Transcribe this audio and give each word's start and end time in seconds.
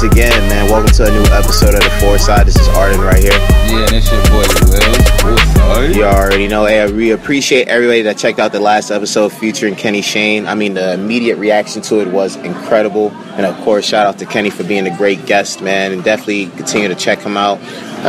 back 0.00 0.16
at 0.16 0.28
it 0.28 0.38
once 0.38 0.38
again, 0.38 0.48
man. 0.48 0.70
Welcome 0.70 0.92
to 0.92 1.04
a 1.04 1.10
new 1.10 1.24
episode 1.32 1.74
of 1.74 1.82
the 1.82 1.90
Four 2.00 2.18
Side. 2.18 2.46
This 2.46 2.56
is 2.56 2.68
Arden 2.68 3.00
right 3.00 3.18
here. 3.18 3.32
Yeah, 3.32 3.84
and 3.84 3.92
it's 3.92 4.10
your 4.10 4.22
boy 4.24 4.44
Will. 4.70 5.96
You 5.96 6.04
already 6.04 6.48
know. 6.48 6.66
Hey, 6.66 6.90
we 6.90 7.10
appreciate 7.10 7.68
everybody 7.68 8.02
that 8.02 8.16
checked 8.16 8.38
out 8.38 8.52
the 8.52 8.60
last 8.60 8.90
episode 8.90 9.32
featuring 9.32 9.74
Kenny 9.74 10.02
Shane. 10.02 10.46
I 10.46 10.54
mean, 10.54 10.74
the 10.74 10.94
immediate 10.94 11.36
reaction 11.36 11.82
to 11.82 12.00
it 12.00 12.08
was 12.08 12.36
incredible. 12.36 13.10
And 13.36 13.46
of 13.46 13.56
course, 13.64 13.86
shout 13.86 14.06
out 14.06 14.18
to 14.18 14.26
Kenny 14.26 14.50
for 14.50 14.64
being 14.64 14.86
a 14.86 14.96
great 14.96 15.26
guest, 15.26 15.60
man. 15.60 15.92
And 15.92 16.02
definitely 16.02 16.46
continue 16.56 16.88
to 16.88 16.94
check 16.94 17.20
him 17.20 17.36
out 17.36 17.58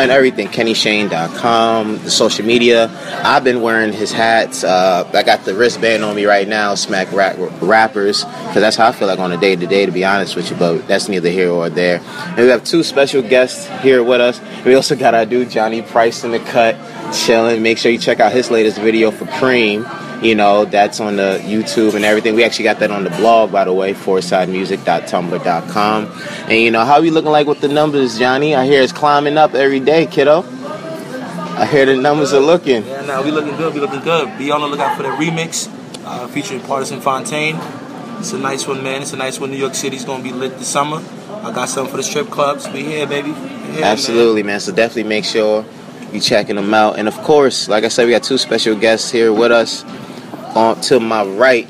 and 0.01 0.11
everything. 0.11 0.47
KennyShane.com, 0.47 2.03
the 2.03 2.11
social 2.11 2.45
media. 2.45 2.89
I've 3.23 3.43
been 3.43 3.61
wearing 3.61 3.93
his 3.93 4.11
hats. 4.11 4.63
Uh, 4.63 5.09
I 5.13 5.23
got 5.23 5.45
the 5.45 5.55
wristband 5.55 6.03
on 6.03 6.15
me 6.15 6.25
right 6.25 6.47
now, 6.47 6.75
smack 6.75 7.11
rap, 7.11 7.35
rappers, 7.61 8.23
because 8.23 8.55
that's 8.55 8.75
how 8.75 8.87
I 8.87 8.91
feel 8.91 9.07
like 9.07 9.19
on 9.19 9.31
a 9.31 9.37
day 9.37 9.55
to 9.55 9.67
day, 9.67 9.85
to 9.85 9.91
be 9.91 10.05
honest 10.05 10.35
with 10.35 10.49
you. 10.49 10.57
But 10.57 10.87
that's 10.87 11.09
neither 11.09 11.29
here 11.29 11.51
or 11.51 11.69
there. 11.69 11.99
And 11.99 12.37
we 12.37 12.47
have 12.47 12.63
two 12.63 12.83
special 12.83 13.21
guests 13.21 13.67
here 13.81 14.03
with 14.03 14.21
us. 14.21 14.41
We 14.65 14.75
also 14.75 14.95
got 14.95 15.13
our 15.13 15.25
dude 15.25 15.49
Johnny 15.49 15.81
Price 15.81 16.23
in 16.23 16.31
the 16.31 16.39
cut, 16.39 16.75
chilling. 17.13 17.61
Make 17.61 17.77
sure 17.77 17.91
you 17.91 17.97
check 17.97 18.19
out 18.19 18.31
his 18.31 18.51
latest 18.51 18.77
video 18.79 19.11
for 19.11 19.25
Cream. 19.39 19.85
You 20.21 20.35
know, 20.35 20.65
that's 20.65 20.99
on 20.99 21.15
the 21.15 21.39
YouTube 21.43 21.95
and 21.95 22.03
everything. 22.03 22.35
We 22.35 22.43
actually 22.43 22.65
got 22.65 22.79
that 22.79 22.91
on 22.91 23.05
the 23.05 23.09
blog, 23.11 23.53
by 23.53 23.63
the 23.63 23.71
way, 23.73 23.93
foursidemusic.tumblr.com. 23.93 26.11
And, 26.49 26.59
you 26.59 26.71
know, 26.71 26.83
how 26.83 26.95
are 26.95 27.01
we 27.01 27.09
looking 27.09 27.31
like 27.31 27.47
with 27.47 27.61
the 27.61 27.69
numbers, 27.69 28.19
Johnny? 28.19 28.53
I 28.53 28.65
hear 28.65 28.81
it's 28.81 28.91
climbing 28.91 29.37
up 29.37 29.53
every 29.53 29.79
day, 29.79 30.07
kiddo. 30.07 30.43
I 31.59 31.65
hear 31.65 31.85
the 31.85 31.95
numbers 31.95 32.33
are 32.33 32.39
looking. 32.39 32.85
Yeah, 32.85 33.01
now 33.05 33.23
we 33.23 33.31
looking 33.31 33.55
good. 33.57 33.73
We 33.73 33.79
looking 33.79 34.01
good. 34.01 34.37
Be 34.37 34.51
on 34.51 34.61
the 34.61 34.67
lookout 34.67 34.95
for 34.95 35.03
the 35.03 35.09
remix 35.09 35.67
uh, 36.05 36.27
featuring 36.27 36.61
Partisan 36.61 37.01
Fontaine. 37.01 37.57
It's 38.19 38.33
a 38.33 38.37
nice 38.37 38.67
one, 38.67 38.83
man. 38.83 39.01
It's 39.01 39.13
a 39.13 39.17
nice 39.17 39.39
one. 39.39 39.51
New 39.51 39.57
York 39.57 39.75
City's 39.75 40.05
gonna 40.05 40.23
be 40.23 40.31
lit 40.31 40.57
this 40.57 40.67
summer. 40.67 41.01
I 41.41 41.51
got 41.53 41.69
something 41.69 41.91
for 41.91 41.97
the 41.97 42.03
strip 42.03 42.29
clubs. 42.29 42.67
We 42.69 42.83
here, 42.83 43.07
baby. 43.07 43.31
We 43.31 43.37
here, 43.73 43.85
Absolutely, 43.85 44.43
man. 44.43 44.59
So 44.59 44.73
definitely 44.73 45.03
make 45.03 45.25
sure 45.25 45.65
you 46.11 46.19
checking 46.19 46.55
them 46.55 46.73
out. 46.73 46.97
And 46.99 47.07
of 47.07 47.15
course, 47.19 47.69
like 47.69 47.83
I 47.83 47.87
said, 47.87 48.05
we 48.05 48.11
got 48.11 48.23
two 48.23 48.37
special 48.37 48.75
guests 48.75 49.11
here 49.11 49.31
with 49.31 49.51
us. 49.51 49.83
On 50.55 50.79
to 50.81 50.99
my 50.99 51.23
right, 51.23 51.67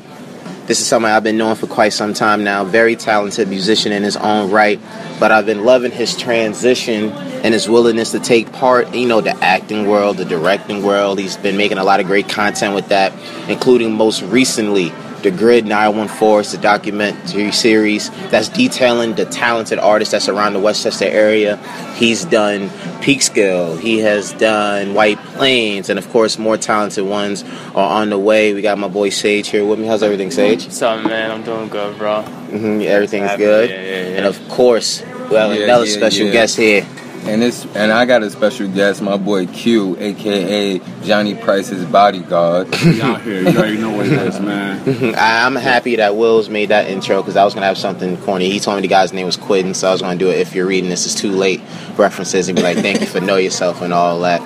this 0.67 0.79
is 0.79 0.87
somebody 0.87 1.13
I've 1.13 1.23
been 1.23 1.37
knowing 1.37 1.55
for 1.55 1.67
quite 1.67 1.93
some 1.93 2.13
time 2.13 2.43
now. 2.43 2.63
Very 2.63 2.95
talented 2.95 3.49
musician 3.49 3.91
in 3.91 4.03
his 4.03 4.15
own 4.15 4.51
right, 4.51 4.79
but 5.19 5.31
I've 5.31 5.45
been 5.45 5.65
loving 5.65 5.91
his 5.91 6.15
transition 6.15 7.11
and 7.11 7.53
his 7.53 7.67
willingness 7.67 8.11
to 8.11 8.19
take 8.19 8.53
part. 8.53 8.93
You 8.93 9.07
know, 9.07 9.19
the 9.19 9.35
acting 9.43 9.87
world, 9.87 10.17
the 10.17 10.25
directing 10.25 10.83
world. 10.83 11.19
He's 11.19 11.37
been 11.37 11.57
making 11.57 11.77
a 11.77 11.83
lot 11.83 11.99
of 11.99 12.05
great 12.05 12.29
content 12.29 12.75
with 12.75 12.87
that, 12.89 13.13
including 13.49 13.95
most 13.95 14.21
recently 14.21 14.91
the 15.21 15.31
Grid 15.31 15.65
914 15.65 16.39
is 16.41 16.53
a 16.53 16.57
documentary 16.61 17.51
series 17.51 18.09
that's 18.29 18.47
detailing 18.49 19.15
the 19.15 19.25
talented 19.25 19.77
artists 19.79 20.11
that's 20.13 20.29
around 20.29 20.53
the 20.53 20.59
Westchester 20.59 21.05
area. 21.05 21.57
He's 21.95 22.23
done 22.25 22.69
Peekskill, 23.01 23.79
he 23.79 23.99
has 23.99 24.31
done 24.33 24.93
White 24.93 25.17
Plains, 25.35 25.89
and 25.89 25.99
of 25.99 26.07
course, 26.09 26.37
more 26.37 26.57
talented 26.57 27.05
ones 27.05 27.43
are 27.75 28.01
on 28.01 28.09
the 28.09 28.19
way. 28.19 28.53
We 28.53 28.61
got 28.61 28.77
my 28.77 28.87
boy 28.87 29.09
Sage 29.09 29.49
here 29.49 29.65
with 29.65 29.79
me. 29.79 29.87
How's 29.87 30.03
everything, 30.03 30.31
Sage? 30.31 30.63
What's 30.65 30.81
up, 30.81 31.03
man? 31.05 31.31
I'm 31.31 31.43
doing 31.43 31.67
good, 31.69 31.97
bro. 31.97 32.23
Mm-hmm, 32.23 32.81
everything's 32.87 33.35
good. 33.35 33.69
yeah, 33.69 33.75
yeah, 33.81 34.09
yeah. 34.09 34.17
And 34.17 34.25
of 34.25 34.39
course, 34.49 35.03
well, 35.29 35.53
Yeah, 35.53 35.65
another 35.65 35.85
yeah, 35.85 35.97
special 35.97 36.27
yeah. 36.27 36.31
guest 36.33 36.57
here. 36.57 36.87
And 37.25 37.43
it's 37.43 37.65
and 37.75 37.91
I 37.91 38.05
got 38.05 38.23
a 38.23 38.29
special 38.31 38.67
guest, 38.67 39.01
my 39.01 39.15
boy 39.17 39.45
Q, 39.47 39.95
aka 39.99 40.79
Johnny 41.03 41.35
Price's 41.35 41.85
bodyguard. 41.85 42.67
out 43.01 43.21
here. 43.21 43.41
You 43.41 43.57
already 43.57 43.77
know 43.77 43.91
what 43.95 44.07
it 44.07 44.13
is, 44.13 44.39
man. 44.39 45.15
I- 45.15 45.45
I'm 45.45 45.55
happy 45.55 45.97
that 45.97 46.15
Will's 46.15 46.49
made 46.49 46.69
that 46.69 46.89
intro 46.89 47.21
because 47.21 47.35
I 47.35 47.43
was 47.43 47.53
gonna 47.53 47.67
have 47.67 47.77
something 47.77 48.17
corny. 48.17 48.49
He 48.49 48.59
told 48.59 48.77
me 48.77 48.81
the 48.81 48.87
guy's 48.87 49.13
name 49.13 49.25
was 49.25 49.37
Quentin, 49.37 49.73
so 49.73 49.89
I 49.89 49.91
was 49.91 50.01
gonna 50.01 50.17
do 50.17 50.29
it. 50.29 50.39
If 50.39 50.55
you're 50.55 50.65
reading 50.65 50.89
this, 50.89 51.05
is 51.05 51.13
too 51.13 51.31
late 51.31 51.61
references 51.97 52.47
and 52.47 52.55
be 52.55 52.63
like, 52.63 52.77
"Thank 52.77 52.99
you 53.01 53.07
for 53.07 53.19
know 53.21 53.37
yourself" 53.37 53.81
and 53.81 53.93
all 53.93 54.19
that. 54.21 54.41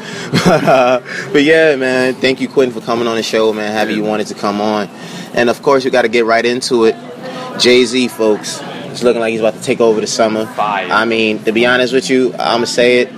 But, 0.45 0.63
uh, 0.65 1.01
but 1.31 1.43
yeah, 1.43 1.75
man, 1.77 2.15
thank 2.15 2.41
you, 2.41 2.49
Quentin, 2.49 2.77
for 2.77 2.85
coming 2.85 3.07
on 3.07 3.15
the 3.15 3.23
show, 3.23 3.53
man. 3.53 3.71
Happy 3.71 3.93
you 3.93 4.03
wanted 4.03 4.27
to 4.27 4.35
come 4.35 4.59
on, 4.59 4.87
and 5.35 5.49
of 5.49 5.61
course, 5.61 5.85
we 5.85 5.91
got 5.91 6.01
to 6.01 6.09
get 6.09 6.25
right 6.25 6.45
into 6.45 6.85
it. 6.85 6.95
Jay 7.59 7.85
Z, 7.85 8.07
folks, 8.09 8.59
it's 8.93 9.03
looking 9.03 9.19
like 9.21 9.31
he's 9.31 9.39
about 9.41 9.55
to 9.55 9.61
take 9.61 9.81
over 9.81 9.99
the 9.99 10.07
summer. 10.07 10.45
Fire. 10.45 10.87
I 10.89 11.05
mean, 11.05 11.43
to 11.43 11.51
be 11.51 11.65
honest 11.65 11.93
with 11.93 12.09
you, 12.09 12.31
I'm 12.33 12.57
gonna 12.57 12.67
say 12.67 12.99
it. 12.99 13.09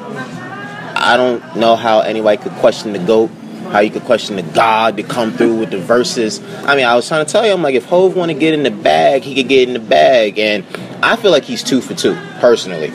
I 0.98 1.18
don't 1.18 1.58
know 1.58 1.76
how 1.76 2.00
anybody 2.00 2.42
could 2.42 2.54
question 2.54 2.94
the 2.94 3.00
GOAT, 3.00 3.30
how 3.72 3.80
you 3.80 3.92
could 3.92 4.04
question 4.04 4.38
the 4.38 4.42
God 4.42 4.98
to 4.98 5.04
come 5.04 5.32
through 5.34 5.58
with 5.58 5.70
the 5.72 5.78
verses. 5.80 6.40
I 6.66 6.76
mean, 6.76 6.86
I 6.86 6.96
was 6.96 7.08
trying 7.08 7.26
to 7.26 7.32
tell 7.32 7.46
you, 7.46 7.52
I'm 7.52 7.62
like, 7.62 7.76
if 7.76 7.86
Hove 7.86 8.16
want 8.16 8.32
to 8.32 8.38
get 8.38 8.54
in 8.54 8.64
the 8.64 8.72
bag, 8.72 9.24
he 9.24 9.36
could 9.36 9.50
get 9.50 9.68
in 9.68 9.74
the 9.74 9.80
bag. 9.80 10.40
And 10.40 10.64
I 11.04 11.18
feel 11.18 11.32
like 11.32 11.44
he's 11.44 11.62
two 11.62 11.82
for 11.82 11.94
two, 11.94 12.16
personally. 12.40 12.92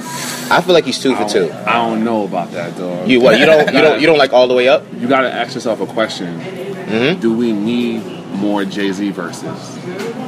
I 0.50 0.62
feel 0.62 0.72
like 0.74 0.84
he's 0.86 0.98
two 1.00 1.14
for 1.14 1.28
two. 1.28 1.52
I 1.66 1.74
don't 1.74 2.02
know 2.02 2.24
about 2.24 2.50
that, 2.52 2.76
dog. 2.76 3.08
You 3.08 3.20
what? 3.20 3.38
You 3.38 3.46
don't 3.46 3.66
you 3.72 3.80
don't 3.80 4.00
you 4.00 4.06
don't 4.06 4.18
like 4.18 4.32
all 4.32 4.48
the 4.48 4.54
way 4.54 4.68
up? 4.68 4.84
You 4.98 5.06
gotta 5.06 5.32
ask 5.32 5.54
yourself 5.54 5.80
a 5.80 5.86
question. 5.86 6.40
Mhm. 6.40 7.20
Do 7.20 7.32
we 7.36 7.52
need 7.52 8.02
more 8.34 8.64
Jay 8.64 8.90
Z 8.90 9.10
verses? 9.10 9.44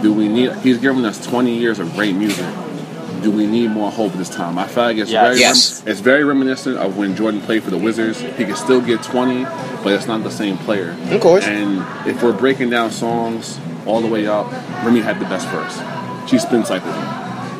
Do 0.03 0.13
we 0.13 0.29
need? 0.29 0.53
He's 0.57 0.79
given 0.79 1.05
us 1.05 1.25
20 1.27 1.57
years 1.57 1.79
of 1.79 1.93
great 1.95 2.15
music. 2.15 2.45
Do 3.23 3.31
we 3.31 3.47
need 3.47 3.71
more 3.71 3.91
Hove 3.91 4.19
this 4.19 4.29
time? 4.29 4.59
I 4.59 4.67
feel 4.67 4.83
like 4.85 4.97
it's 4.97 5.11
Yes. 5.11 5.25
very 5.29 5.39
Yes. 5.41 5.83
it's 5.87 6.01
very 6.01 6.25
reminiscent 6.25 6.77
of 6.77 6.97
when 6.97 7.15
Jordan 7.15 7.41
played 7.41 7.63
for 7.63 7.71
the 7.71 7.79
Wizards. 7.79 8.19
He 8.37 8.45
could 8.45 8.57
still 8.57 8.81
get 8.81 9.03
20, 9.05 9.45
but 9.85 9.93
it's 9.93 10.09
not 10.09 10.25
the 10.25 10.31
same 10.31 10.59
player. 10.59 10.97
Of 11.13 11.21
course. 11.21 11.45
And 11.45 11.85
if 12.05 12.21
we're 12.23 12.33
breaking 12.33 12.71
down 12.71 12.91
songs 12.91 13.59
all 13.87 14.01
the 14.01 14.09
way 14.09 14.27
up, 14.27 14.51
Remy 14.85 15.01
had 15.01 15.21
the 15.21 15.25
best 15.27 15.47
verse. 15.49 15.79
She 16.29 16.39
spin 16.39 16.65
cycled 16.65 16.95
him. 16.95 17.05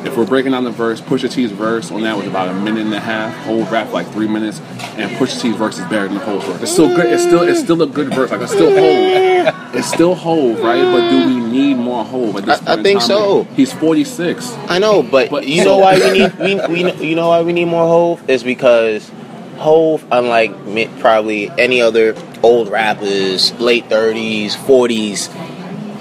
If 0.05 0.17
we're 0.17 0.25
breaking 0.25 0.51
down 0.51 0.63
the 0.65 0.71
verse, 0.71 0.99
Pusha 1.01 1.31
T's 1.31 1.51
verse 1.51 1.89
on 1.91 2.01
that 2.01 2.17
was 2.17 2.27
about 2.27 2.49
a 2.49 2.53
minute 2.53 2.85
and 2.85 2.93
a 2.93 2.99
half. 2.99 3.33
Whole 3.45 3.63
rap 3.65 3.91
like 3.93 4.05
three 4.11 4.27
minutes, 4.27 4.59
and 4.97 5.09
Pusha 5.17 5.41
T's 5.41 5.55
verse 5.55 5.79
is 5.79 5.85
better 5.85 6.07
than 6.07 6.15
the 6.17 6.25
whole 6.25 6.39
verse. 6.39 6.61
It's 6.61 6.71
still 6.71 6.93
good. 6.95 7.05
It's 7.05 7.23
still 7.23 7.41
it's 7.43 7.59
still 7.61 7.81
a 7.81 7.87
good 7.87 8.13
verse. 8.13 8.31
Like 8.31 8.41
it's 8.41 8.51
still 8.51 8.69
whole. 8.71 9.73
It's 9.75 9.87
still 9.87 10.13
Hove, 10.13 10.59
right? 10.61 10.83
But 10.83 11.09
do 11.09 11.27
we 11.27 11.35
need 11.39 11.75
more 11.77 12.03
whole 12.03 12.37
at 12.37 12.45
this 12.45 12.59
I- 12.59 12.63
I 12.63 12.65
point? 12.75 12.77
in 12.79 12.83
think 12.83 12.99
time? 12.99 13.07
so. 13.07 13.43
He's 13.55 13.73
46. 13.73 14.53
I 14.69 14.77
know, 14.79 15.01
but, 15.01 15.29
But- 15.31 15.47
you 15.47 15.63
know 15.63 15.77
why 15.79 15.97
we 15.97 16.11
need 16.11 16.67
we, 16.69 16.83
we 16.83 17.07
you 17.09 17.15
know 17.15 17.29
why 17.29 17.41
we 17.41 17.53
need 17.53 17.65
more 17.65 17.87
Hove 17.87 18.29
is 18.29 18.43
because 18.43 19.09
Hove, 19.57 20.05
unlike 20.11 20.51
probably 20.99 21.49
any 21.57 21.81
other 21.81 22.15
old 22.43 22.69
rappers, 22.69 23.51
late 23.59 23.85
thirties, 23.87 24.55
forties, 24.55 25.29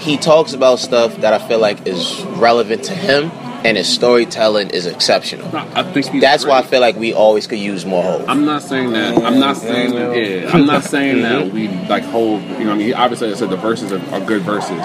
he 0.00 0.16
talks 0.16 0.52
about 0.52 0.80
stuff 0.80 1.16
that 1.18 1.32
I 1.32 1.38
feel 1.48 1.60
like 1.60 1.86
is 1.86 2.22
relevant 2.36 2.84
to 2.84 2.92
him, 2.94 3.30
and 3.64 3.76
his 3.76 3.88
storytelling 3.88 4.70
is 4.70 4.86
exceptional. 4.86 5.50
No, 5.52 5.58
I 5.74 5.82
think 5.82 6.06
he's 6.08 6.20
That's 6.20 6.44
why 6.44 6.58
I 6.58 6.62
feel 6.62 6.80
like 6.80 6.96
we 6.96 7.12
always 7.12 7.46
could 7.46 7.58
use 7.58 7.86
more 7.86 8.02
Hove. 8.02 8.28
I'm 8.28 8.44
not 8.44 8.62
saying 8.62 8.92
that. 8.92 9.18
I'm 9.22 9.38
not 9.38 9.56
saying 9.56 9.94
that. 9.94 10.16
Yeah, 10.16 10.50
I'm 10.52 10.66
not 10.66 10.84
saying 10.84 11.22
that 11.22 11.52
we 11.52 11.68
like 11.88 12.04
hold. 12.04 12.42
You 12.42 12.64
know, 12.64 12.72
I 12.72 12.74
mean, 12.74 12.86
he 12.86 12.92
obviously 12.94 13.30
I 13.30 13.34
said 13.34 13.50
the 13.50 13.56
verses 13.56 13.92
are, 13.92 14.00
are 14.14 14.20
good 14.20 14.42
verses, 14.42 14.80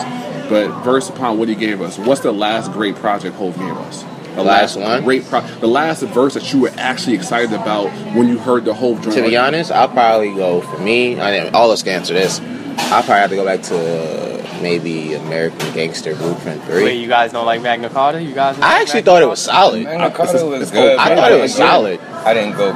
but 0.50 0.84
verse 0.84 1.10
upon 1.10 1.38
what 1.38 1.50
he 1.50 1.56
gave 1.56 1.82
us. 1.82 1.98
What's 1.98 2.22
the 2.22 2.32
last 2.32 2.72
great 2.72 2.96
project 2.96 3.36
Hove 3.36 3.58
gave 3.58 3.72
us? 3.78 4.04
The 4.36 4.44
last 4.44 4.76
one? 4.78 5.04
great 5.04 5.26
pro- 5.26 5.42
the 5.42 5.68
last 5.68 6.04
verse 6.04 6.36
that 6.36 6.54
you 6.54 6.60
were 6.62 6.72
actually 6.78 7.16
excited 7.16 7.54
about 7.54 7.90
when 8.16 8.28
you 8.28 8.38
heard 8.38 8.66
the 8.66 8.74
whole. 8.74 8.96
joint. 9.00 9.16
To 9.16 9.24
be 9.24 9.36
honest, 9.36 9.72
I'll 9.72 9.90
probably 9.90 10.34
go 10.36 10.62
for 10.62 10.78
me. 10.78 11.20
I 11.20 11.44
mean, 11.44 11.56
all 11.56 11.72
us 11.72 11.82
can 11.82 11.94
answer 11.94 12.14
this. 12.14 12.40
I'll 12.40 13.02
probably 13.02 13.16
have 13.16 13.30
to 13.32 13.36
go 13.36 13.46
back 13.46 13.64
to 13.64 14.37
maybe 14.62 15.14
American 15.14 15.74
Gangster 15.74 16.16
Blueprint 16.16 16.64
Three. 16.64 16.84
Wait, 16.84 17.02
you 17.02 17.08
guys 17.08 17.32
don't 17.32 17.46
like 17.46 17.62
Magna 17.62 17.90
Carta? 17.90 18.22
You 18.22 18.34
guys? 18.34 18.56
I 18.58 18.60
like 18.60 18.82
actually 18.82 19.00
Magna 19.02 19.12
thought 19.12 19.22
it 19.24 19.30
was 19.30 19.42
solid. 19.42 19.84
Magna 19.84 20.12
Carta 20.12 20.46
was 20.46 20.62
it's 20.64 20.72
good. 20.72 20.98
I 20.98 21.16
thought 21.16 21.32
it 21.32 21.42
was 21.42 21.56
solid. 21.56 22.00
I 22.00 22.34
didn't 22.34 22.58
go 22.58 22.72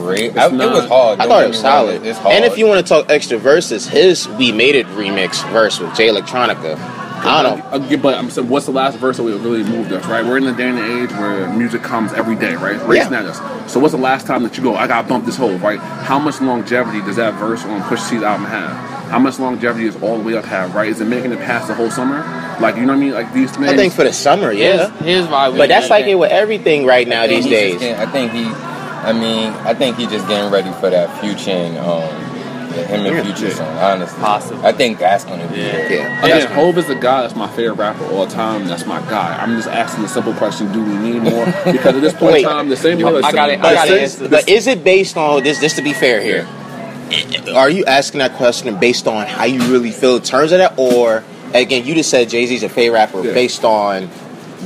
great. 0.00 0.36
I, 0.36 0.46
it 0.46 0.52
was 0.52 0.86
hard. 0.88 1.20
I 1.20 1.22
don't 1.24 1.28
thought 1.28 1.44
it 1.44 1.48
was 1.48 1.60
solid. 1.60 2.06
It's 2.06 2.18
hard. 2.18 2.34
And 2.34 2.44
if 2.44 2.56
you 2.58 2.66
want 2.66 2.84
to 2.84 2.88
talk 2.88 3.10
extra 3.10 3.38
verses, 3.38 3.86
his 3.86 4.28
"We 4.28 4.52
Made 4.52 4.74
It" 4.74 4.86
remix 4.88 5.48
verse 5.50 5.78
with 5.78 5.94
Jay 5.94 6.08
Electronica. 6.08 6.76
I 7.20 7.42
don't 7.42 7.58
know. 7.90 7.96
But 7.98 8.14
um, 8.14 8.26
I'm 8.26 8.30
saying, 8.30 8.48
what's 8.48 8.66
the 8.66 8.72
last 8.72 8.96
verse 8.98 9.16
that 9.16 9.24
really 9.24 9.64
moved 9.64 9.92
us? 9.92 10.06
Right, 10.06 10.24
we're 10.24 10.36
in 10.38 10.44
the 10.44 10.52
day 10.52 10.68
and 10.68 10.78
age 10.78 11.10
where 11.18 11.52
music 11.52 11.82
comes 11.82 12.12
every 12.12 12.36
day, 12.36 12.54
right? 12.54 12.80
Racing 12.86 13.12
Yeah. 13.12 13.20
at 13.20 13.26
us. 13.26 13.72
So 13.72 13.80
what's 13.80 13.92
the 13.92 14.00
last 14.00 14.26
time 14.26 14.44
that 14.44 14.56
you 14.56 14.62
go? 14.62 14.76
I 14.76 14.86
got 14.86 15.02
to 15.02 15.08
bump 15.08 15.26
this 15.26 15.36
hole, 15.36 15.56
right? 15.58 15.80
How 15.80 16.18
much 16.20 16.40
longevity 16.40 17.00
does 17.00 17.16
that 17.16 17.34
verse 17.34 17.64
on 17.64 17.82
Pusha 17.82 18.10
T's 18.10 18.22
album 18.22 18.46
have? 18.46 18.97
How 19.08 19.18
much 19.18 19.38
longevity 19.38 19.86
does 19.86 20.00
All 20.02 20.18
the 20.18 20.24
Way 20.24 20.34
Up 20.36 20.44
have? 20.44 20.74
Right? 20.74 20.88
Is 20.88 21.00
it 21.00 21.06
making 21.06 21.32
it 21.32 21.38
past 21.38 21.68
the 21.68 21.74
whole 21.74 21.90
summer? 21.90 22.18
Like 22.60 22.76
you 22.76 22.82
know 22.82 22.88
what 22.92 22.96
I 22.98 23.00
mean? 23.00 23.12
Like 23.12 23.32
these 23.32 23.50
things. 23.52 23.68
I 23.68 23.76
think 23.76 23.92
for 23.92 24.04
the 24.04 24.12
summer, 24.12 24.52
yeah. 24.52 24.88
Here's, 24.90 25.00
here's 25.06 25.28
why. 25.28 25.50
But 25.56 25.68
that's 25.68 25.90
like 25.90 26.06
it. 26.06 26.10
it 26.10 26.14
with 26.16 26.30
everything 26.30 26.84
right 26.86 27.06
now 27.08 27.26
these 27.26 27.44
days. 27.46 27.78
getting- 27.78 27.96
I 27.96 28.10
think 28.10 28.32
he. 28.32 28.44
I 28.44 29.12
mean, 29.12 29.52
I 29.64 29.74
think 29.74 29.96
he 29.96 30.06
just 30.06 30.26
getting 30.28 30.50
ready 30.50 30.70
for 30.80 30.90
that 30.90 31.20
future 31.20 31.50
and 31.52 31.78
um, 31.78 32.28
the 32.74 32.84
him 32.84 33.06
and 33.06 33.24
Future 33.26 33.50
song. 33.54 33.68
Honestly, 33.78 34.18
Possibly. 34.20 34.64
I 34.64 34.72
think 34.72 34.98
that's 34.98 35.24
gonna 35.24 35.46
be 35.48 35.58
Yeah. 35.58 35.64
it. 35.76 35.90
Yeah. 35.90 36.24
Again, 36.24 36.50
Hove 36.52 36.76
is 36.78 36.86
the 36.88 36.94
guy 36.96 37.22
that's 37.22 37.34
my 37.36 37.48
favorite 37.48 37.74
rapper 37.74 38.04
of 38.04 38.12
all 38.12 38.26
time. 38.26 38.66
That's 38.66 38.84
my 38.86 39.00
guy. 39.02 39.38
I'm 39.40 39.56
just 39.56 39.68
asking 39.68 40.02
the 40.02 40.08
simple 40.08 40.34
question: 40.34 40.70
Do 40.72 40.84
we 40.84 40.96
need 40.96 41.22
more? 41.22 41.46
Because 41.64 41.94
at 41.94 42.00
this 42.02 42.12
point 42.12 42.32
Wait. 42.34 42.42
in 42.44 42.50
time, 42.50 42.68
the 42.68 42.76
same 42.76 42.98
way. 43.00 43.22
I 43.22 43.32
got 43.32 43.50
it. 43.50 43.60
I 43.60 43.74
got 43.74 43.88
it. 43.88 44.30
but 44.30 44.48
is 44.48 44.66
it 44.66 44.82
based 44.84 45.16
on 45.16 45.42
this? 45.44 45.60
Just 45.60 45.76
to 45.76 45.82
be 45.82 45.92
fair 45.92 46.20
here, 46.20 46.46
are 47.54 47.70
you 47.70 47.84
asking 47.84 48.18
that 48.18 48.34
question 48.34 48.78
based 48.78 49.06
on 49.06 49.26
how 49.26 49.44
you 49.44 49.60
really 49.72 49.90
feel 49.90 50.16
in 50.16 50.22
terms 50.22 50.52
of 50.52 50.58
that, 50.58 50.74
or 50.78 51.24
again, 51.54 51.84
you 51.86 51.94
just 51.94 52.10
said 52.10 52.28
Jay 52.28 52.46
Z's 52.46 52.62
a 52.62 52.68
favorite 52.68 52.98
rapper 52.98 53.24
Yeah. 53.24 53.32
based 53.34 53.64
on 53.64 54.08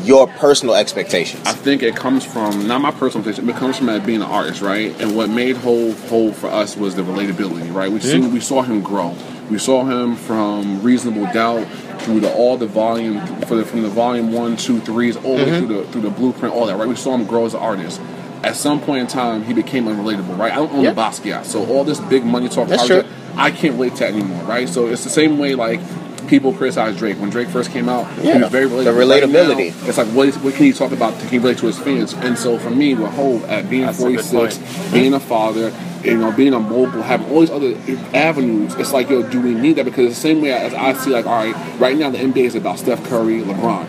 your 0.05 0.27
personal 0.27 0.75
expectations? 0.75 1.43
I 1.47 1.53
think 1.53 1.83
it 1.83 1.94
comes 1.94 2.25
from 2.25 2.67
not 2.67 2.81
my 2.81 2.91
personal 2.91 3.23
position, 3.23 3.47
but 3.47 3.55
it 3.56 3.59
comes 3.59 3.79
from 3.79 3.87
being 4.05 4.23
an 4.23 4.29
artist, 4.29 4.62
right? 4.62 4.99
And 5.00 5.15
what 5.15 5.29
made 5.31 5.56
Hove 5.59 6.09
Hove 6.09 6.37
for 6.37 6.49
us 6.49 6.77
was 6.77 6.94
the 6.94 7.03
relatability, 7.03 7.73
right? 7.73 7.91
We 7.91 7.99
Mm-hmm. 7.99 8.23
seen 8.23 8.33
we 8.33 8.41
saw 8.41 8.62
him 8.62 8.81
grow. 8.83 9.15
We 9.50 9.59
saw 9.59 9.85
him 9.85 10.17
from 10.17 10.83
Reasonable 10.83 11.31
Doubt 11.33 11.67
through 12.03 12.21
the 12.21 12.33
all 12.35 12.56
the 12.56 12.67
volume 12.67 13.21
for 13.43 13.55
the, 13.56 13.65
from 13.65 13.83
the 13.83 13.88
volume 13.88 14.33
one, 14.33 14.56
two, 14.56 14.81
threes, 14.81 15.17
all 15.17 15.37
the 15.37 15.45
way 15.45 15.50
Mm-hmm. 15.50 15.67
through 15.67 15.77
the 15.83 15.88
through 15.93 16.00
the 16.03 16.11
blueprint, 16.11 16.55
all 16.55 16.67
that, 16.67 16.77
right? 16.77 16.88
We 16.88 16.97
saw 16.97 17.15
him 17.15 17.27
grow 17.27 17.45
as 17.45 17.55
an 17.55 17.61
artist. 17.61 18.00
At 18.44 18.56
some 18.56 18.81
point 18.81 19.00
in 19.03 19.06
time, 19.06 19.44
he 19.44 19.53
became 19.53 19.85
unrelatable, 19.87 20.37
right? 20.37 20.53
I 20.53 20.56
don't 20.56 20.73
own 20.73 20.83
Yeah. 20.83 20.93
the 20.93 21.00
Basquiat, 21.00 21.44
so 21.44 21.65
all 21.67 21.85
this 21.85 22.00
big 22.00 22.25
money 22.25 22.49
talk, 22.49 22.69
That's 22.69 22.87
project, 22.87 23.09
true. 23.09 23.19
I 23.37 23.50
can't 23.53 23.75
relate 23.75 23.97
to 23.97 24.06
anymore, 24.06 24.43
right? 24.44 24.69
So 24.69 24.87
it's 24.89 25.05
the 25.05 25.11
same 25.11 25.39
way 25.39 25.55
like 25.55 25.81
people 26.27 26.53
criticize 26.53 26.97
Drake 26.97 27.21
when 27.21 27.31
Drake 27.31 27.49
first 27.49 27.71
came 27.71 27.89
out. 27.89 28.06
Yeah. 28.23 28.35
he 28.37 28.43
was 28.43 28.50
very 28.50 28.67
relatable. 28.67 28.85
The 28.85 28.93
Right 28.93 29.23
relatability. 29.23 29.81
now, 29.83 29.89
it's 29.89 29.99
like 29.99 30.09
what, 30.09 30.29
is, 30.29 30.39
what 30.39 30.55
can 30.55 30.65
he 30.67 30.73
talk 30.73 30.91
about? 30.93 31.19
Can 31.21 31.29
he 31.29 31.39
relate 31.39 31.59
to 31.59 31.67
his 31.67 31.79
fans? 31.79 32.15
And 32.15 32.37
so 32.39 32.59
for 32.59 32.71
me, 32.71 32.94
with 32.94 33.11
Hove, 33.12 33.44
at 33.44 33.69
being 33.71 33.87
That's 33.87 33.99
46, 34.00 34.59
point. 34.59 34.93
being 34.93 35.15
a 35.15 35.21
father, 35.21 35.73
you 36.03 36.17
know, 36.19 36.33
being 36.33 36.53
a 36.55 36.59
mobile, 36.61 37.03
having 37.03 37.29
all 37.31 37.41
these 37.41 37.50
other 37.50 37.75
avenues, 38.17 38.75
it's 38.75 38.93
like, 38.93 39.09
yo, 39.11 39.23
do 39.23 39.41
we 39.41 39.55
need 39.55 39.75
that? 39.77 39.85
Because 39.85 40.09
the 40.15 40.21
same 40.21 40.41
way 40.41 40.53
as 40.53 40.75
I 40.75 40.95
see, 40.95 41.11
like, 41.11 41.27
all 41.27 41.45
right, 41.45 41.55
right 41.81 41.97
now 41.97 42.11
the 42.11 42.19
NBA 42.19 42.45
is 42.47 42.55
about 42.55 42.79
Steph 42.79 43.05
Curry, 43.05 43.41
LeBron. 43.43 43.87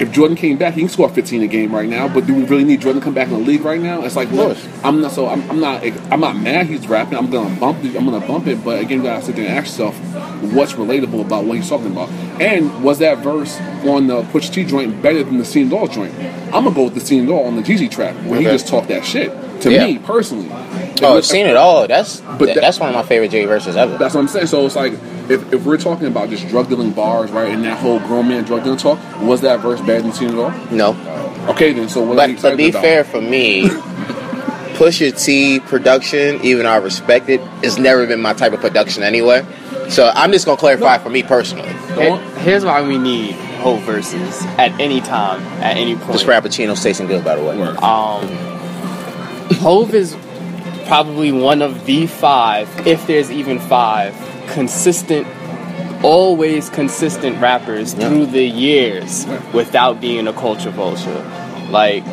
If 0.00 0.10
Jordan 0.10 0.36
came 0.36 0.56
back, 0.58 0.74
he 0.74 0.80
can 0.80 0.88
score 0.88 1.08
15 1.08 1.42
a 1.42 1.46
game 1.46 1.72
right 1.72 1.88
now. 1.88 2.08
But 2.08 2.26
do 2.26 2.34
we 2.34 2.42
really 2.44 2.64
need 2.64 2.80
Jordan 2.80 3.00
to 3.00 3.04
come 3.04 3.14
back 3.14 3.28
in 3.28 3.34
the 3.34 3.38
league 3.38 3.60
right 3.64 3.80
now? 3.80 4.02
It's 4.02 4.16
like, 4.16 4.28
look, 4.32 4.58
I'm 4.82 5.00
not 5.00 5.12
so 5.12 5.28
I'm, 5.28 5.48
I'm 5.48 5.60
not 5.60 5.84
I'm 6.12 6.18
not 6.20 6.36
mad 6.36 6.66
he's 6.66 6.88
rapping. 6.88 7.16
I'm 7.16 7.30
gonna 7.30 7.54
bump 7.60 7.84
it. 7.84 7.94
I'm 7.96 8.04
gonna 8.04 8.26
bump 8.26 8.48
it. 8.48 8.64
But 8.64 8.80
again, 8.80 8.98
you 8.98 9.04
gotta 9.04 9.22
sit 9.24 9.36
there 9.36 9.46
and 9.46 9.54
ask 9.56 9.66
yourself, 9.78 9.94
what's 10.52 10.72
relatable 10.72 11.20
about 11.20 11.44
what 11.44 11.56
he's 11.58 11.68
talking 11.68 11.92
about? 11.92 12.08
And 12.40 12.82
was 12.82 12.98
that 12.98 13.18
verse 13.18 13.56
on 13.86 14.08
the 14.08 14.22
Pusha 14.24 14.52
T 14.52 14.64
joint 14.64 15.00
better 15.00 15.22
than 15.22 15.38
the 15.38 15.44
Seen 15.44 15.68
It 15.68 15.72
All 15.72 15.86
joint? 15.86 16.12
I'm 16.52 16.64
gonna 16.64 16.72
go 16.74 16.84
with 16.84 16.94
the 16.94 17.00
Seen 17.00 17.28
It 17.28 17.30
All 17.32 17.44
on 17.46 17.54
the 17.54 17.62
Jeezy 17.62 17.88
track 17.88 18.16
where 18.26 18.40
he 18.40 18.46
just 18.46 18.66
talked 18.66 18.88
that 18.88 19.04
shit 19.04 19.30
to 19.60 19.70
Yeah. 19.72 19.86
me 19.86 19.98
personally. 19.98 20.48
oh, 21.02 21.16
I've 21.18 21.24
seen 21.24 21.46
it 21.46 21.56
all. 21.56 21.86
That's 21.86 22.20
But 22.20 22.46
that- 22.46 22.56
that's 22.60 22.80
one 22.80 22.88
of 22.88 22.94
my 22.96 23.02
favorite 23.04 23.30
Jay 23.30 23.44
verses 23.44 23.76
ever. 23.76 23.96
That's 23.96 24.14
what 24.14 24.20
I'm 24.22 24.28
saying. 24.28 24.46
So 24.48 24.66
it's 24.66 24.74
like 24.76 24.92
if, 25.30 25.52
if 25.52 25.64
we're 25.64 25.78
talking 25.78 26.06
about 26.06 26.30
just 26.30 26.46
drug 26.48 26.68
dealing 26.68 26.90
bars, 26.92 27.30
right, 27.30 27.50
and 27.52 27.64
that 27.64 27.78
Hove 27.78 28.02
grown 28.04 28.28
man 28.28 28.44
drug 28.44 28.62
dealing 28.64 28.78
talk, 28.78 28.98
was 29.20 29.40
that 29.42 29.60
verse 29.60 29.80
better 29.80 30.02
than 30.02 30.10
at 30.28 30.34
all? 30.34 30.50
No, 30.70 30.96
Okay, 31.50 31.72
then. 31.74 31.88
So 31.90 32.02
what 32.02 32.18
are 32.18 32.28
you 32.28 32.38
but 32.40 32.50
to 32.52 32.56
be 32.56 32.70
about? 32.70 32.82
fair, 32.82 33.04
for 33.04 33.20
me, 33.20 33.68
Pusha 34.74 35.12
T 35.22 35.60
production, 35.60 36.40
even 36.42 36.64
though 36.64 36.72
I 36.72 36.76
respect 36.78 37.28
it, 37.28 37.40
it's 37.62 37.78
never 37.78 38.06
been 38.06 38.20
my 38.20 38.32
type 38.32 38.52
of 38.52 38.60
production 38.60 39.02
anyway. 39.02 39.44
So 39.90 40.10
I'm 40.14 40.32
just 40.32 40.46
gonna 40.46 40.56
clarify 40.58 40.98
for 40.98 41.10
me 41.10 41.22
personally. 41.22 41.68
Here- 41.94 42.16
Here's 42.38 42.64
why 42.64 42.82
we 42.82 42.98
need 42.98 43.32
whole 43.60 43.76
verses 43.78 44.42
at 44.58 44.78
any 44.80 45.00
time, 45.00 45.40
at 45.62 45.76
any 45.76 45.96
point. 45.96 46.12
This 46.12 46.24
Frappuccino's 46.24 46.82
tasting 46.82 47.06
good, 47.06 47.24
by 47.24 47.36
the 47.36 47.42
way. 47.44 47.56
Word. 47.58 47.76
Um, 47.78 48.26
Hove 49.60 49.94
is 49.94 50.16
probably 50.86 51.30
one 51.32 51.62
of 51.62 51.84
the 51.86 52.06
five, 52.06 52.68
if 52.86 53.06
there's 53.06 53.30
even 53.30 53.58
five, 53.58 54.14
consistent, 54.48 55.26
always 56.02 56.68
consistent 56.70 57.40
rappers 57.40 57.94
Yeah. 57.94 58.08
through 58.08 58.26
the 58.26 58.44
years 58.44 59.26
Yeah. 59.26 59.38
without 59.52 60.00
being 60.00 60.26
a 60.28 60.32
culture 60.32 60.70
vulture. 60.70 61.24
Like, 61.70 62.04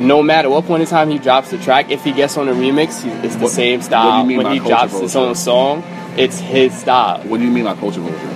no 0.00 0.22
matter 0.22 0.48
what 0.50 0.66
point 0.66 0.82
in 0.82 0.88
time 0.88 1.10
he 1.10 1.18
drops 1.18 1.50
the 1.50 1.58
track, 1.58 1.90
if 1.90 2.04
he 2.04 2.12
gets 2.12 2.36
on 2.36 2.48
a 2.48 2.52
remix, 2.52 3.02
he, 3.02 3.10
it's 3.26 3.36
the 3.36 3.44
What- 3.44 3.52
same 3.52 3.82
style. 3.82 4.20
you 4.20 4.26
mean 4.26 4.36
when 4.38 4.52
he 4.52 4.58
culture 4.58 4.74
drops 4.74 4.98
his 5.00 5.16
own 5.16 5.34
song, 5.34 5.82
it's 6.16 6.38
his 6.38 6.72
style. 6.74 7.20
What 7.26 7.38
do 7.40 7.44
you 7.46 7.50
mean 7.50 7.64
by 7.64 7.74
culture 7.74 8.00
vulture? 8.00 8.28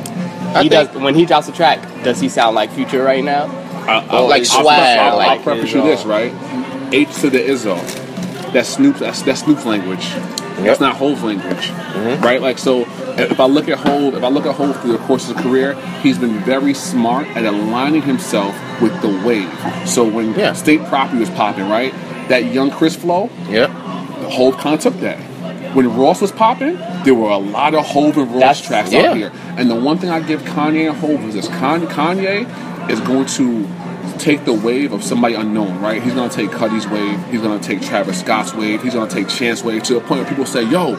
I 0.55 0.63
He 0.65 0.69
think- 0.69 0.93
does 0.93 1.03
when 1.03 1.15
he 1.15 1.25
drops 1.25 1.49
a 1.49 1.53
track. 1.53 1.79
Does 2.05 2.21
he 2.21 2.29
sound 2.29 2.55
like 2.57 2.71
Future 2.73 3.03
right 3.03 3.25
now? 3.25 3.49
I, 3.89 4.05
Oh, 4.11 4.27
like 4.27 4.43
it's 4.43 4.55
I'll, 4.55 4.63
swag, 4.63 4.99
I'll, 4.99 5.19
I'll 5.21 5.39
preface 5.39 5.73
you 5.73 5.83
this, 5.83 6.05
right? 6.05 6.33
H 6.93 7.09
to 7.21 7.31
the 7.31 7.39
Izzo. 7.39 7.79
That's 8.53 8.69
Snoop. 8.69 8.99
That's 8.99 9.23
that's 9.23 9.41
Snoop's 9.41 9.65
language. 9.65 10.07
That's 10.61 10.79
not 10.79 10.97
Hove's 10.97 11.23
language, 11.23 11.71
Mm-hmm. 11.71 12.23
right? 12.23 12.41
Like 12.43 12.59
so, 12.59 12.87
if 13.19 13.41
I 13.41 13.45
look 13.47 13.69
at 13.69 13.79
Hove, 13.79 14.15
if 14.15 14.23
I 14.25 14.29
look 14.29 14.47
at 14.47 14.55
Hove 14.55 14.81
through 14.81 14.93
the 14.93 14.99
course 14.99 15.29
of 15.29 15.37
his 15.37 15.45
career, 15.45 15.75
he's 16.03 16.19
been 16.19 16.39
very 16.41 16.75
smart 16.75 17.27
at 17.29 17.45
aligning 17.45 18.03
himself 18.03 18.55
with 18.81 18.93
the 19.03 19.09
wave. 19.27 19.51
So 19.87 20.05
when 20.05 20.35
Yeah. 20.35 20.53
State 20.53 20.85
Property 20.87 21.19
was 21.19 21.31
popping, 21.31 21.69
right? 21.69 21.93
That 22.29 22.47
young 22.53 22.71
Chris 22.71 22.95
flow, 22.97 23.31
Yep. 23.51 23.71
Hove 23.71 24.57
kind 24.59 24.75
of 24.75 24.81
took 24.81 25.01
that. 25.01 25.19
When 25.75 25.97
Ross 25.97 26.21
was 26.21 26.31
popping, 26.33 26.79
there 27.05 27.15
were 27.15 27.31
a 27.31 27.39
lot 27.39 27.75
of 27.75 27.85
Hove 27.87 28.17
and 28.19 28.29
Ross 28.31 28.41
That's- 28.41 28.67
tracks 28.67 28.93
yeah. 28.93 29.11
out 29.11 29.17
here. 29.17 29.33
And 29.57 29.71
the 29.71 29.75
one 29.75 29.99
thing 29.99 30.11
I 30.11 30.21
give 30.21 30.43
Kanye 30.43 30.89
and 30.91 30.97
Hove 30.99 31.25
is 31.25 31.35
this: 31.35 31.49
Kanye, 31.49 32.47
is 32.91 33.01
going 33.01 33.27
to 33.27 33.67
take 34.19 34.45
the 34.45 34.53
wave 34.53 34.93
of 34.93 35.03
somebody 35.03 35.35
unknown, 35.35 35.81
right? 35.81 36.03
He's 36.03 36.13
going 36.15 36.29
to 36.29 36.37
take 36.37 36.51
Cudi's 36.51 36.87
wave. 36.89 37.19
He's 37.31 37.41
going 37.41 37.59
to 37.59 37.67
take 37.67 37.81
Travis 37.81 38.21
Scott's 38.21 38.55
wave. 38.55 38.83
He's 38.83 38.93
going 38.95 39.09
to 39.09 39.15
take 39.15 39.29
Chance 39.29 39.65
wave 39.65 39.83
to 39.85 39.95
the 39.95 40.01
point 40.01 40.21
where 40.21 40.29
people 40.29 40.47
say, 40.47 40.63
"Yo." 40.65 40.97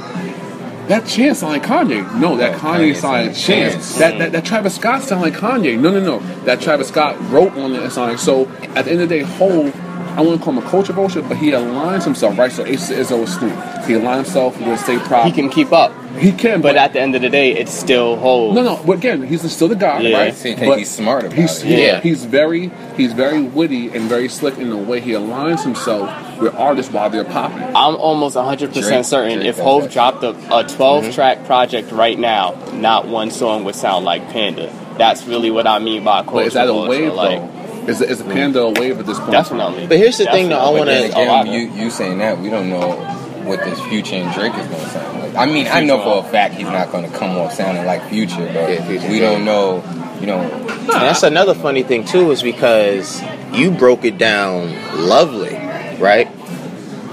That 0.87 1.07
Chance 1.07 1.39
sound 1.39 1.53
like 1.53 1.63
Kanye. 1.63 2.19
No, 2.19 2.35
that 2.37 2.51
Yeah, 2.51 2.59
Kanye 2.59 2.91
Kanye 2.91 2.95
sound 2.95 3.27
like 3.27 3.35
Chance. 3.35 3.73
Chance. 3.73 3.95
That, 3.97 4.19
that 4.19 4.31
that 4.33 4.45
Travis 4.45 4.75
Scott 4.75 5.01
sound 5.03 5.21
like 5.21 5.33
Kanye. 5.33 5.79
No, 5.79 5.91
no, 5.91 5.99
no. 5.99 6.19
That 6.43 6.61
Travis 6.61 6.89
Scott 6.89 7.15
wrote 7.29 7.53
on 7.57 7.73
it. 7.73 7.89
song. 7.91 8.17
so. 8.17 8.47
At 8.75 8.85
the 8.85 8.91
end 8.91 9.01
of 9.01 9.09
the 9.09 9.19
day, 9.19 9.21
Hove, 9.21 9.73
I 10.15 10.21
wouldn't 10.21 10.43
call 10.43 10.53
him 10.53 10.63
a 10.63 10.69
culture 10.69 10.93
vulture, 10.93 11.23
but 11.23 11.37
he 11.37 11.51
aligns 11.51 12.03
himself 12.03 12.37
right. 12.37 12.51
So 12.51 12.63
Ace 12.65 12.91
Izzo 12.91 13.23
is 13.23 13.33
Snoop. 13.33 13.51
He 13.85 13.93
aligns 13.93 14.25
himself 14.25 14.59
with 14.59 14.79
State 14.79 14.99
Prop. 15.01 15.25
He 15.25 15.31
can 15.31 15.49
keep 15.49 15.71
up, 15.71 15.91
He 16.17 16.31
can, 16.31 16.61
but 16.61 16.75
at 16.75 16.93
the 16.93 17.01
end 17.01 17.15
of 17.15 17.23
the 17.23 17.29
day, 17.29 17.53
it's 17.53 17.71
still 17.71 18.15
Hove. 18.17 18.53
no, 18.53 18.61
no. 18.61 18.83
But 18.85 18.99
again, 18.99 19.23
he's 19.23 19.51
still 19.51 19.67
the 19.67 19.75
guy, 19.75 20.01
Yeah. 20.01 20.17
right? 20.17 20.45
I 20.45 20.65
But 20.65 20.77
he's 20.77 20.91
smart 20.91 21.25
about 21.25 21.37
he's, 21.37 21.63
it. 21.63 21.69
Yeah, 21.69 21.77
Yeah. 21.77 21.99
he's 22.01 22.25
very, 22.25 22.71
he's 22.95 23.13
very 23.13 23.41
witty 23.41 23.89
and 23.89 24.03
very 24.03 24.29
slick 24.29 24.59
in 24.59 24.69
the 24.69 24.77
way 24.77 24.99
he 24.99 25.13
aligns 25.13 25.63
himself 25.63 26.07
with 26.39 26.53
artists 26.55 26.93
while 26.93 27.09
they're 27.09 27.23
popping. 27.23 27.63
I'm 27.75 27.95
almost 27.95 28.35
100% 28.35 29.05
certain 29.05 29.39
Drake 29.39 29.47
if 29.49 29.55
does 29.55 29.65
Hove 29.65 29.91
dropped 29.91 30.23
a, 30.23 30.29
a 30.55 30.63
12 30.63 31.05
mm-hmm. 31.05 31.11
track 31.13 31.45
project 31.45 31.91
right 31.91 32.19
now, 32.19 32.55
not 32.73 33.07
one 33.07 33.31
song 33.31 33.63
would 33.63 33.75
sound 33.75 34.05
like 34.05 34.29
Panda. 34.29 34.71
That's 34.99 35.25
really 35.25 35.49
what 35.49 35.65
I 35.65 35.79
mean 35.79 36.03
by 36.03 36.21
culture. 36.21 36.35
But 36.35 36.45
is 36.47 36.53
that 36.53 36.69
a 36.69 36.71
vulture, 36.71 36.89
wave 36.89 37.13
like, 37.13 37.39
though? 37.39 37.62
Is 37.87 38.01
is 38.01 38.21
a 38.21 38.23
panda 38.23 38.61
a 38.61 38.71
wave 38.71 38.99
at 38.99 39.05
this 39.05 39.19
point? 39.19 39.31
Definitely. 39.31 39.87
But 39.87 39.97
here's 39.97 40.17
the 40.17 40.25
thing, 40.25 40.49
though, 40.49 40.57
I 40.57 40.69
wanna- 40.69 40.85
Then 40.91 41.11
But 41.11 41.15
there's 41.17 41.41
again, 41.45 41.53
you 41.53 41.83
you 41.83 41.89
saying 41.89 42.17
that 42.19 42.39
we 42.39 42.49
don't 42.49 42.69
know 42.69 42.91
what 43.43 43.63
this 43.65 43.79
Future 43.81 44.15
and 44.15 44.33
Drake 44.33 44.53
is 44.55 44.67
gonna 44.67 44.89
sound 44.89 45.19
like. 45.21 45.35
I 45.35 45.45
mean, 45.45 45.67
I 45.69 45.83
know 45.83 45.99
for 45.99 46.19
a 46.19 46.23
fact 46.31 46.53
he's 46.55 46.67
not 46.67 46.91
gonna 46.91 47.09
come 47.09 47.37
off 47.37 47.53
sounding 47.53 47.85
like 47.85 48.07
Future, 48.09 48.49
but 48.53 48.69
Yeah, 48.69 48.85
Future, 48.87 49.07
we 49.09 49.19
don't 49.19 49.43
know. 49.43 49.83
You 50.21 50.27
know, 50.27 50.39
And 50.39 50.89
that's 50.89 51.23
another 51.23 51.53
funny 51.53 51.83
thing 51.83 52.05
too, 52.05 52.31
is 52.31 52.41
because 52.41 53.21
you 53.51 53.71
broke 53.71 54.05
it 54.05 54.17
down 54.17 54.73
lovely, 54.95 55.59
right? 55.99 56.29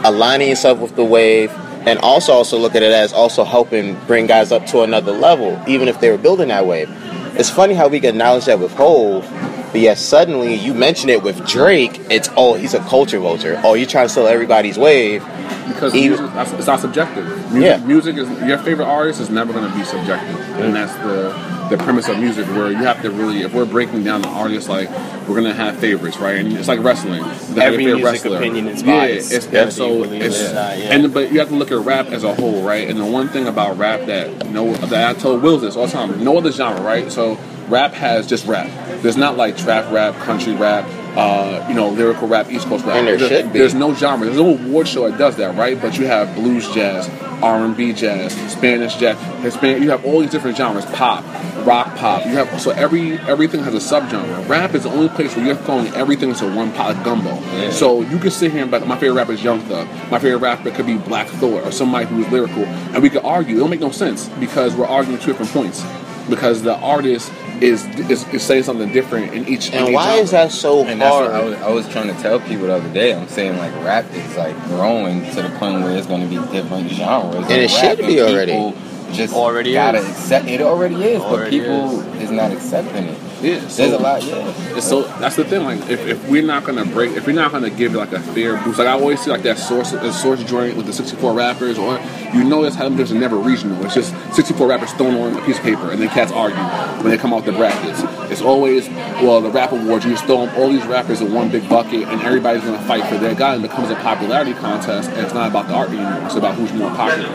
Aligning 0.04 0.48
yourself 0.48 0.78
with 0.78 0.94
the 0.94 1.04
wave, 1.04 1.50
and 1.86 1.98
also 1.98 2.32
also 2.32 2.56
look 2.56 2.76
at 2.76 2.82
it 2.84 2.92
as 2.92 3.12
also 3.12 3.42
helping 3.42 3.96
bring 4.06 4.26
guys 4.26 4.52
up 4.52 4.64
to 4.66 4.82
another 4.82 5.10
level, 5.12 5.58
even 5.66 5.88
if 5.88 5.98
they 6.00 6.10
were 6.10 6.18
building 6.18 6.48
that 6.48 6.66
wave. 6.66 6.88
It's 7.34 7.50
funny 7.50 7.74
how 7.74 7.88
we 7.88 7.98
can 8.00 8.10
acknowledge 8.10 8.44
that 8.44 8.60
with 8.60 8.72
Hove, 8.74 9.24
but 9.72 9.80
yet 9.80 9.98
suddenly 9.98 10.54
you 10.54 10.74
mention 10.74 11.08
it 11.10 11.22
with 11.22 11.46
Drake, 11.46 12.00
it's 12.10 12.28
oh 12.36 12.54
he's 12.54 12.74
a 12.74 12.80
culture 12.80 13.18
vulture. 13.18 13.60
Oh, 13.64 13.74
you're 13.74 13.86
trying 13.88 14.06
to 14.06 14.08
steal 14.08 14.26
everybody's 14.26 14.78
wave. 14.78 15.24
because 15.68 15.94
Even- 15.94 16.18
music, 16.18 16.58
it's 16.58 16.66
not 16.66 16.80
subjective. 16.80 17.26
Music, 17.52 17.62
Yeah. 17.80 17.86
music 17.86 18.16
is 18.16 18.28
your 18.42 18.58
favorite 18.58 18.86
artist 18.86 19.20
is 19.20 19.30
never 19.30 19.52
going 19.52 19.70
to 19.70 19.76
be 19.78 19.84
subjective, 19.84 20.36
and 20.60 20.74
that's 20.74 20.92
the 20.94 21.32
the 21.70 21.76
premise 21.78 22.08
of 22.08 22.18
music. 22.18 22.44
Where 22.48 22.68
you 22.70 22.78
have 22.78 23.00
to 23.02 23.10
really, 23.12 23.42
if 23.42 23.54
we're 23.54 23.64
breaking 23.64 24.02
down 24.02 24.22
the 24.22 24.28
artist, 24.28 24.68
like 24.68 24.90
we're 25.28 25.36
going 25.40 25.44
to 25.44 25.54
have 25.54 25.76
favorites, 25.76 26.18
right? 26.18 26.36
And 26.40 26.52
it's 26.56 26.66
like 26.66 26.82
wrestling. 26.82 27.18
You 27.22 27.24
have 27.30 27.54
your 27.56 27.62
Every 27.62 27.84
favorite 27.84 28.02
music 28.10 28.32
opinion 28.32 28.66
is 28.68 28.82
Yeah, 28.82 28.96
biased, 28.98 29.32
it's, 29.32 29.46
whether 29.46 29.58
and 29.58 29.72
so 29.72 29.88
you 29.88 30.04
it 30.04 30.22
it's 30.22 30.52
not, 30.52 30.78
yeah. 30.78 30.92
and 30.94 31.14
but 31.14 31.30
you 31.32 31.38
have 31.38 31.48
to 31.50 31.54
look 31.54 31.70
at 31.70 31.78
rap 31.78 32.06
as 32.08 32.24
a 32.24 32.34
whole, 32.34 32.62
right? 32.62 32.88
And 32.90 32.98
the 32.98 33.04
one 33.04 33.28
thing 33.28 33.46
about 33.46 33.78
rap 33.78 34.06
that 34.06 34.50
no 34.50 34.72
that 34.74 35.16
I 35.16 35.18
told 35.18 35.42
Wills 35.42 35.62
this 35.62 35.76
all 35.76 35.86
the 35.86 35.92
time, 35.92 36.24
no 36.24 36.36
other 36.38 36.50
genre, 36.50 36.82
right? 36.82 37.10
So 37.12 37.38
rap 37.70 37.92
has 37.94 38.26
just 38.26 38.46
rap. 38.46 38.68
There's 39.02 39.16
not 39.16 39.36
like 39.36 39.56
trap 39.56 39.90
rap, 39.92 40.14
country 40.24 40.54
rap, 40.54 40.84
uh, 41.16 41.66
you 41.68 41.74
know, 41.74 41.88
lyrical 41.88 42.28
rap, 42.28 42.50
East 42.50 42.66
Coast 42.68 42.84
rap. 42.84 42.96
And 42.96 43.06
there 43.06 43.16
There- 43.16 43.28
should 43.28 43.52
be. 43.52 43.58
There's 43.58 43.74
no 43.74 43.94
genre. 43.94 44.26
There's 44.26 44.38
no 44.38 44.50
award 44.50 44.88
show 44.88 45.08
that 45.08 45.18
does 45.18 45.36
that, 45.36 45.56
right? 45.56 45.80
But 45.80 45.98
you 45.98 46.06
have 46.06 46.34
blues 46.34 46.68
jazz, 46.72 47.08
R&B 47.42 47.92
jazz, 47.94 48.32
Spanish 48.52 48.94
jazz, 48.96 49.16
Hispanic. 49.42 49.82
You 49.82 49.90
have 49.90 50.04
all 50.04 50.20
these 50.20 50.30
different 50.30 50.56
genres, 50.56 50.84
pop, 50.86 51.24
rock 51.66 51.96
pop. 51.96 52.24
You 52.26 52.32
have 52.32 52.60
so 52.60 52.70
every 52.70 53.18
everything 53.20 53.62
has 53.64 53.74
a 53.74 53.78
subgenre. 53.78 54.46
Rap 54.48 54.74
is 54.74 54.82
the 54.84 54.90
only 54.90 55.08
place 55.08 55.34
where 55.34 55.44
you're 55.46 55.56
throwing 55.56 55.88
everything 55.94 56.28
into 56.30 56.46
one 56.54 56.70
pot 56.72 56.96
of 56.96 57.02
gumbo. 57.04 57.30
Yeah. 57.56 57.70
So 57.70 58.02
you 58.02 58.18
can 58.18 58.30
sit 58.30 58.52
here 58.52 58.62
and 58.62 58.70
be 58.70 58.78
like, 58.78 58.86
my 58.86 58.96
favorite 58.98 59.16
rapper 59.16 59.32
is 59.32 59.42
Young 59.42 59.60
Thug. 59.60 59.88
My 60.10 60.18
favorite 60.18 60.38
rapper 60.42 60.70
could 60.70 60.86
be 60.86 60.96
Black 60.96 61.26
Thought 61.28 61.64
or 61.64 61.72
somebody 61.72 62.06
who 62.06 62.22
is 62.24 62.30
lyrical, 62.30 62.64
and 62.66 63.02
we 63.02 63.10
could 63.10 63.24
argue. 63.24 63.56
It 63.56 63.60
don't 63.60 63.70
make 63.70 63.80
no 63.80 63.90
sense 63.90 64.28
because 64.38 64.74
we're 64.76 64.86
arguing 64.86 65.18
two 65.18 65.28
different 65.32 65.50
points. 65.52 65.82
Because 66.28 66.62
the 66.62 66.76
artist 66.76 67.32
is 67.62 67.84
is, 68.10 68.26
is 68.28 68.42
saying 68.42 68.62
something 68.64 68.92
different 68.92 69.32
in 69.34 69.48
each. 69.48 69.68
in 69.68 69.74
And 69.74 69.88
each 69.88 69.94
why 69.94 70.06
genre. 70.06 70.22
is 70.22 70.30
that 70.32 70.52
so 70.52 70.84
and 70.84 71.00
that's 71.00 71.14
what 71.14 71.30
I 71.30 71.32
hard? 71.40 71.44
was, 71.50 71.54
I 71.62 71.70
was 71.70 71.88
trying 71.88 72.14
to 72.14 72.22
tell 72.22 72.40
people 72.40 72.66
the 72.66 72.74
other 72.74 72.92
day. 72.92 73.14
I'm 73.14 73.28
saying 73.28 73.56
like 73.58 73.74
rap 73.84 74.04
is 74.12 74.36
like 74.36 74.56
growing 74.66 75.22
to 75.32 75.42
the 75.42 75.50
point 75.58 75.82
where 75.82 75.96
it's 75.96 76.06
going 76.06 76.22
to 76.22 76.28
be 76.28 76.36
different 76.52 76.90
genres. 76.90 77.34
And 77.50 77.52
it 77.62 77.70
should 77.70 77.98
be 77.98 78.20
already. 78.20 78.74
Just 79.12 79.34
Already 79.34 79.72
gotta 79.72 79.98
is. 79.98 80.08
accept 80.08 80.46
it. 80.46 80.60
Already 80.60 80.94
is, 81.02 81.18
but 81.20 81.32
Already 81.32 81.58
people 81.60 82.00
is. 82.14 82.30
not 82.30 82.52
accepting 82.52 83.06
it. 83.06 83.18
Yeah, 83.42 83.66
so 83.68 83.82
There's 83.82 83.92
a 83.94 84.02
lot. 84.02 84.22
Yeah. 84.22 84.80
So 84.80 85.02
that's 85.18 85.36
the 85.36 85.44
thing. 85.44 85.64
Like, 85.64 85.78
if, 85.88 86.06
if 86.06 86.28
we're 86.28 86.42
not 86.42 86.64
gonna 86.64 86.84
break, 86.84 87.12
if 87.12 87.26
we're 87.26 87.32
not 87.32 87.52
gonna 87.52 87.70
give 87.70 87.94
it 87.94 87.98
like 87.98 88.12
a 88.12 88.20
fair 88.20 88.62
boost, 88.62 88.78
like 88.78 88.88
I 88.88 88.92
always 88.92 89.20
see 89.20 89.30
like 89.30 89.42
that 89.42 89.58
source, 89.58 89.92
the 89.92 90.12
source 90.12 90.42
joint 90.44 90.76
with 90.76 90.86
the 90.86 90.92
64 90.92 91.32
rappers, 91.32 91.78
or 91.78 91.98
you 92.34 92.44
notice 92.44 92.74
how 92.74 92.88
there's 92.88 93.12
never 93.12 93.36
regional. 93.36 93.82
It's 93.84 93.94
just 93.94 94.14
64 94.34 94.66
rappers 94.66 94.92
thrown 94.92 95.14
on 95.14 95.36
a 95.36 95.46
piece 95.46 95.58
of 95.58 95.64
paper, 95.64 95.90
and 95.90 96.00
then 96.00 96.08
cats 96.10 96.32
argue 96.32 96.58
when 97.02 97.10
they 97.10 97.18
come 97.18 97.32
out 97.32 97.44
the 97.44 97.52
brackets. 97.52 98.02
It's 98.30 98.42
always 98.42 98.88
well, 98.88 99.40
the 99.40 99.50
rap 99.50 99.72
awards. 99.72 100.04
You 100.04 100.12
just 100.12 100.24
throw 100.26 100.48
all 100.50 100.68
these 100.68 100.86
rappers 100.86 101.20
in 101.20 101.32
one 101.32 101.50
big 101.50 101.68
bucket, 101.68 102.08
and 102.08 102.20
everybody's 102.22 102.62
gonna 102.62 102.82
fight 102.82 103.04
for 103.06 103.18
their 103.18 103.34
guy, 103.34 103.54
and 103.54 103.64
it 103.64 103.68
becomes 103.68 103.90
a 103.90 103.96
popularity 103.96 104.54
contest. 104.54 105.10
And 105.10 105.20
it's 105.20 105.34
not 105.34 105.48
about 105.50 105.66
the 105.68 105.74
art 105.74 105.90
anymore. 105.90 106.26
It's 106.26 106.34
about 106.36 106.54
who's 106.56 106.72
more 106.72 106.90
popular. 106.90 107.28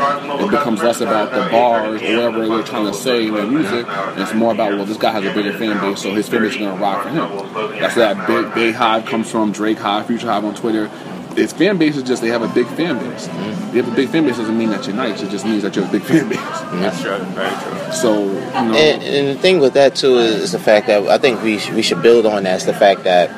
It 0.45 0.51
becomes 0.51 0.83
less 0.83 1.01
about 1.01 1.31
the 1.31 1.49
bars 1.51 2.01
or 2.01 2.15
whatever 2.15 2.47
they're 2.47 2.63
trying 2.63 2.85
to 2.85 2.93
say 2.93 3.27
in 3.27 3.33
their 3.33 3.47
music, 3.47 3.87
and 3.87 4.21
it's 4.21 4.33
more 4.33 4.51
about 4.53 4.75
well, 4.75 4.85
this 4.85 4.97
guy 4.97 5.11
has 5.11 5.25
a 5.25 5.33
bigger 5.33 5.57
fan 5.57 5.79
base, 5.79 5.94
so 5.95 6.13
his 6.13 6.27
fan 6.29 6.41
base 6.41 6.51
is 6.53 6.57
gonna 6.57 6.79
rock 6.81 7.03
for 7.03 7.09
him. 7.09 7.79
That's 7.79 7.95
where 7.95 8.13
that 8.13 8.27
big 8.27 8.53
big 8.53 8.75
hive 8.75 9.05
comes 9.05 9.29
from. 9.29 9.51
Drake 9.51 9.77
Hive, 9.77 10.07
Future 10.07 10.27
Hive 10.27 10.45
on 10.45 10.55
Twitter. 10.55 10.89
Its 11.37 11.51
fan 11.51 11.77
base 11.77 11.97
is 11.97 12.03
just 12.03 12.21
they 12.21 12.29
have 12.29 12.41
a 12.43 12.47
big 12.47 12.65
fan 12.67 12.97
base. 12.97 13.27
Mm-hmm. 13.27 13.75
You 13.75 13.83
have 13.83 13.91
a 13.91 13.95
big 13.95 14.07
fan 14.09 14.23
base 14.25 14.37
doesn't 14.37 14.57
mean 14.57 14.69
that 14.69 14.87
you're 14.87 14.95
nice. 14.95 15.21
It 15.21 15.29
just 15.29 15.45
means 15.45 15.63
that 15.63 15.75
you 15.75 15.81
have 15.81 15.93
a 15.93 15.97
big 15.99 16.07
fan 16.07 16.29
base. 16.29 16.37
That's 16.39 17.01
true. 17.01 17.17
Very 17.17 17.49
true. 17.49 17.91
So 17.91 18.23
you 18.23 18.39
know, 18.39 18.73
And, 18.73 19.03
and 19.03 19.37
the 19.37 19.41
thing 19.41 19.59
with 19.59 19.73
that 19.73 19.95
too 19.95 20.17
is, 20.17 20.35
is 20.35 20.51
the 20.53 20.59
fact 20.59 20.87
that 20.87 21.05
I 21.09 21.17
think 21.17 21.41
we 21.43 21.57
sh- 21.59 21.71
we 21.71 21.81
should 21.81 22.01
build 22.01 22.25
on 22.25 22.43
that. 22.43 22.57
Is 22.61 22.65
the 22.65 22.73
fact 22.73 23.03
that 23.03 23.29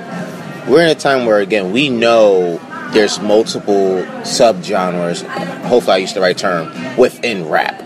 we're 0.70 0.84
in 0.84 0.90
a 0.90 0.96
time 0.96 1.26
where 1.26 1.40
again 1.40 1.72
we 1.72 1.90
know 1.90 2.60
there's 2.94 3.20
multiple 3.20 4.04
subgenres. 4.22 5.26
Hopefully, 5.66 5.96
I 5.96 5.98
used 5.98 6.16
the 6.16 6.22
right 6.22 6.38
term 6.38 6.72
within 6.98 7.50
rap. 7.50 7.82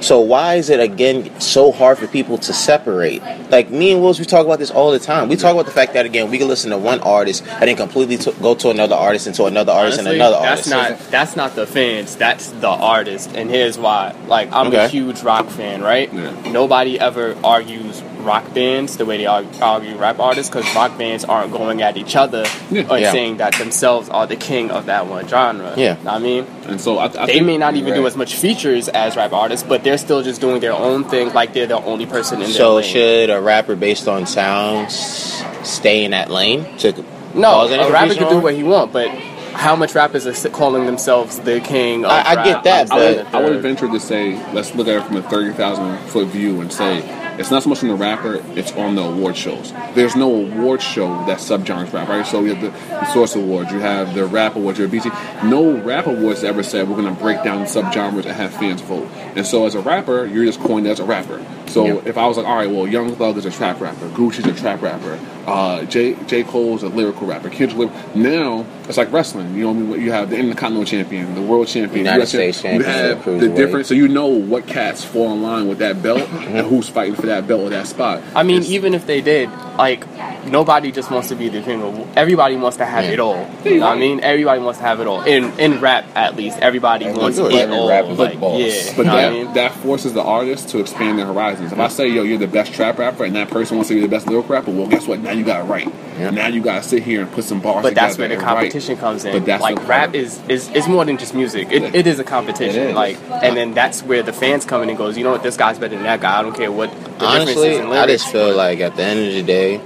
So 0.00 0.20
why 0.20 0.54
is 0.54 0.70
it 0.70 0.80
again 0.80 1.38
so 1.40 1.72
hard 1.72 1.98
for 1.98 2.06
people 2.06 2.38
to 2.38 2.52
separate? 2.52 3.22
Like 3.50 3.70
me 3.70 3.92
and 3.92 4.00
Wills, 4.02 4.18
we 4.18 4.24
talk 4.24 4.46
about 4.46 4.58
this 4.58 4.70
all 4.70 4.90
the 4.90 4.98
time. 4.98 5.28
We 5.28 5.36
talk 5.36 5.52
about 5.52 5.66
the 5.66 5.72
fact 5.72 5.92
that 5.92 6.06
again 6.06 6.30
we 6.30 6.38
can 6.38 6.48
listen 6.48 6.70
to 6.70 6.78
one 6.78 7.00
artist 7.00 7.46
and 7.46 7.68
then 7.68 7.76
completely 7.76 8.16
to 8.18 8.32
go 8.40 8.54
to 8.54 8.70
another 8.70 8.94
artist 8.96 9.26
and 9.26 9.36
to 9.36 9.44
another 9.44 9.72
artist 9.72 9.98
Honestly, 9.98 10.18
and 10.18 10.22
another 10.22 10.42
that's 10.42 10.72
artist. 10.72 11.00
not 11.00 11.10
that's 11.10 11.36
not 11.36 11.54
the 11.54 11.66
fans. 11.66 12.16
That's 12.16 12.50
the 12.50 12.68
artist, 12.68 13.30
and 13.34 13.50
here's 13.50 13.78
why. 13.78 14.14
Like 14.26 14.50
I'm 14.52 14.72
a 14.74 14.88
huge 14.88 15.22
rock 15.22 15.46
fan, 15.48 15.82
right? 15.82 16.12
Yeah. 16.12 16.50
Nobody 16.50 16.98
ever 16.98 17.36
argues 17.44 18.02
rock 18.24 18.52
bands 18.54 18.96
the 18.96 19.04
way 19.04 19.16
they 19.18 19.26
argue, 19.26 19.50
argue 19.62 19.96
rap 19.96 20.18
artists 20.20 20.50
because 20.54 20.72
rock 20.74 20.96
bands 20.98 21.24
aren't 21.24 21.52
going 21.52 21.82
at 21.82 21.96
each 21.96 22.16
other 22.16 22.44
Yeah. 22.70 22.82
and 22.90 23.00
Yeah. 23.00 23.12
saying 23.12 23.36
that 23.38 23.54
themselves 23.56 24.08
are 24.08 24.26
the 24.26 24.36
king 24.36 24.70
of 24.70 24.86
that 24.86 25.06
one 25.06 25.26
genre. 25.28 25.72
Yeah. 25.76 25.96
I 26.06 26.18
mean, 26.18 26.46
and 26.68 26.80
so 26.80 26.98
I, 26.98 27.04
I 27.04 27.26
they 27.26 27.34
think, 27.34 27.46
may 27.46 27.58
not 27.58 27.74
even 27.76 27.94
do 27.94 28.06
as 28.06 28.16
much 28.16 28.34
features 28.36 28.88
as 28.88 29.16
rap 29.16 29.32
artists, 29.32 29.66
but 29.68 29.82
they're 29.84 29.98
still 29.98 30.22
just 30.22 30.40
doing 30.40 30.60
their 30.60 30.72
own 30.72 31.04
thing, 31.04 31.32
like 31.32 31.52
they're 31.54 31.66
the 31.66 31.82
only 31.82 32.06
person 32.06 32.36
in 32.38 32.44
their 32.44 32.52
So 32.52 32.74
lane. 32.76 32.84
should 32.84 33.30
a 33.30 33.40
rapper 33.40 33.76
based 33.76 34.06
on 34.08 34.26
sounds 34.26 35.42
stay 35.62 36.04
in 36.04 36.12
that 36.12 36.30
lane 36.30 36.66
to 36.78 36.92
No, 37.34 37.50
cause 37.50 37.72
any 37.72 37.82
a 37.82 37.86
rapper 37.90 38.06
confusion 38.14 38.24
can 38.28 38.36
do 38.36 38.40
what 38.42 38.54
he 38.54 38.62
want, 38.62 38.92
but 38.92 39.08
how 39.52 39.76
much 39.76 39.94
rappers 39.94 40.26
are 40.26 40.48
calling 40.50 40.86
themselves 40.86 41.38
the 41.40 41.60
king 41.60 42.04
of 42.04 42.10
I- 42.10 42.20
I 42.22 42.34
rap? 42.36 42.44
get 42.44 42.64
that, 42.64 42.92
I 42.92 42.96
but- 42.96 43.16
would, 43.16 43.26
I 43.34 43.40
would 43.50 43.60
venture 43.60 43.88
to 43.88 44.00
say, 44.00 44.38
let's 44.52 44.74
look 44.74 44.88
at 44.88 44.96
it 44.96 45.04
from 45.04 45.16
a 45.16 45.22
30,000 45.22 45.98
foot 46.08 46.28
view 46.28 46.60
and 46.60 46.72
say, 46.72 47.02
it's 47.40 47.50
not 47.50 47.62
so 47.62 47.68
much 47.70 47.78
from 47.80 47.88
the 47.88 47.94
rapper, 47.96 48.42
it's 48.56 48.70
on 48.72 48.94
the 48.94 49.02
award 49.02 49.36
shows. 49.36 49.72
There's 49.94 50.14
no 50.14 50.32
award 50.46 50.80
show 50.82 51.24
that's 51.26 51.48
subgenres 51.48 51.92
rap, 51.92 52.08
right? 52.08 52.24
So 52.26 52.42
you 52.42 52.54
have 52.54 52.60
the, 52.62 52.70
the 52.70 53.12
Source 53.12 53.34
Awards, 53.34 53.72
you 53.72 53.80
have 53.80 54.14
the 54.14 54.26
Rap 54.26 54.54
Awards, 54.56 54.78
you 54.78 54.82
have 54.84 54.92
BT. 54.92 55.08
No 55.48 55.80
rap 55.82 56.06
awards 56.06 56.44
ever 56.44 56.62
said 56.62 56.88
we're 56.88 56.96
going 56.96 57.12
to 57.12 57.20
break 57.20 57.42
down 57.42 57.64
subgenres 57.66 58.26
and 58.26 58.36
have 58.36 58.52
fans 58.54 58.80
vote. 58.82 59.08
And 59.34 59.46
so 59.46 59.66
as 59.66 59.74
a 59.74 59.80
rapper, 59.80 60.26
you're 60.26 60.44
just 60.44 60.60
coined 60.60 60.86
as 60.86 61.00
a 61.00 61.04
rapper. 61.04 61.44
So 61.66 61.86
Yeah. 61.86 62.00
if 62.04 62.18
I 62.18 62.26
was 62.26 62.36
like, 62.36 62.46
all 62.46 62.56
right, 62.56 62.70
well, 62.70 62.86
Young 62.86 63.14
Thug 63.16 63.36
is 63.38 63.46
a 63.46 63.50
trap 63.50 63.80
rapper, 63.80 64.08
Gucci's 64.10 64.46
a 64.46 64.52
trap 64.54 64.82
rapper, 64.82 65.18
uh, 65.46 65.84
J 65.84 66.14
J 66.26 66.42
Cole's 66.44 66.82
a 66.82 66.88
lyrical 66.88 67.26
rapper, 67.26 67.48
Kendrick. 67.50 67.78
Lam- 67.90 67.92
Now 68.22 68.66
it's 68.88 68.96
like 68.98 69.12
wrestling. 69.12 69.54
You 69.54 69.64
know, 69.64 69.72
what 69.72 69.76
I 69.76 69.96
mean? 69.96 70.00
you 70.02 70.12
have 70.12 70.30
the 70.30 70.36
Intercontinental 70.36 70.84
Champion, 70.84 71.34
the 71.34 71.42
World 71.42 71.68
Champion, 71.68 72.04
United 72.04 72.22
US 72.22 72.28
States 72.30 72.58
You 72.58 72.70
champion, 72.82 72.90
have 72.90 73.24
the 73.24 73.30
the 73.32 73.48
difference, 73.48 73.88
so 73.88 73.94
you 73.94 74.08
know 74.08 74.26
what 74.26 74.66
cats 74.66 75.04
fall 75.04 75.32
in 75.32 75.42
line 75.42 75.68
with 75.68 75.78
that 75.78 76.02
belt 76.02 76.22
and 76.32 76.66
who's 76.66 76.88
fighting 76.88 77.14
for 77.14 77.26
that 77.26 77.46
belt 77.46 77.60
or 77.60 77.68
that 77.70 77.86
spot. 77.86 78.22
I 78.34 78.42
mean, 78.42 78.56
It's- 78.58 78.70
even 78.72 78.94
if 78.94 79.06
they 79.06 79.20
did, 79.20 79.48
like, 79.78 80.04
nobody 80.46 80.90
just 80.92 81.10
wants 81.10 81.28
to 81.28 81.34
be 81.34 81.48
the 81.48 81.60
king 81.62 81.82
of. 81.82 82.06
Everybody 82.16 82.56
wants 82.56 82.76
to 82.78 82.84
have 82.84 83.04
Yeah. 83.04 83.10
it 83.12 83.20
all. 83.20 83.46
You 83.64 83.78
know 83.80 83.86
what 83.86 83.96
I 83.96 84.00
mean? 84.00 84.20
Everybody 84.20 84.60
wants 84.60 84.78
to 84.78 84.84
have 84.84 85.00
it 85.00 85.06
all. 85.06 85.22
In 85.22 85.52
in 85.58 85.80
rap, 85.80 86.04
at 86.14 86.36
least, 86.36 86.58
everybody 86.60 87.06
Everyone's 87.06 87.38
wants 87.40 87.54
it 87.54 87.70
all. 87.70 87.88
rappers 87.88 88.18
like, 88.18 88.30
like 88.30 88.40
boss. 88.40 88.58
yeah, 88.60 88.66
But 88.96 88.98
you 88.98 89.04
know 89.04 89.14
what 89.14 89.20
that, 89.20 89.28
I 89.28 89.32
mean? 89.32 89.52
that 89.54 89.72
forces 89.76 90.12
the 90.14 90.22
artist 90.22 90.68
to 90.70 90.78
expand 90.80 91.18
their 91.18 91.26
horizons. 91.26 91.72
If 91.72 91.78
I 91.78 91.88
say, 91.88 92.08
yo, 92.08 92.22
you're 92.22 92.38
the 92.38 92.46
best 92.46 92.72
trap 92.72 92.98
rapper, 92.98 93.24
and 93.24 93.36
that 93.36 93.48
person 93.50 93.76
wants 93.76 93.88
to 93.88 93.94
be 93.94 94.00
the 94.00 94.08
best 94.08 94.26
lyrical 94.28 94.54
rapper, 94.54 94.70
well, 94.70 94.86
guess 94.86 95.06
what? 95.06 95.20
Now 95.20 95.32
you 95.40 95.46
got 95.46 95.58
to 95.58 95.64
write. 95.64 95.88
Yeah. 96.18 96.30
Now 96.30 96.48
you 96.48 96.62
got 96.62 96.82
to 96.82 96.88
sit 96.88 97.02
here 97.02 97.22
and 97.22 97.32
put 97.32 97.44
some 97.44 97.60
bars 97.60 97.82
But 97.82 97.94
that's 97.94 98.18
where 98.18 98.28
the 98.28 98.34
and 98.34 98.42
write. 98.42 98.48
competition 98.54 98.96
comes 98.98 99.24
in. 99.24 99.32
But 99.32 99.46
that's 99.46 99.62
like 99.62 99.88
rap 99.88 100.14
is, 100.14 100.38
is 100.48 100.68
is 100.70 100.86
more 100.86 101.04
than 101.04 101.16
just 101.16 101.34
music. 101.34 101.68
It, 101.72 101.82
Yeah. 101.82 101.90
it 101.94 102.06
is 102.06 102.18
a 102.18 102.24
competition. 102.24 102.80
It 102.82 102.88
is. 102.90 102.94
Like, 102.94 103.16
and 103.30 103.56
then 103.56 103.72
that's 103.74 104.02
where 104.02 104.22
the 104.22 104.32
fans 104.32 104.64
come 104.64 104.82
in 104.82 104.88
and 104.90 104.98
goes. 104.98 105.16
You 105.16 105.24
know 105.24 105.32
what? 105.32 105.42
This 105.42 105.56
guy's 105.56 105.78
better 105.78 105.94
than 105.94 106.04
that 106.04 106.20
guy. 106.20 106.38
I 106.38 106.42
don't 106.42 106.54
care 106.54 106.70
what 106.70 106.90
the 107.18 107.24
Honestly, 107.26 107.54
difference 107.54 107.74
is 107.74 107.80
in 107.80 107.92
I 107.92 108.06
just 108.06 108.30
feel 108.30 108.54
like 108.54 108.80
at 108.80 108.96
the 108.96 109.02
end 109.02 109.26
of 109.28 109.32
the 109.34 109.42
day, 109.42 109.80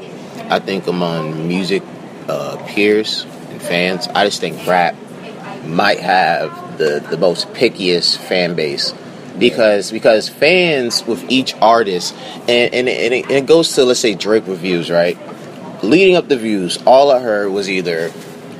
I 0.50 0.58
think 0.58 0.86
among 0.88 1.46
music 1.48 1.82
uh, 2.28 2.56
peers 2.66 3.24
and 3.50 3.62
fans, 3.62 4.08
I 4.08 4.24
just 4.24 4.40
think 4.40 4.66
rap 4.66 4.96
might 5.66 6.00
have 6.00 6.78
the, 6.78 7.00
the 7.10 7.16
most 7.16 7.48
pickiest 7.54 8.16
fan 8.18 8.54
base. 8.54 8.92
Because 9.38 9.90
because 9.90 10.28
fans 10.28 11.04
with 11.06 11.24
each 11.28 11.54
artist 11.60 12.14
and, 12.48 12.72
and, 12.72 12.88
it, 12.88 13.12
and 13.12 13.14
it- 13.14 13.30
it 13.30 13.46
goes 13.46 13.72
to 13.74 13.84
let's 13.84 13.98
say 13.98 14.14
Drake 14.14 14.46
reviews, 14.46 14.90
right? 14.92 15.18
Leading 15.84 16.16
up 16.16 16.28
the 16.28 16.36
views, 16.36 16.78
all 16.86 17.10
I 17.10 17.20
heard 17.20 17.50
was 17.52 17.68
either 17.68 18.10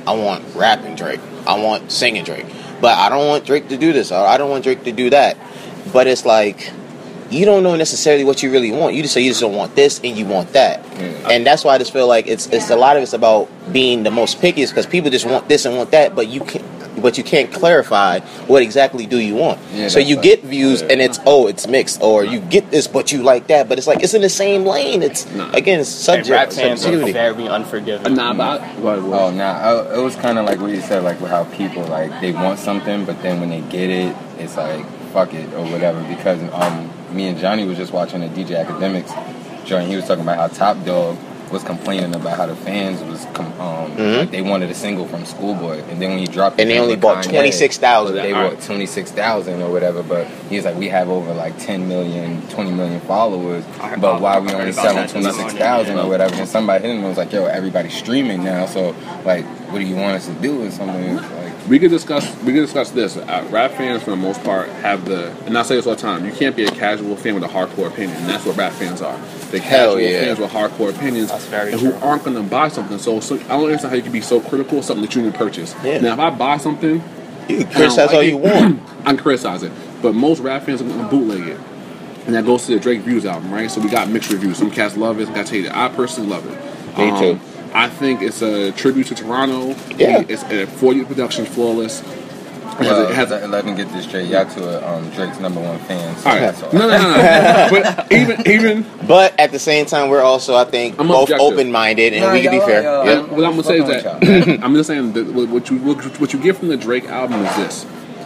I 0.05 0.13
want 0.15 0.43
rapping 0.55 0.95
Drake, 0.95 1.19
I 1.47 1.59
want 1.59 1.91
singing 1.91 2.23
Drake, 2.23 2.45
but 2.81 2.97
I 2.97 3.09
don't 3.09 3.27
want 3.27 3.45
Drake 3.45 3.67
to 3.69 3.77
do 3.77 3.93
this, 3.93 4.11
or 4.11 4.25
I 4.25 4.37
don't 4.37 4.49
want 4.49 4.63
Drake 4.63 4.83
to 4.83 4.91
do 4.91 5.09
that. 5.09 5.37
But 5.91 6.07
it's 6.07 6.25
like 6.25 6.71
you 7.31 7.43
don't 7.45 7.63
know 7.63 7.75
necessarily 7.75 8.23
what 8.23 8.43
you 8.43 8.51
really 8.51 8.71
want. 8.71 8.93
You 8.93 9.01
just 9.01 9.13
say 9.15 9.21
you 9.21 9.31
just 9.31 9.41
don't 9.41 9.55
want 9.55 9.75
this 9.75 9.99
and 10.03 10.15
you 10.15 10.25
want 10.25 10.53
that, 10.53 10.85
Yeah. 10.99 11.31
and 11.31 11.45
that's 11.45 11.63
why 11.63 11.73
I 11.73 11.77
just 11.79 11.91
feel 11.91 12.07
like 12.07 12.27
it's 12.27 12.45
it's 12.47 12.69
a 12.69 12.75
lot 12.75 12.95
of 12.97 13.03
it's 13.03 13.13
about 13.13 13.49
being 13.73 14.03
the 14.03 14.11
most 14.11 14.39
pickiest 14.39 14.69
because 14.69 14.85
people 14.85 15.09
just 15.09 15.25
want 15.25 15.49
this 15.49 15.65
and 15.65 15.75
want 15.75 15.91
that, 15.91 16.15
but 16.15 16.27
you 16.27 16.41
can't. 16.41 16.63
But 17.01 17.17
you 17.17 17.23
can't 17.23 17.51
clarify 17.51 18.19
what 18.47 18.61
exactly 18.61 19.05
do 19.05 19.19
you 19.19 19.35
want. 19.35 19.59
Yeah, 19.73 19.89
so 19.89 19.99
you 19.99 20.15
like- 20.15 20.23
get 20.23 20.43
views 20.43 20.81
yeah. 20.81 20.87
and 20.91 21.01
it's 21.01 21.19
oh 21.25 21.47
it's 21.47 21.67
mixed, 21.67 22.01
or 22.01 22.23
you 22.23 22.39
get 22.39 22.71
this 22.71 22.87
but 22.87 23.11
you 23.11 23.21
like 23.21 23.47
that, 23.47 23.67
but 23.69 23.77
it's 23.77 23.87
like 23.87 24.01
it's 24.03 24.13
in 24.13 24.21
the 24.21 24.29
same 24.29 24.65
lane. 24.65 25.03
It's 25.03 25.25
Nah. 25.33 25.51
again 25.51 25.79
it's 25.81 25.89
And 25.89 26.25
subject 26.25 26.29
rap 26.29 26.47
fans 26.53 26.81
are 26.81 26.83
subjectivity. 26.83 27.11
very 27.11 27.47
unforgiving. 27.47 28.15
Nah, 28.15 28.33
but 28.33 28.61
I, 28.61 28.67
what, 28.79 29.01
what- 29.03 29.21
Oh, 29.21 29.31
nah. 29.31 29.43
I, 29.91 29.95
it 29.95 30.01
was 30.01 30.15
kind 30.15 30.37
of 30.39 30.45
like 30.45 30.59
what 30.59 30.71
you 30.71 30.81
said, 30.81 31.03
like 31.03 31.19
with 31.19 31.31
how 31.31 31.43
people 31.55 31.83
like 31.83 32.21
they 32.21 32.31
want 32.31 32.59
something, 32.59 33.05
but 33.05 33.21
then 33.21 33.39
when 33.39 33.49
they 33.49 33.61
get 33.69 33.89
it, 33.89 34.15
it's 34.39 34.55
like 34.57 34.85
fuck 35.11 35.33
it 35.33 35.53
or 35.53 35.63
whatever. 35.71 36.01
Because 36.03 36.41
um, 36.53 36.89
me 37.15 37.27
and 37.27 37.37
Johnny 37.37 37.65
was 37.65 37.77
just 37.77 37.93
watching 37.93 38.23
a 38.23 38.27
DJ 38.29 38.65
Akademiks 38.65 39.11
joint. 39.65 39.87
He 39.89 39.95
was 39.95 40.05
talking 40.05 40.23
about 40.23 40.37
how 40.37 40.47
Top 40.47 40.85
Dawg 40.85 41.17
was 41.51 41.63
complaining 41.63 42.13
about 42.15 42.37
how 42.37 42.45
the 42.45 42.55
fans 42.55 43.01
was 43.03 43.25
com- 43.33 43.53
um, 43.59 43.91
Mhm. 43.95 44.17
like 44.19 44.31
they 44.31 44.41
wanted 44.41 44.69
a 44.69 44.73
single 44.73 45.05
from 45.05 45.25
Schoolboy, 45.25 45.81
and 45.89 46.01
then 46.01 46.09
when 46.11 46.19
he 46.19 46.25
dropped, 46.27 46.59
and 46.59 46.69
they 46.69 46.79
only 46.79 46.95
bought 46.95 47.23
twenty 47.23 47.51
six 47.51 47.77
thousand. 47.77 48.15
They 48.15 48.33
bought 48.33 48.61
26,000 48.61 49.61
or 49.61 49.71
whatever, 49.71 50.03
but 50.03 50.27
he's 50.49 50.65
like, 50.65 50.75
we 50.77 50.87
have 50.89 51.09
over 51.09 51.33
like 51.33 51.57
10 51.59 51.87
million, 51.87 52.41
20 52.49 52.71
million 52.71 52.99
followers, 53.01 53.63
but 53.79 53.93
about- 53.93 54.21
why 54.21 54.39
we 54.39 54.51
only 54.53 54.69
about 54.71 54.75
selling 54.75 54.95
that 54.97 55.03
this 55.07 55.13
morning, 55.13 55.31
26,000 55.33 55.99
or 55.99 56.07
whatever? 56.09 56.35
And 56.35 56.47
somebody 56.47 56.81
hit 56.83 56.91
him 56.91 56.97
and 56.99 57.07
was 57.09 57.17
like, 57.17 57.31
yo, 57.31 57.45
everybody's 57.45 57.93
streaming 57.93 58.43
now, 58.43 58.65
so 58.65 58.95
like, 59.25 59.45
what 59.71 59.79
do 59.79 59.85
you 59.85 59.95
want 59.95 60.15
us 60.15 60.25
to 60.27 60.33
do 60.33 60.65
or 60.65 60.71
something? 60.71 61.03
It's 61.03 61.21
like, 61.21 61.51
We 61.67 61.79
could 61.79 61.89
discuss. 61.89 62.23
We 62.45 62.53
could 62.53 62.61
discuss 62.61 62.91
this. 62.91 63.17
Uh, 63.17 63.43
rap 63.49 63.71
fans, 63.71 64.03
for 64.03 64.11
the 64.11 64.15
most 64.17 64.43
part, 64.43 64.69
have 64.83 65.03
the. 65.05 65.31
And 65.47 65.57
I 65.57 65.63
say 65.63 65.75
this 65.75 65.87
all 65.87 65.95
the 65.95 66.01
time. 66.01 66.23
You 66.23 66.31
can't 66.31 66.55
be 66.55 66.63
a 66.63 66.69
casual 66.69 67.15
fan 67.15 67.33
with 67.33 67.43
a 67.43 67.47
hardcore 67.47 67.87
opinion. 67.87 68.15
And 68.17 68.29
that's 68.29 68.45
what 68.45 68.55
rap 68.55 68.73
fans 68.73 69.01
are. 69.01 69.17
They 69.59 69.65
Hell 69.65 69.95
casual 69.95 70.01
yeah. 70.01 70.19
fans 70.21 70.39
with 70.39 70.51
hardcore 70.51 70.95
opinions, 70.95 71.29
That's 71.29 71.45
very 71.45 71.71
and 71.71 71.81
true. 71.81 71.91
who 71.91 72.05
aren't 72.05 72.23
going 72.23 72.35
to 72.35 72.43
buy 72.43 72.67
something. 72.69 72.97
So, 72.99 73.19
so 73.19 73.35
I 73.35 73.39
don't 73.39 73.63
understand 73.65 73.89
how 73.91 73.95
you 73.95 74.01
can 74.03 74.11
be 74.11 74.21
so 74.21 74.39
critical 74.41 74.79
of 74.79 74.85
something 74.85 75.05
that 75.05 75.15
you 75.15 75.21
didn't 75.23 75.35
purchase. 75.37 75.73
Yeah. 75.83 75.99
Now, 76.01 76.13
if 76.13 76.19
I 76.19 76.29
buy 76.29 76.57
something, 76.57 77.01
You 77.47 77.57
can 77.57 77.57
I 77.57 77.59
don't 77.63 77.71
criticize 77.73 77.97
like 78.07 78.13
all 78.15 78.21
it, 78.21 78.27
you 78.27 78.37
want. 78.37 78.81
I 79.01 79.03
can 79.13 79.17
criticize 79.17 79.63
it. 79.63 79.71
But 80.01 80.13
most 80.15 80.39
rap 80.41 80.63
fans 80.63 80.81
are 80.81 80.85
going 80.85 80.99
to 80.99 81.07
bootleg 81.09 81.47
it. 81.47 81.59
And 82.25 82.33
that 82.35 82.45
goes 82.45 82.65
to 82.65 82.73
the 82.73 82.79
Drake 82.79 83.01
Views 83.01 83.25
album, 83.25 83.51
right? 83.53 83.69
So 83.69 83.79
we 83.81 83.89
got 83.89 84.09
mixed 84.09 84.31
reviews. 84.31 84.57
Some 84.57 84.71
cats 84.71 84.97
love 84.97 85.19
it, 85.19 85.25
some 85.27 85.35
cats 85.35 85.49
hate 85.51 85.65
it. 85.65 85.75
I 85.75 85.89
personally 85.89 86.29
love 86.29 86.45
it. 86.47 86.97
Um, 86.97 87.13
Me 87.13 87.19
too. 87.19 87.39
I 87.73 87.89
think 87.89 88.21
it's 88.21 88.41
a 88.41 88.71
tribute 88.71 89.07
to 89.07 89.15
Toronto. 89.15 89.69
Yeah. 89.95 90.23
It's 90.27 90.43
a 90.43 90.65
40 90.65 91.05
production 91.05 91.45
flawless. 91.45 92.01
It 92.79 92.85
has 92.85 92.87
a- 92.87 92.91
well, 93.01 93.09
it 93.09 93.15
has 93.15 93.31
a- 93.31 93.35
let, 93.39 93.49
let 93.49 93.65
me 93.65 93.73
get 93.75 93.89
this 93.93 94.05
straight. 94.05 94.27
Y'all 94.27 94.45
two 94.45 94.63
are 94.67 94.83
um, 94.95 95.09
Drake's 95.11 95.39
number 95.39 95.61
one 95.61 95.79
fans. 95.79 96.21
So 96.23 96.29
all 96.29 96.35
right. 96.35 96.41
that's 96.41 96.61
all. 96.63 96.73
No, 96.73 96.79
no, 96.87 96.97
no, 96.97 97.15
no. 97.15 97.67
but 97.71 98.11
even, 98.11 98.47
even 98.47 98.85
But 99.07 99.39
at 99.39 99.51
the 99.51 99.59
same 99.59 99.85
time, 99.85 100.09
we're 100.09 100.21
also, 100.21 100.55
I 100.55 100.65
think, 100.65 100.99
I'm 100.99 101.07
both 101.07 101.31
open 101.31 101.71
minded, 101.71 102.13
and 102.13 102.23
Nah, 102.23 102.33
we 102.33 102.41
can 102.41 102.51
be 102.51 102.59
fair. 102.65 102.83
y'all- 102.83 103.05
Yeah. 103.05 103.21
what 103.21 103.43
I'm 103.45 103.51
gonna 103.51 103.63
say 103.63 103.79
is 103.79 103.87
that 104.03 104.59
I'm 104.63 104.75
just 104.75 104.87
saying 104.87 105.13
that 105.13 105.25
what 105.27 105.49
what 105.49 105.69
you 105.69 105.77
what, 105.79 106.03
what 106.19 106.33
you 106.33 106.39
get 106.39 106.57
from 106.57 106.67
the 106.67 106.77
Drake 106.77 107.05
album 107.05 107.43
is 107.45 107.55
this: 107.55 107.85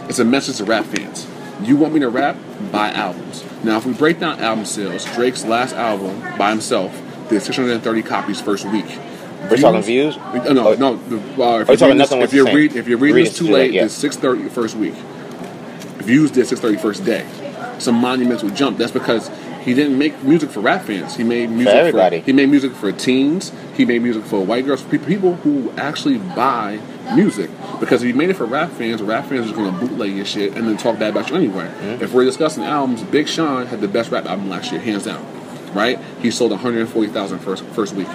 it's 0.09 0.19
a 0.19 0.25
message 0.25 0.57
to 0.57 0.65
rap 0.65 0.85
fans. 0.85 1.27
You 1.61 1.75
want 1.75 1.93
me 1.93 1.99
to 1.99 2.09
rap? 2.09 2.37
Buy 2.71 2.91
albums. 2.91 3.43
Now, 3.63 3.77
if 3.77 3.85
we 3.85 3.91
break 3.93 4.19
down 4.19 4.39
album 4.39 4.63
sales, 4.65 5.03
Drake's 5.13 5.43
last 5.43 5.75
album 5.75 6.21
by 6.37 6.49
himself 6.51 6.91
did 7.29 7.41
630 7.41 8.01
copies 8.03 8.39
first 8.41 8.65
week. 8.65 8.85
We're 9.50 9.58
talking 9.58 9.81
views? 9.81 10.17
Uh, 10.17 10.53
No, 10.53 10.69
Oh. 10.69 10.74
no. 10.75 10.96
The, 10.98 11.15
uh, 11.15 11.19
if 11.19 11.36
you're 11.36 11.43
you're 11.43 11.65
talking 11.65 11.88
reading 11.88 11.98
this, 11.98 12.12
if 12.12 12.34
you're 12.34 12.53
read, 12.53 12.75
if 12.75 12.88
you're 12.88 12.98
reading 12.98 13.24
this 13.24 13.38
too 13.38 13.46
late, 13.46 13.53
late, 13.53 13.74
yeah. 13.74 13.86
it's 13.86 13.93
630 13.93 14.50
first 14.50 14.75
week. 14.75 14.93
Views 16.03 16.31
did 16.31 16.48
630 16.48 16.77
first 16.81 17.05
day. 17.05 17.25
Some 17.79 17.96
monumental 17.96 18.50
jump. 18.50 18.77
That's 18.77 18.91
because 18.91 19.29
he 19.62 19.74
didn't 19.74 19.98
make 19.98 20.22
music 20.24 20.50
for 20.50 20.60
rap 20.60 20.84
fans. 20.84 21.15
He 21.15 21.24
made 21.24 21.50
music 21.50 21.74
for 21.74 21.77
everybody. 21.79 22.19
he 22.22 22.34
made 22.34 22.50
music 22.50 22.74
for 22.74 22.91
teens. 22.91 23.51
He 23.75 23.86
made 23.86 24.01
music 24.01 24.24
for 24.25 24.43
white 24.43 24.65
girls, 24.65 24.81
for 24.81 24.98
people 24.98 25.36
who 25.36 25.72
actually 25.77 26.17
buy 26.17 26.79
music. 27.15 27.50
Because 27.79 28.01
if 28.01 28.08
you 28.08 28.13
made 28.13 28.29
it 28.29 28.36
for 28.36 28.46
rap 28.46 28.72
fans, 28.72 29.01
rap 29.01 29.25
fans 29.25 29.51
are 29.51 29.55
going 29.55 29.74
to 29.74 29.79
bootleg 29.79 30.15
your 30.15 30.25
shit 30.25 30.55
and 30.55 30.67
then 30.67 30.77
talk 30.77 31.00
bad 31.00 31.12
about 31.12 31.29
you 31.29 31.36
anyway. 31.36 31.67
Mm-hmm. 31.67 32.03
If 32.03 32.13
we're 32.13 32.25
discussing 32.25 32.63
albums, 32.63 33.03
Big 33.03 33.27
Sean 33.27 33.67
had 33.67 33.81
the 33.81 33.88
best 33.88 34.12
rap 34.12 34.25
album 34.25 34.50
last 34.50 34.72
year, 34.72 34.81
hands 34.81 35.05
down. 35.05 35.25
Right? 35.74 36.00
He 36.22 36.31
sold 36.31 36.51
140,000 36.51 37.39
first 37.39 37.63
first 37.65 37.93
week 37.93 38.08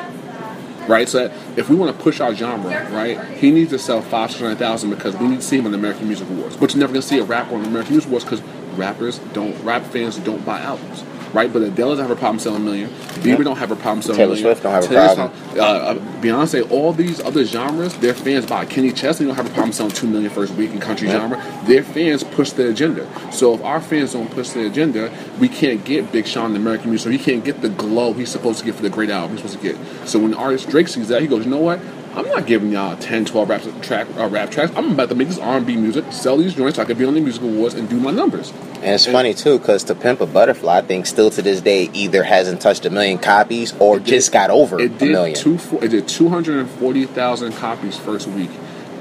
right? 0.88 1.08
So 1.08 1.32
if 1.56 1.68
we 1.68 1.76
want 1.76 1.96
to 1.96 2.02
push 2.02 2.20
our 2.20 2.34
genre, 2.34 2.88
right, 2.90 3.20
he 3.38 3.50
needs 3.50 3.70
to 3.70 3.78
sell 3.78 4.02
five, 4.02 4.30
six 4.30 4.40
hundred 4.40 4.58
thousand 4.58 4.90
because 4.90 5.16
we 5.16 5.28
need 5.28 5.36
to 5.36 5.42
see 5.42 5.58
him 5.58 5.66
on 5.66 5.72
the 5.72 5.78
American 5.78 6.06
Music 6.06 6.28
Awards. 6.28 6.56
But 6.56 6.72
you're 6.72 6.80
never 6.80 6.92
gonna 6.92 7.02
see 7.02 7.18
a 7.18 7.24
rapper 7.24 7.54
on 7.54 7.62
the 7.62 7.68
American 7.68 7.94
Music 7.94 8.08
Awards 8.08 8.24
because 8.24 8.42
rappers 8.76 9.18
don't, 9.32 9.58
rap 9.64 9.82
fans 9.84 10.18
don't 10.18 10.44
buy 10.44 10.60
albums. 10.60 11.04
Right, 11.34 11.52
but 11.52 11.62
Adele 11.62 11.90
doesn't 11.90 12.04
have 12.06 12.16
a 12.16 12.18
problem 12.18 12.38
selling 12.38 12.62
a 12.62 12.64
million. 12.64 12.88
Bieber 13.24 13.42
don't 13.42 13.56
have 13.58 13.72
a 13.72 13.76
problem 13.76 14.02
selling 14.02 14.18
Taylor 14.18 14.34
a 14.34 14.36
million. 14.36 14.44
Swift 14.46 14.62
don't 14.62 14.72
have 14.72 14.84
a 14.84 14.86
problem. 15.16 15.58
Uh, 15.58 15.62
uh, 15.62 15.94
Beyonce, 16.22 16.70
all 16.70 16.92
these 16.92 17.20
other 17.20 17.44
genres, 17.44 17.94
their 17.96 18.14
fans 18.14 18.46
buy. 18.46 18.64
Kenny 18.64 18.92
Chesney 18.92 19.26
don't 19.26 19.34
have 19.34 19.46
a 19.46 19.50
problem 19.50 19.72
selling 19.72 19.92
two 19.92 20.06
million 20.06 20.30
first 20.30 20.54
week 20.54 20.70
in 20.70 20.78
country 20.78 21.08
Yeah. 21.08 21.18
genre. 21.18 21.64
Their 21.66 21.82
fans 21.82 22.22
push 22.22 22.52
the 22.52 22.68
agenda. 22.68 23.06
So 23.32 23.52
if 23.54 23.62
our 23.64 23.80
fans 23.80 24.12
don't 24.12 24.30
push 24.30 24.50
the 24.50 24.64
agenda, 24.66 25.10
we 25.40 25.48
can't 25.48 25.84
get 25.84 26.12
Big 26.12 26.26
Sean 26.26 26.46
in 26.46 26.52
the 26.52 26.60
American 26.60 26.90
music. 26.90 27.04
So 27.04 27.10
he 27.10 27.18
can't 27.18 27.44
get 27.44 27.60
the 27.62 27.68
glow 27.68 28.12
he's 28.12 28.30
supposed 28.30 28.60
to 28.60 28.64
get 28.64 28.76
for 28.76 28.82
the 28.82 28.90
great 28.90 29.10
album 29.10 29.36
he's 29.36 29.50
supposed 29.50 29.60
to 29.60 29.72
get. 29.72 30.08
So 30.08 30.20
when 30.20 30.30
the 30.30 30.36
artist 30.38 30.70
Drake 30.70 30.86
sees 30.88 31.08
that, 31.08 31.20
he 31.20 31.26
goes, 31.26 31.44
you 31.44 31.50
know 31.50 31.58
what? 31.58 31.80
I'm 32.16 32.26
not 32.28 32.46
giving 32.46 32.70
y'all 32.70 32.96
10, 32.96 33.24
12 33.24 33.48
rap, 33.48 33.62
track, 33.82 34.06
uh, 34.16 34.28
rap 34.28 34.50
tracks. 34.50 34.72
I'm 34.76 34.92
about 34.92 35.08
to 35.08 35.16
make 35.16 35.26
this 35.28 35.38
R&B 35.38 35.74
music, 35.76 36.04
sell 36.12 36.36
these 36.36 36.54
joints 36.54 36.76
so 36.76 36.82
I 36.82 36.84
can 36.84 36.96
be 36.96 37.04
on 37.04 37.14
the 37.14 37.20
music 37.20 37.42
awards 37.42 37.74
and 37.74 37.88
do 37.88 37.98
my 37.98 38.12
numbers. 38.12 38.52
And 38.76 38.84
it's 38.94 39.06
funny 39.06 39.34
too, 39.34 39.58
because 39.58 39.82
To 39.84 39.94
Pimp 39.96 40.20
a 40.20 40.26
Butterfly, 40.26 40.78
I 40.78 40.82
think 40.82 41.06
still 41.06 41.30
to 41.30 41.42
this 41.42 41.60
day 41.60 41.90
either 41.92 42.22
hasn't 42.22 42.60
touched 42.60 42.86
a 42.86 42.90
million 42.90 43.18
copies 43.18 43.74
or 43.80 43.98
just 43.98 44.30
got 44.32 44.50
over 44.50 44.78
It 44.78 44.84
a 44.92 44.98
did 44.98 45.10
million. 45.12 45.36
two. 45.36 45.58
It 45.82 45.88
did 45.88 46.06
two 46.06 46.28
hundred 46.28 46.58
and 46.60 46.70
forty 46.70 47.04
thousand 47.06 47.52
copies 47.54 47.96
first 47.98 48.28
week. 48.28 48.50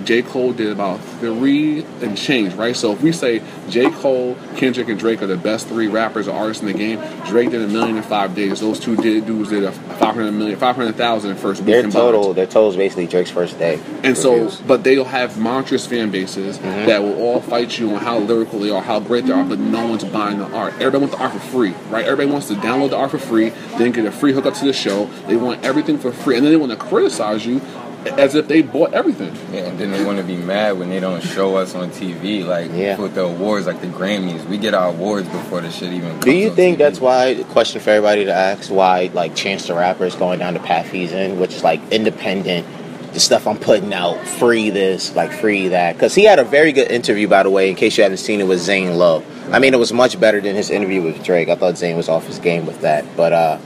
J. 0.06 0.22
Cole 0.22 0.54
did 0.54 0.72
about 0.72 1.00
three 1.20 1.84
and 2.02 2.18
change, 2.18 2.54
right? 2.56 2.76
So 2.76 2.92
if 2.94 3.02
we 3.02 3.12
say 3.12 3.42
J. 3.70 3.90
Cole, 3.92 4.36
Kendrick, 4.58 4.90
and 4.90 5.00
Drake 5.00 5.22
are 5.22 5.28
the 5.28 5.38
best 5.38 5.68
three 5.68 5.88
rappers 5.88 6.28
or 6.28 6.36
artists 6.36 6.62
in 6.62 6.68
the 6.68 6.74
game, 6.78 7.00
Drake 7.28 7.52
did 7.52 7.62
a 7.62 7.68
million 7.68 7.98
in 7.98 8.04
five 8.04 8.36
days. 8.36 8.60
Those 8.60 8.80
two 8.80 8.96
did 8.96 9.26
dudes 9.26 9.50
did 9.50 9.64
a 9.64 9.72
500 9.72 10.32
million, 10.32 10.58
500,000 10.60 11.32
in 11.32 11.38
first 11.38 11.62
week. 11.62 11.68
their 11.68 11.90
total, 11.90 12.34
their 12.34 12.46
total 12.46 12.70
is 12.70 12.76
basically 12.76 13.08
Drake's 13.08 13.32
first 13.32 13.58
day. 13.58 13.80
And 14.04 14.18
so, 14.18 14.34
reviews. 14.34 14.58
but 14.62 14.84
they'll 14.84 15.04
have 15.06 15.38
monstrous 15.40 15.86
fan 15.86 16.12
bases 16.12 16.34
Mm-hmm. 16.54 16.88
that 16.88 17.02
will 17.02 17.20
all 17.22 17.42
fight 17.42 17.78
you 17.80 17.94
on 17.96 18.02
how 18.02 18.18
lyrical 18.20 18.60
they 18.60 18.70
are, 18.70 18.82
how 18.82 19.00
great 19.00 19.26
they 19.26 19.32
are, 19.34 19.44
but 19.44 19.60
no 19.60 19.88
one's 19.88 20.04
buying 20.04 20.38
the 20.40 20.46
art. 20.56 20.74
Everybody 20.76 20.98
wants 21.00 21.16
the 21.16 21.22
art 21.22 21.34
for 21.34 21.40
free, 21.40 21.72
right? 21.90 22.06
Everybody 22.06 22.32
wants 22.32 22.48
to 22.50 22.56
download 22.56 22.90
the 22.92 22.98
art 22.98 23.12
for 23.12 23.18
free, 23.20 23.50
then 23.78 23.92
get 23.92 24.06
a 24.06 24.12
free 24.12 24.34
hookup 24.34 24.54
to 24.56 24.66
the 24.66 24.74
show. 24.74 25.06
They 25.28 25.36
want 25.36 25.64
everything 25.64 25.98
for 25.98 26.12
free, 26.12 26.36
and 26.38 26.46
then 26.46 26.52
they 26.52 26.58
want 26.58 26.72
to 26.72 26.78
criticize 26.78 27.46
you 27.46 27.60
as 28.06 28.36
if 28.36 28.48
they 28.48 28.62
bought 28.62 28.94
everything. 28.94 29.34
Yeah, 29.54 29.62
and 29.70 29.80
then 29.80 29.92
they 29.92 30.04
want 30.04 30.18
to 30.18 30.24
be 30.24 30.36
mad 30.36 30.78
when 30.78 30.90
they 30.90 31.00
don't 31.00 31.22
show 31.22 31.56
us 31.56 31.76
on 31.76 31.90
TV, 31.92 32.46
like 32.46 32.72
Yeah. 32.74 32.98
with 33.00 33.16
the 33.16 33.24
awards, 33.24 33.66
like 33.68 33.82
the 33.82 33.88
Grammys. 33.88 34.46
We 34.48 34.58
get 34.58 34.74
our 34.74 34.90
awards 34.90 35.28
before 35.30 35.62
the 35.62 35.72
shit 35.72 35.94
even. 35.94 36.10
Comes 36.12 36.26
Do 36.26 36.32
you 36.32 36.50
on 36.50 36.56
think 36.56 36.76
TV. 36.76 36.80
that's 36.80 37.00
why 37.02 37.34
the 37.34 37.44
question 37.46 37.82
for 37.82 37.90
everybody 37.92 38.26
to 38.26 38.34
ask 38.34 38.70
why 38.72 39.10
like 39.14 39.36
Chance 39.36 39.68
the 39.68 39.74
Rapper 39.76 40.06
is 40.06 40.16
going 40.16 40.40
down 40.40 40.54
the 40.54 40.60
path 40.60 40.92
he's 40.92 41.12
in, 41.12 41.40
which 41.40 41.54
is 41.56 41.64
like 41.64 41.80
independent, 41.92 42.66
the 43.14 43.20
stuff 43.20 43.46
I'm 43.48 43.58
putting 43.58 43.94
out, 43.94 44.18
free 44.26 44.70
this, 44.72 45.16
like 45.16 45.32
free 45.32 45.68
that. 45.70 45.94
Because 45.94 46.16
he 46.16 46.24
had 46.24 46.40
a 46.40 46.44
very 46.44 46.72
good 46.72 46.92
interview, 46.92 47.28
by 47.28 47.44
the 47.44 47.50
way. 47.50 47.70
In 47.70 47.76
case 47.76 47.96
you 47.98 48.04
haven't 48.04 48.18
seen 48.18 48.42
it, 48.42 48.48
with 48.48 48.60
Zane 48.60 48.98
Lowe. 48.98 49.24
I 49.52 49.60
mean, 49.60 49.74
it 49.74 49.78
was 49.78 49.94
much 49.94 50.20
better 50.20 50.42
than 50.42 50.56
his 50.56 50.70
interview 50.72 51.02
with 51.04 51.24
Drake. 51.24 51.48
I 51.50 51.56
thought 51.56 51.78
Zane 51.78 51.96
was 51.98 52.10
off 52.10 52.26
his 52.26 52.40
game 52.40 52.66
with 52.66 52.82
that, 52.82 53.06
but 53.16 53.34
uh. 53.34 53.58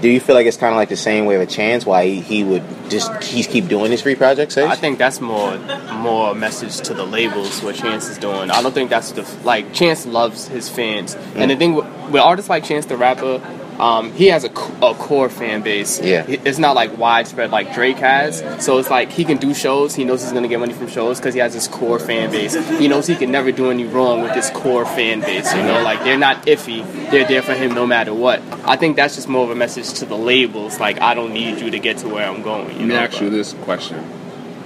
Do 0.00 0.08
you 0.08 0.20
feel 0.20 0.34
like 0.34 0.46
it's 0.46 0.56
kind 0.56 0.72
of 0.72 0.76
like 0.76 0.88
the 0.88 0.96
same 0.96 1.26
way 1.26 1.38
with 1.38 1.50
Chance? 1.50 1.84
Why 1.84 2.06
he, 2.06 2.20
he 2.20 2.44
would 2.44 2.62
just 2.88 3.22
he's 3.22 3.46
keep 3.46 3.68
doing 3.68 3.90
these 3.90 4.02
free 4.02 4.14
projects? 4.14 4.54
Sage? 4.54 4.68
I 4.68 4.76
think 4.76 4.98
that's 4.98 5.20
more 5.20 5.58
more 5.92 6.30
a 6.30 6.34
message 6.34 6.78
to 6.82 6.94
the 6.94 7.04
labels 7.04 7.62
what 7.62 7.74
Chance 7.74 8.08
is 8.08 8.18
doing. 8.18 8.50
I 8.50 8.62
don't 8.62 8.72
think 8.72 8.90
that's 8.90 9.12
the 9.12 9.22
like 9.44 9.72
Chance 9.74 10.06
loves 10.06 10.46
his 10.46 10.68
fans, 10.68 11.14
and 11.14 11.36
mm. 11.36 11.48
the 11.48 11.56
thing 11.56 11.74
with, 11.74 11.86
with 12.10 12.22
artists 12.22 12.48
like 12.48 12.64
Chance 12.64 12.86
the 12.86 12.96
Rapper, 12.96 13.42
um, 13.78 14.12
he 14.12 14.26
has 14.26 14.44
a, 14.44 14.48
a, 14.48 14.94
core 14.94 15.28
fan 15.28 15.62
base. 15.62 16.00
Yeah. 16.00 16.24
It's 16.26 16.58
not 16.58 16.74
like 16.74 16.98
widespread 16.98 17.50
like 17.50 17.74
Drake 17.74 17.98
has. 17.98 18.38
So 18.64 18.78
it's 18.78 18.90
like 18.90 19.10
he 19.10 19.24
can 19.24 19.36
do 19.38 19.54
shows. 19.54 19.94
He 19.94 20.04
knows 20.04 20.22
he's 20.22 20.32
gonna 20.32 20.48
get 20.48 20.58
money 20.58 20.72
from 20.72 20.88
shows 20.88 21.18
because 21.18 21.34
he 21.34 21.40
has 21.40 21.54
his 21.54 21.68
core 21.68 21.98
fan 21.98 22.30
base. 22.30 22.54
He 22.78 22.88
knows 22.88 23.06
he 23.06 23.14
can 23.16 23.30
never 23.30 23.52
do 23.52 23.70
any 23.70 23.84
wrong 23.84 24.22
with 24.22 24.32
his 24.32 24.50
core 24.50 24.84
fan 24.84 25.20
base. 25.20 25.54
You 25.54 25.62
know, 25.62 25.82
like 25.82 26.02
they're 26.04 26.18
not 26.18 26.46
iffy. 26.46 26.84
They're 27.10 27.26
there 27.26 27.42
for 27.42 27.54
him 27.54 27.74
no 27.74 27.86
matter 27.86 28.12
what. 28.12 28.42
I 28.64 28.76
think 28.76 28.96
that's 28.96 29.14
just 29.14 29.28
more 29.28 29.44
of 29.44 29.50
a 29.50 29.54
message 29.54 29.98
to 30.00 30.04
the 30.06 30.18
labels. 30.18 30.80
Like 30.80 31.00
I 31.00 31.14
don't 31.14 31.32
need 31.32 31.60
you 31.60 31.70
to 31.70 31.78
get 31.78 31.98
to 31.98 32.08
where 32.08 32.28
I'm 32.28 32.42
going. 32.42 32.66
You 32.72 32.72
Let 32.72 32.80
me 32.80 32.86
know, 32.88 32.96
ask 32.96 33.12
but- 33.12 33.22
you 33.22 33.30
this 33.30 33.52
question. 33.52 34.17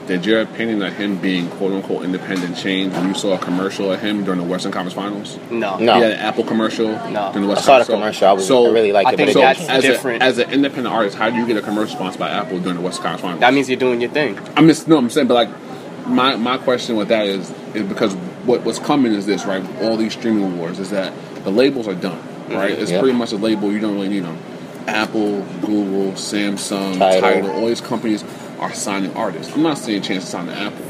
Did 0.07 0.27
your 0.27 0.41
opinion 0.41 0.83
of 0.83 0.95
him 0.95 1.17
being 1.19 1.49
quote 1.51 1.73
unquote 1.73 2.05
independent 2.05 2.57
change 2.57 2.93
when 2.93 3.07
you 3.09 3.15
saw 3.15 3.35
a 3.35 3.38
commercial 3.38 3.93
of 3.93 4.01
him 4.01 4.25
during 4.25 4.41
the 4.41 4.47
Western 4.47 4.73
Conference 4.73 4.95
Finals? 4.95 5.38
No. 5.51 5.79
No. 5.79 5.95
He 5.95 6.03
had 6.03 6.12
an 6.12 6.19
Apple 6.19 6.43
commercial 6.45 6.88
No. 6.88 7.31
during 7.33 7.43
the 7.43 7.49
Western 7.49 7.49
I 7.49 7.49
Western 7.49 7.62
saw 7.62 7.79
the 7.79 7.85
Conference. 7.85 7.88
commercial. 8.19 8.29
I, 8.29 8.33
was, 8.33 8.47
So- 8.49 8.67
I 8.67 8.73
really 8.73 8.93
liked 8.93 9.09
I 9.09 9.12
it. 9.12 9.17
think 9.17 9.29
but 9.29 9.33
So, 9.35 9.41
that's 9.41 9.69
as, 9.69 9.83
different. 9.83 10.23
A, 10.23 10.27
as 10.27 10.38
an 10.38 10.51
independent 10.51 10.93
artist, 10.95 11.17
how 11.17 11.31
do 11.31 11.37
you 11.37 11.47
get 11.47 11.57
a 11.57 11.62
commercial 11.62 11.95
sponsored 11.97 12.19
by 12.19 12.31
Apple 12.31 12.59
during 12.59 12.77
the 12.77 12.83
Western 12.83 13.03
Conference 13.05 13.23
Finals? 13.23 13.41
That 13.41 13.55
means 13.55 13.69
you're 13.71 13.79
doing 13.79 14.01
your 14.01 14.11
thing. 14.11 14.38
I'm 14.57 14.67
just 14.67 14.88
no, 14.88 14.99
I'm 14.99 15.09
saying, 15.09 15.29
but 15.29 15.35
like 15.35 15.49
my 16.09 16.35
my 16.35 16.59
question 16.59 16.97
with 16.97 17.09
that 17.09 17.27
is 17.27 17.51
is 17.75 17.85
because 17.88 18.15
what 18.45 18.62
what's 18.65 18.81
coming 18.81 19.12
is 19.12 19.25
this 19.27 19.45
right? 19.45 19.65
All 19.83 19.97
these 19.97 20.15
streaming 20.15 20.59
wars 20.59 20.81
is 20.81 20.91
that 20.91 21.12
the 21.45 21.51
labels 21.53 21.87
are 21.87 21.95
done, 21.95 22.19
mm-hmm. 22.19 22.55
right? 22.57 22.73
It's 22.73 22.91
Yeah. 22.91 22.99
pretty 23.01 23.17
much 23.17 23.31
a 23.33 23.37
label. 23.37 23.71
You 23.73 23.79
don't 23.79 23.95
really 23.95 24.09
need 24.09 24.25
them. 24.25 24.37
Apple, 24.88 25.43
Google, 25.61 26.11
Samsung, 26.15 26.99
Tidal. 26.99 27.21
Tidal, 27.21 27.51
all 27.53 27.67
these 27.69 27.81
companies 27.81 28.25
are 28.62 28.72
signing 28.72 29.14
artists. 29.14 29.53
I'm 29.55 29.62
not 29.62 29.77
saying 29.79 30.03
Chance 30.03 30.25
to 30.25 30.31
sign 30.31 30.46
to 30.46 30.55
Apple, 30.55 30.87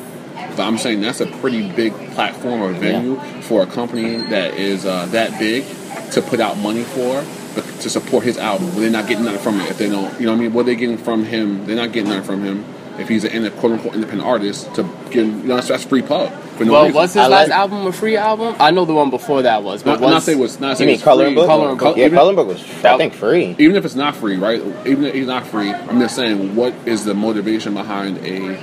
but 0.57 0.61
I'm 0.61 0.79
saying 0.79 1.01
that's 1.01 1.21
a 1.21 1.27
pretty 1.27 1.73
big 1.73 1.93
platform 2.13 2.61
or 2.61 2.73
venue 2.73 3.17
for 3.43 3.63
a 3.63 3.67
company 3.67 4.17
that 4.29 4.55
is 4.55 4.85
uh, 4.85 5.07
that 5.07 5.39
big 5.39 5.65
to 6.13 6.23
put 6.23 6.41
out 6.41 6.59
money 6.59 6.85
for. 6.85 7.25
To 7.53 7.91
support 7.91 8.25
his 8.25 8.39
album, 8.39 8.69
but 8.69 8.77
they're 8.77 8.91
not 8.91 9.07
getting 9.07 9.27
nothing 9.27 9.41
from 9.41 9.61
it. 9.61 9.71
If 9.71 9.77
they 9.77 9.91
don't, 9.91 10.19
you 10.19 10.25
know, 10.25 10.33
what 10.33 10.39
I 10.39 10.41
mean, 10.41 10.53
what 10.55 10.65
they 10.65 10.75
getting 10.75 10.97
from 10.97 11.25
him, 11.25 11.67
they're 11.67 11.77
not 11.77 11.93
getting 11.93 12.09
nothing 12.09 12.25
from 12.25 12.43
him. 12.43 12.65
If 12.99 13.09
he's 13.09 13.25
an 13.25 13.51
quote 13.53 13.73
unquote 13.73 13.95
independent 13.95 14.29
artist, 14.29 14.75
to 14.75 14.83
get, 15.11 15.15
you 15.17 15.27
know, 15.27 15.57
that's, 15.57 15.69
that's 15.69 15.85
free 15.85 16.03
pub. 16.03 16.31
For 16.57 16.65
no 16.67 16.73
Well, 16.73 16.83
reason. 16.85 16.95
was 16.97 17.15
his 17.15 17.23
I 17.23 17.27
last 17.29 17.49
like- 17.49 17.59
album 17.59 17.87
a 17.87 17.93
free 17.93 18.17
album? 18.17 18.55
I 18.61 18.71
know 18.71 18.85
the 18.85 18.93
one 18.95 19.09
before 19.11 19.43
that 19.43 19.63
was, 19.63 19.83
but 19.83 19.93
Not, 19.93 20.01
was 20.01 20.11
not 20.11 20.23
say 20.23 20.33
it 20.33 20.39
was 20.39 20.61
not 20.61 20.71
You 20.71 20.77
say 20.77 20.87
mean 20.87 20.95
it's 20.97 21.03
Coloring. 21.03 21.35
Book? 21.35 21.47
Coloring 21.47 21.79
Book. 21.79 21.97
Yeah, 21.97 22.07
even, 22.07 22.19
Coloring 22.19 22.37
Book 22.37 22.49
was 22.49 22.63
I 22.85 22.97
think 22.99 23.15
free. 23.15 23.57
even 23.59 23.77
if 23.77 23.85
it's 23.87 23.95
not 23.95 24.15
free, 24.17 24.37
right? 24.37 24.61
Even 24.87 25.05
if 25.05 25.15
he's 25.15 25.27
not 25.27 25.47
free, 25.47 25.71
I'm 25.73 25.99
just 26.01 26.15
saying, 26.15 26.55
what 26.55 26.75
is 26.85 27.05
the 27.05 27.15
motivation 27.15 27.73
behind 27.75 28.19
a 28.19 28.63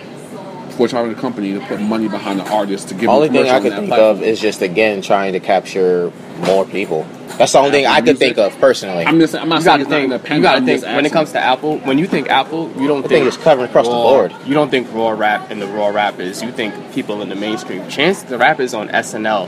for-profit 0.87 1.17
company 1.17 1.53
to 1.53 1.59
put 1.67 1.81
money 1.81 2.07
behind 2.07 2.39
the 2.39 2.49
artist 2.49 2.87
to 2.89 2.93
give 2.93 3.01
them 3.01 3.09
Only 3.11 3.29
thing 3.29 3.47
I 3.49 3.57
on 3.57 3.61
could 3.63 3.73
think 3.73 3.87
platform? 3.87 4.17
of 4.17 4.23
is 4.23 4.39
just 4.39 4.61
again 4.61 5.01
trying 5.01 5.33
to 5.33 5.39
capture 5.39 6.11
more 6.45 6.65
people. 6.65 7.05
That's 7.37 7.51
the 7.53 7.59
only 7.59 7.71
thing 7.71 7.85
I 7.85 7.97
Apple 7.97 8.05
could 8.13 8.19
Music. 8.19 8.35
think 8.35 8.53
of 8.53 8.59
personally. 8.59 9.05
I'm 9.05 9.19
just, 9.19 9.35
I'm 9.35 9.47
not 9.49 9.57
you 9.59 9.61
saying 9.63 9.65
got 9.65 9.77
to 9.77 9.81
it's 9.83 9.89
not 9.89 9.95
think. 9.95 10.03
independent. 10.11 10.37
You 10.37 10.43
got 10.43 10.59
to 10.59 10.65
think 10.65 10.83
when 10.95 11.05
it 11.05 11.11
comes 11.11 11.31
to 11.33 11.39
Apple. 11.39 11.77
When 11.79 11.97
you 11.97 12.05
think 12.07 12.29
Apple, 12.29 12.69
you 12.79 12.87
don't 12.87 12.99
I 12.99 13.07
think 13.07 13.23
think 13.23 13.25
it's 13.27 13.37
covering 13.37 13.69
across 13.69 13.85
the 13.85 13.91
board. 13.91 14.33
You 14.45 14.53
don't 14.53 14.69
think 14.69 14.91
raw 14.93 15.09
rap 15.11 15.49
and 15.51 15.61
the 15.61 15.67
raw 15.67 15.87
rappers. 15.87 16.41
You 16.41 16.51
think 16.51 16.73
people 16.93 17.21
in 17.21 17.29
the 17.29 17.35
mainstream. 17.35 17.87
Chance 17.89 18.23
the 18.23 18.37
rappers 18.37 18.73
on 18.73 18.89
SNL. 18.89 19.47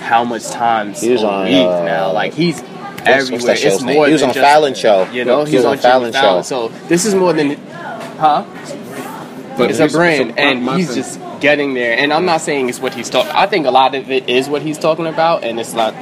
How 0.00 0.22
much 0.24 0.48
times 0.50 1.00
He 1.00 1.10
was 1.10 1.22
a 1.22 1.26
on, 1.28 1.44
week 1.46 1.54
uh, 1.66 1.84
now? 1.84 2.12
Like 2.12 2.34
he's 2.34 2.60
what's 2.60 3.06
everywhere. 3.06 3.40
that 3.54 3.64
it's 3.64 3.82
more 3.82 4.06
He 4.06 4.12
was 4.12 4.22
on 4.22 4.28
just- 4.34 4.38
Fallon 4.40 4.74
show. 4.74 5.08
You 5.10 5.24
know, 5.24 5.44
He 5.44 5.52
he's 5.52 5.58
was 5.60 5.64
on 5.66 5.72
on 5.72 5.78
Fallon 5.78 6.12
Jimmy 6.12 6.22
Fallon. 6.22 6.42
show. 6.44 6.68
So 6.68 6.68
this 6.88 7.04
is 7.04 7.14
more 7.14 7.32
than, 7.32 7.56
huh? 8.18 8.44
But 9.56 9.70
It's 9.70 9.80
a 9.80 9.88
brand, 9.88 10.38
and 10.38 10.68
he's 10.70 10.94
just 10.94 11.20
getting 11.40 11.74
there. 11.74 11.96
And 11.96 12.12
I'm 12.12 12.24
not 12.24 12.40
saying 12.40 12.68
it's 12.68 12.80
what 12.80 12.94
he's 12.94 13.08
talking. 13.10 13.30
I 13.32 13.46
think 13.46 13.66
a 13.66 13.70
lot 13.70 13.94
of 13.94 14.10
it 14.10 14.28
is 14.28 14.48
what 14.48 14.62
he's 14.62 14.78
talking 14.78 15.06
about, 15.06 15.44
and 15.44 15.60
it's 15.60 15.74
not. 15.74 15.94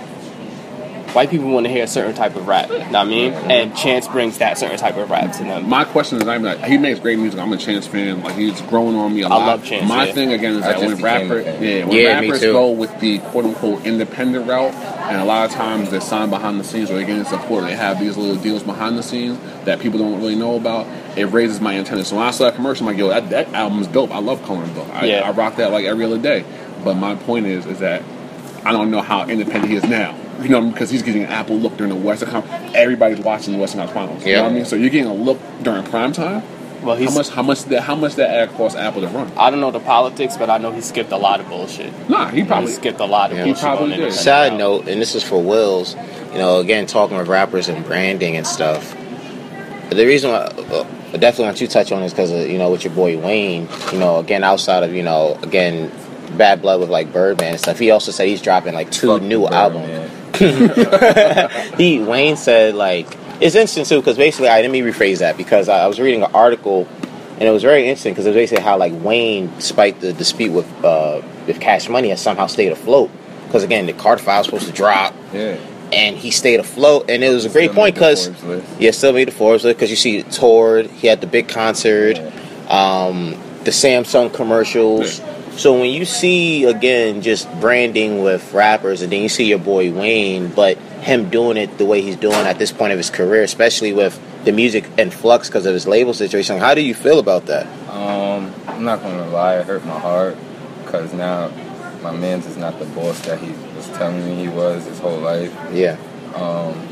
White 1.14 1.30
people 1.30 1.50
want 1.50 1.66
to 1.66 1.72
hear 1.72 1.84
a 1.84 1.88
certain 1.88 2.14
type 2.14 2.36
of 2.36 2.46
rap. 2.48 2.68
Know 2.70 2.76
what 2.78 2.94
I 2.94 3.04
mean? 3.04 3.32
And 3.34 3.76
Chance 3.76 4.08
brings 4.08 4.38
that 4.38 4.58
certain 4.58 4.78
type 4.78 4.96
of 4.96 5.10
rap 5.10 5.32
to 5.36 5.44
them. 5.44 5.68
My 5.68 5.84
question 5.84 6.20
is, 6.20 6.26
I'm 6.26 6.42
like, 6.42 6.62
he 6.64 6.78
makes 6.78 7.00
great 7.00 7.18
music. 7.18 7.38
I'm 7.38 7.52
a 7.52 7.56
Chance 7.56 7.86
fan. 7.86 8.22
Like 8.22 8.34
he's 8.34 8.60
growing 8.62 8.96
on 8.96 9.14
me 9.14 9.22
a 9.22 9.26
I 9.26 9.28
lot. 9.28 9.40
I 9.42 9.46
love 9.46 9.64
Chance, 9.64 9.88
My 9.88 10.06
yeah. 10.06 10.12
thing 10.12 10.32
again 10.32 10.54
is 10.56 10.62
I 10.64 10.72
that 10.72 10.80
when 10.80 10.96
became 10.96 11.04
rapper, 11.04 11.40
yeah, 11.64 11.84
when 11.84 11.96
Yeah, 11.98 12.20
rappers 12.20 12.40
go 12.40 12.70
with 12.70 12.98
the 13.00 13.18
quote 13.18 13.44
unquote 13.44 13.84
independent 13.86 14.46
route, 14.48 14.74
and 14.74 15.20
a 15.20 15.24
lot 15.24 15.48
of 15.48 15.54
times 15.54 15.90
they 15.90 16.00
sign 16.00 16.30
behind 16.30 16.58
the 16.58 16.64
scenes 16.64 16.90
or 16.90 16.94
they 16.94 17.00
get 17.04 17.08
getting 17.08 17.24
support. 17.24 17.64
They 17.64 17.76
have 17.76 17.98
these 18.00 18.16
little 18.16 18.36
deals 18.42 18.62
behind 18.62 18.96
the 18.98 19.02
scenes 19.02 19.38
that 19.64 19.80
people 19.80 19.98
don't 19.98 20.18
really 20.18 20.34
know 20.36 20.56
about. 20.56 20.86
It 21.16 21.26
raises 21.26 21.60
my 21.60 21.74
antenna. 21.74 22.04
So 22.04 22.16
when 22.16 22.24
I 22.26 22.30
saw 22.30 22.44
that 22.44 22.54
commercial, 22.54 22.86
I'm 22.88 22.94
like, 22.94 22.98
yo, 22.98 23.08
that, 23.08 23.30
that 23.30 23.48
album's 23.54 23.86
dope. 23.88 24.10
I 24.10 24.18
love 24.18 24.42
Coloring 24.44 24.72
Book. 24.74 24.88
I, 24.90 25.06
Yeah. 25.06 25.20
I 25.28 25.30
rock 25.32 25.56
that 25.56 25.70
like 25.72 25.84
every 25.84 26.04
other 26.04 26.18
day. 26.18 26.44
But 26.84 26.94
my 26.94 27.14
point 27.14 27.46
is, 27.46 27.66
is 27.66 27.78
that 27.80 28.02
I 28.64 28.72
don't 28.72 28.90
know 28.90 29.02
how 29.02 29.26
independent 29.28 29.68
he 29.70 29.76
is 29.76 29.84
now. 29.84 30.16
You 30.44 30.50
know, 30.50 30.70
because 30.70 30.90
he's 30.90 31.02
getting 31.02 31.22
an 31.24 31.30
Apple 31.30 31.56
look 31.56 31.76
during 31.76 31.92
the 31.92 31.98
Western 31.98 32.30
Conference. 32.30 32.72
Everybody's 32.74 33.20
watching 33.20 33.52
the 33.54 33.58
Western 33.58 33.80
Conference 33.80 33.94
Finals. 34.22 34.26
You 34.26 34.36
know 34.36 34.42
what 34.44 34.52
I 34.52 34.54
mean? 34.54 34.64
So 34.64 34.76
you're 34.76 34.90
getting 34.90 35.10
a 35.10 35.14
look 35.14 35.38
during 35.62 35.82
prime 35.84 36.12
time. 36.12 36.42
Well, 36.82 36.96
he's. 36.96 37.10
How 37.10 37.14
much? 37.16 37.28
How 37.28 37.42
much? 37.42 37.62
That? 37.66 37.82
How 37.82 37.94
much 37.94 38.14
that 38.16 38.28
ad 38.30 38.50
cost 38.56 38.76
Apple 38.76 39.02
to 39.02 39.08
run? 39.08 39.30
I 39.36 39.50
don't 39.50 39.60
know 39.60 39.70
the 39.70 39.78
politics, 39.80 40.36
but 40.36 40.50
I 40.50 40.58
know 40.58 40.72
he 40.72 40.80
skipped 40.80 41.12
a 41.12 41.16
lot 41.16 41.38
of 41.40 41.48
bullshit. 41.48 41.92
Nah, 42.10 42.28
he 42.28 42.40
He 42.40 42.44
probably. 42.44 42.72
skipped 42.72 42.98
a 43.00 43.04
lot 43.04 43.30
of 43.30 43.38
Yeah. 43.38 43.44
He 43.44 43.54
probably 43.54 43.96
did. 43.96 44.12
Side 44.12 44.54
note, 44.58 44.88
and 44.88 45.00
this 45.00 45.14
is 45.14 45.22
for 45.22 45.40
Wills, 45.40 45.94
you 46.32 46.38
know, 46.38 46.58
again, 46.58 46.86
talking 46.86 47.16
with 47.16 47.28
rappers 47.28 47.68
and 47.68 47.84
branding 47.84 48.36
and 48.36 48.44
stuff. 48.46 48.96
The 49.90 50.06
reason 50.06 50.30
why 50.30 50.38
uh, 50.38 50.86
I 51.12 51.18
definitely 51.18 51.44
want 51.44 51.60
you 51.60 51.66
to 51.66 51.72
touch 51.72 51.92
on 51.92 52.02
is 52.02 52.12
because, 52.12 52.30
you 52.32 52.56
know, 52.58 52.70
with 52.70 52.82
your 52.82 52.94
boy 52.94 53.18
Wayne, 53.18 53.68
you 53.92 53.98
know, 53.98 54.18
again, 54.18 54.42
outside 54.42 54.82
of, 54.82 54.94
you 54.94 55.02
know, 55.02 55.38
again, 55.42 55.92
Bad 56.38 56.62
Blood 56.62 56.80
with 56.80 56.88
like 56.88 57.12
Birdman 57.12 57.50
and 57.52 57.60
stuff, 57.60 57.78
he 57.78 57.90
also 57.90 58.10
said 58.10 58.26
he's 58.26 58.40
dropping 58.42 58.72
like 58.74 58.90
two 58.90 59.08
Fuck 59.08 59.22
new 59.22 59.42
Birdman. 59.42 59.52
albums. 59.60 60.11
he 61.78 61.98
Wayne 62.00 62.36
said 62.36 62.74
like 62.74 63.06
it's 63.40 63.54
interesting 63.54 63.84
too 63.84 64.00
because 64.00 64.16
basically 64.16 64.48
I 64.48 64.60
let 64.62 64.70
me 64.70 64.80
rephrase 64.80 65.18
that 65.18 65.36
because 65.36 65.68
I, 65.68 65.84
I 65.84 65.86
was 65.86 65.98
reading 66.00 66.22
an 66.22 66.30
article 66.34 66.86
and 67.34 67.42
it 67.42 67.50
was 67.50 67.62
very 67.62 67.88
interesting 67.88 68.12
because 68.12 68.26
it 68.26 68.30
was 68.30 68.36
basically 68.36 68.62
how 68.62 68.76
like 68.78 68.92
Wayne, 69.02 69.52
despite 69.56 70.00
the 70.00 70.12
dispute 70.12 70.52
with 70.52 70.84
uh, 70.84 71.22
with 71.46 71.60
Cash 71.60 71.88
Money, 71.88 72.10
has 72.10 72.20
somehow 72.20 72.46
stayed 72.46 72.72
afloat 72.72 73.10
because 73.46 73.62
again 73.62 73.86
the 73.86 73.92
Carter 73.92 74.22
Five 74.22 74.38
was 74.40 74.46
supposed 74.46 74.66
to 74.66 74.72
drop 74.72 75.14
Yeah. 75.32 75.56
and 75.92 76.16
he 76.16 76.30
stayed 76.30 76.60
afloat 76.60 77.10
and 77.10 77.24
it 77.24 77.30
was 77.30 77.44
a 77.44 77.48
great 77.48 77.70
Still 77.70 77.74
point 77.74 77.94
because 77.94 78.28
yeah 78.78 78.90
still 78.92 79.12
made 79.12 79.28
the 79.28 79.32
Forbes 79.32 79.64
list 79.64 79.76
because 79.76 79.90
you 79.90 79.96
see 79.96 80.22
toured 80.22 80.86
he 80.86 81.06
had 81.08 81.20
the 81.20 81.26
big 81.26 81.48
concert 81.48 82.18
um, 82.68 83.30
the 83.64 83.70
Samsung 83.70 84.32
commercials. 84.32 85.20
So 85.56 85.78
when 85.78 85.90
you 85.90 86.04
see 86.04 86.64
again 86.64 87.22
just 87.22 87.48
branding 87.60 88.22
with 88.22 88.52
rappers, 88.52 89.02
and 89.02 89.12
then 89.12 89.22
you 89.22 89.28
see 89.28 89.44
your 89.44 89.58
boy 89.58 89.92
Wayne, 89.92 90.48
but 90.48 90.76
him 91.02 91.28
doing 91.30 91.56
it 91.56 91.78
the 91.78 91.84
way 91.84 92.00
he's 92.00 92.16
doing 92.16 92.34
at 92.34 92.58
this 92.58 92.72
point 92.72 92.92
of 92.92 92.98
his 92.98 93.10
career, 93.10 93.42
especially 93.42 93.92
with 93.92 94.18
the 94.44 94.52
music 94.52 94.84
in 94.98 95.10
flux 95.10 95.48
because 95.48 95.66
of 95.66 95.74
his 95.74 95.86
label 95.86 96.14
situation, 96.14 96.58
how 96.58 96.74
do 96.74 96.80
you 96.80 96.94
feel 96.94 97.18
about 97.18 97.46
that? 97.46 97.66
Um, 97.90 98.52
I'm 98.66 98.84
not 98.84 99.02
gonna 99.02 99.28
lie, 99.28 99.58
it 99.58 99.66
hurt 99.66 99.84
my 99.84 99.98
heart 99.98 100.36
because 100.84 101.12
now 101.12 101.50
my 102.02 102.12
man's 102.12 102.46
is 102.46 102.56
not 102.56 102.78
the 102.78 102.86
boss 102.86 103.20
that 103.26 103.38
he 103.38 103.52
was 103.76 103.86
telling 103.90 104.24
me 104.24 104.34
he 104.34 104.48
was 104.48 104.84
his 104.84 104.98
whole 104.98 105.18
life. 105.18 105.54
Yeah, 105.72 105.96
Um, 106.34 106.88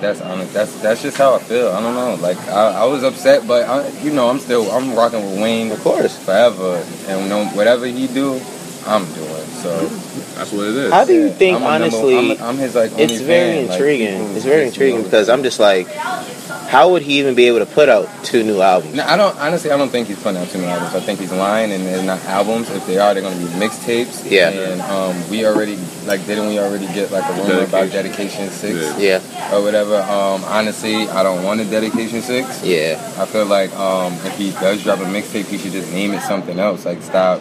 that's 0.00 0.20
honest. 0.20 0.52
That's 0.52 0.80
that's 0.82 1.02
just 1.02 1.16
how 1.16 1.34
I 1.34 1.38
feel. 1.38 1.68
I 1.68 1.80
don't 1.80 1.94
know. 1.94 2.14
Like 2.22 2.38
I, 2.48 2.82
I 2.82 2.84
was 2.84 3.02
upset, 3.02 3.46
but 3.46 3.68
I, 3.68 3.88
you 4.00 4.12
know, 4.12 4.28
I'm 4.28 4.38
still 4.38 4.70
I'm 4.70 4.94
rocking 4.94 5.24
with 5.24 5.40
Wayne 5.40 5.70
of 5.72 5.80
course. 5.80 6.18
forever, 6.24 6.84
and 7.08 7.22
you 7.22 7.28
know, 7.28 7.46
whatever 7.48 7.86
he 7.86 8.06
do, 8.06 8.40
I'm 8.86 9.04
doing. 9.14 9.46
So 9.62 9.88
That's 10.36 10.52
what 10.52 10.66
it 10.66 10.74
is. 10.76 10.92
How 10.92 11.04
do 11.04 11.14
you 11.14 11.26
yeah, 11.28 11.32
think, 11.32 11.56
I'm 11.56 11.62
a 11.62 11.78
number- 11.88 11.96
honestly? 11.96 12.38
I'm, 12.38 12.42
I'm 12.42 12.56
his 12.58 12.74
like. 12.74 12.92
it's 12.98 13.20
very 13.20 13.66
fan. 13.66 13.72
Intriguing. 13.72 14.18
people 14.20 14.36
it's 14.36 14.44
very 14.44 14.66
intriguing 14.66 15.02
because 15.02 15.28
I'm 15.28 15.42
just 15.42 15.58
like, 15.58 15.88
how 16.68 16.90
would 16.92 17.02
he 17.02 17.20
even 17.20 17.34
be 17.34 17.46
able 17.46 17.60
to 17.60 17.66
put 17.66 17.88
out 17.88 18.08
two 18.24 18.42
new 18.42 18.60
albums? 18.60 18.94
No, 18.94 19.04
I 19.04 19.16
don't. 19.16 19.36
Honestly, 19.38 19.70
I 19.70 19.76
don't 19.78 19.88
think 19.88 20.08
he's 20.08 20.20
putting 20.22 20.40
out 20.40 20.48
two 20.48 20.58
new 20.58 20.64
albums. 20.66 20.94
I 20.94 21.00
think 21.00 21.20
he's 21.20 21.32
lying, 21.32 21.72
and 21.72 21.84
they're 21.86 22.02
not 22.02 22.22
albums. 22.24 22.68
If 22.70 22.86
they 22.86 22.98
are, 22.98 23.14
they're 23.14 23.22
going 23.22 23.38
to 23.38 23.44
be 23.44 23.50
mixtapes. 23.52 24.30
Yeah. 24.30 24.50
And 24.50 24.80
um, 24.82 25.30
we 25.30 25.46
already 25.46 25.76
like 26.04 26.26
didn't 26.26 26.48
we 26.48 26.58
already 26.58 26.86
get 26.88 27.10
like 27.12 27.24
a 27.30 27.32
rumor 27.42 27.64
about 27.64 27.90
Dedication. 27.90 28.46
Dedication 28.46 28.50
Six 28.50 29.00
Yeah. 29.00 29.20
Yeah, 29.32 29.56
or 29.56 29.62
whatever? 29.62 29.96
Um, 29.96 30.44
honestly, 30.44 31.08
I 31.08 31.22
don't 31.22 31.44
want 31.44 31.60
a 31.60 31.64
Dedication 31.64 32.20
Six. 32.20 32.62
yeah, 32.64 33.00
I 33.16 33.24
feel 33.26 33.46
like 33.46 33.72
um, 33.76 34.12
if 34.26 34.36
he 34.36 34.50
does 34.50 34.82
drop 34.82 34.98
a 34.98 35.04
mixtape, 35.04 35.46
he 35.46 35.56
should 35.58 35.72
just 35.72 35.90
name 35.92 36.12
it 36.12 36.20
something 36.22 36.58
else. 36.58 36.84
Like 36.84 37.00
stop, 37.00 37.40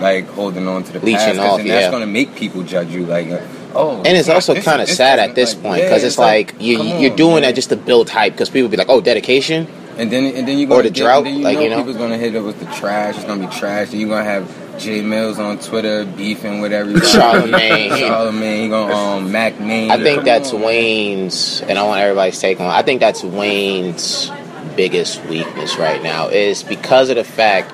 like 0.00 0.26
holding 0.28 0.66
on 0.68 0.84
to 0.84 0.92
the 0.92 1.00
Leeching 1.00 1.36
past, 1.36 1.38
off, 1.38 1.64
yeah. 1.64 1.74
that's 1.74 1.90
going 1.90 2.02
to 2.02 2.06
make 2.06 2.34
people 2.34 2.62
judge 2.62 2.88
you. 2.90 3.06
Like, 3.06 3.28
uh, 3.28 3.46
oh, 3.74 3.96
and 3.98 4.16
it's 4.16 4.28
also 4.28 4.60
kind 4.60 4.82
of 4.82 4.88
sad 4.88 5.18
at 5.18 5.34
this 5.34 5.54
like, 5.54 5.62
point 5.62 5.78
yeah, 5.78 5.88
because 5.88 6.04
it's, 6.04 6.18
like, 6.18 6.60
you, 6.60 6.78
come 6.78 6.86
you're 7.00 7.16
doing 7.16 7.34
man. 7.34 7.42
that 7.42 7.54
just 7.54 7.70
to 7.70 7.76
build 7.76 8.10
hype 8.10 8.32
because 8.32 8.50
people 8.50 8.68
be 8.68 8.76
like, 8.76 8.88
oh, 8.88 9.00
dedication. 9.00 9.66
And 9.96 10.10
then 10.10 10.34
and 10.34 10.48
then 10.48 10.58
you 10.58 10.66
go 10.66 10.76
Or 10.76 10.82
the 10.82 10.90
get, 10.90 11.04
drought, 11.04 11.24
you 11.26 11.38
like, 11.38 11.56
know, 11.56 11.62
you 11.62 11.70
know? 11.70 11.76
people's 11.76 11.96
gonna 11.96 12.18
hit 12.18 12.34
it 12.34 12.40
with 12.40 12.58
the 12.58 12.66
trash. 12.66 13.14
It's 13.14 13.24
gonna 13.24 13.46
be 13.46 13.54
trash. 13.54 13.92
And 13.92 14.00
you're 14.00 14.08
gonna 14.08 14.24
have 14.24 14.80
Jay 14.80 15.02
Mills 15.02 15.38
on 15.38 15.58
Twitter 15.60 16.04
beefing 16.04 16.60
with 16.60 16.72
everybody. 16.72 17.06
Charlamagne. 17.06 17.90
Charlamagne. 18.00 18.62
He 18.64 18.68
gonna 18.68 18.92
um 18.92 19.30
Mack 19.30 19.60
Maine. 19.60 19.92
I 19.92 20.02
think 20.02 20.16
Come 20.16 20.24
that's 20.24 20.52
on. 20.52 20.62
Wayne's, 20.62 21.60
and 21.60 21.78
I 21.78 21.84
want 21.84 22.00
everybody's 22.00 22.40
take 22.40 22.58
on. 22.58 22.66
it. 22.66 22.70
I 22.70 22.82
think 22.82 22.98
that's 22.98 23.22
Wayne's 23.22 24.32
biggest 24.74 25.24
weakness 25.26 25.76
right 25.78 26.02
now 26.02 26.28
is 26.28 26.64
because 26.64 27.08
of 27.08 27.16
the 27.16 27.22
fact 27.24 27.70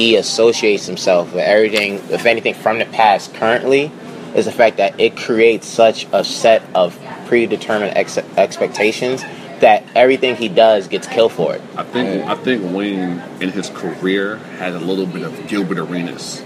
he 0.00 0.16
associates 0.16 0.86
himself 0.86 1.34
with 1.34 1.44
everything, 1.44 1.96
if 2.10 2.24
anything, 2.24 2.54
from 2.54 2.78
the 2.78 2.86
past. 2.86 3.34
Currently, 3.34 3.92
is 4.34 4.46
the 4.46 4.52
fact 4.52 4.78
that 4.78 4.98
it 4.98 5.14
creates 5.14 5.66
such 5.66 6.06
a 6.12 6.24
set 6.24 6.62
of 6.74 6.98
predetermined 7.26 7.94
ex- 7.98 8.16
expectations 8.16 9.22
that 9.60 9.84
everything 9.94 10.36
he 10.36 10.48
does 10.48 10.88
gets 10.88 11.06
killed 11.06 11.32
for 11.32 11.54
it. 11.54 11.60
I 11.76 11.82
think 11.82 12.24
I 12.26 12.34
think 12.34 12.74
Wayne 12.74 13.22
in 13.42 13.50
his 13.50 13.68
career 13.68 14.36
had 14.58 14.72
a 14.72 14.78
little 14.78 15.04
bit 15.04 15.22
of 15.22 15.48
Gilbert 15.48 15.78
Arenas. 15.78 16.42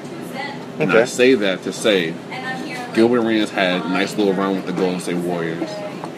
And 0.81 0.91
I 0.91 1.05
say 1.05 1.35
that 1.35 1.63
to 1.63 1.73
say 1.73 2.13
Gilbert 2.93 3.21
Arenas 3.21 3.51
had 3.51 3.83
a 3.83 3.89
nice 3.89 4.17
little 4.17 4.33
run 4.33 4.57
with 4.57 4.67
the 4.67 4.73
Golden 4.73 4.99
State 4.99 5.15
Warriors. 5.15 5.71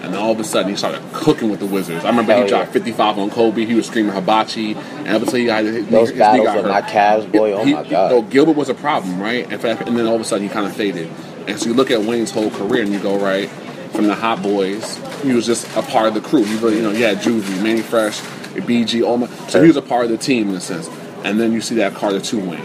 And 0.07 0.15
then 0.15 0.23
all 0.23 0.31
of 0.33 0.41
a 0.41 0.45
sudden 0.45 0.71
he 0.71 0.77
started 0.77 1.03
cooking 1.13 1.51
with 1.51 1.59
the 1.61 1.67
Wizards. 1.67 2.05
I 2.05 2.09
remember 2.11 2.33
Hell 2.33 2.43
he 2.45 2.49
dropped 2.49 2.69
yeah. 2.69 2.73
55 2.73 3.19
on 3.19 3.31
Kobe. 3.31 3.65
He 3.65 3.75
was 3.75 3.87
screaming 3.87 4.13
hibachi. 4.13 4.73
And 4.75 5.09
up 5.09 5.23
until 5.23 5.35
he 5.35 5.47
got 5.47 5.65
his, 5.65 5.87
Those 5.89 6.11
his 6.11 6.19
battles 6.19 6.47
got 6.47 6.57
with 6.57 6.65
hurt. 6.67 6.71
my 6.71 6.83
Cavs, 6.83 7.33
boy, 7.33 7.53
oh 7.53 7.65
He- 7.65 7.75
my 7.75 7.83
God. 7.89 8.11
no, 8.13 8.23
Gilbert 8.23 8.57
was 8.57 8.69
a 8.69 8.75
problem, 8.75 9.21
right? 9.21 9.47
Fact, 9.61 9.89
and 9.89 9.99
then 9.99 10.07
all 10.07 10.15
of 10.15 10.21
a 10.21 10.25
sudden 10.25 10.47
he 10.47 10.53
kind 10.53 10.65
of 10.67 10.75
faded. 10.75 11.11
And 11.49 11.59
so 11.59 11.67
you 11.69 11.75
look 11.75 11.91
at 11.91 12.01
Wayne's 12.03 12.31
whole 12.31 12.51
career 12.51 12.83
and 12.83 12.93
you 12.93 12.99
go, 13.01 13.19
right, 13.19 13.49
from 13.93 14.07
the 14.07 14.15
Hot 14.15 14.43
Boys, 14.43 14.97
he 15.23 15.33
was 15.33 15.45
just 15.47 15.67
a 15.77 15.83
part 15.83 16.07
of 16.07 16.15
the 16.15 16.21
crew. 16.21 16.45
He 16.45 16.57
really, 16.59 16.77
you 16.77 16.83
know, 16.83 16.91
yeah, 16.93 17.09
had 17.09 17.19
Juvie, 17.19 17.63
Mannie 17.63 17.83
Fresh, 17.83 18.21
BG, 18.21 19.03
all 19.05 19.17
my, 19.19 19.27
so 19.49 19.61
he 19.61 19.67
was 19.69 19.77
a 19.77 19.83
part 19.83 20.05
of 20.05 20.11
the 20.11 20.19
team 20.19 20.49
in 20.51 20.55
a 20.55 20.61
sense. 20.61 20.89
And 21.25 21.41
then 21.41 21.53
you 21.53 21.61
see 21.61 21.75
that 21.77 21.95
Carter 21.95 22.21
2 22.21 22.39
Wayne. 22.49 22.61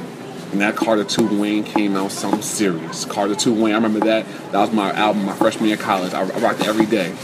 And 0.52 0.62
that 0.62 0.76
Carter 0.76 1.04
2 1.04 1.40
Wayne 1.40 1.64
came 1.64 1.96
out 1.96 2.12
something 2.12 2.42
serious. 2.42 3.06
Carter 3.06 3.36
2 3.36 3.54
Wayne, 3.54 3.74
I 3.74 3.76
remember 3.76 4.02
that. 4.02 4.26
That 4.52 4.60
was 4.60 4.72
my 4.72 4.92
album 4.92 5.26
my 5.26 5.34
freshman 5.36 5.66
year 5.70 5.76
of 5.78 5.82
college. 5.82 6.14
I, 6.14 6.22
I 6.22 6.40
rocked 6.40 6.62
it 6.62 6.68
every 6.68 6.86
day. 6.86 7.16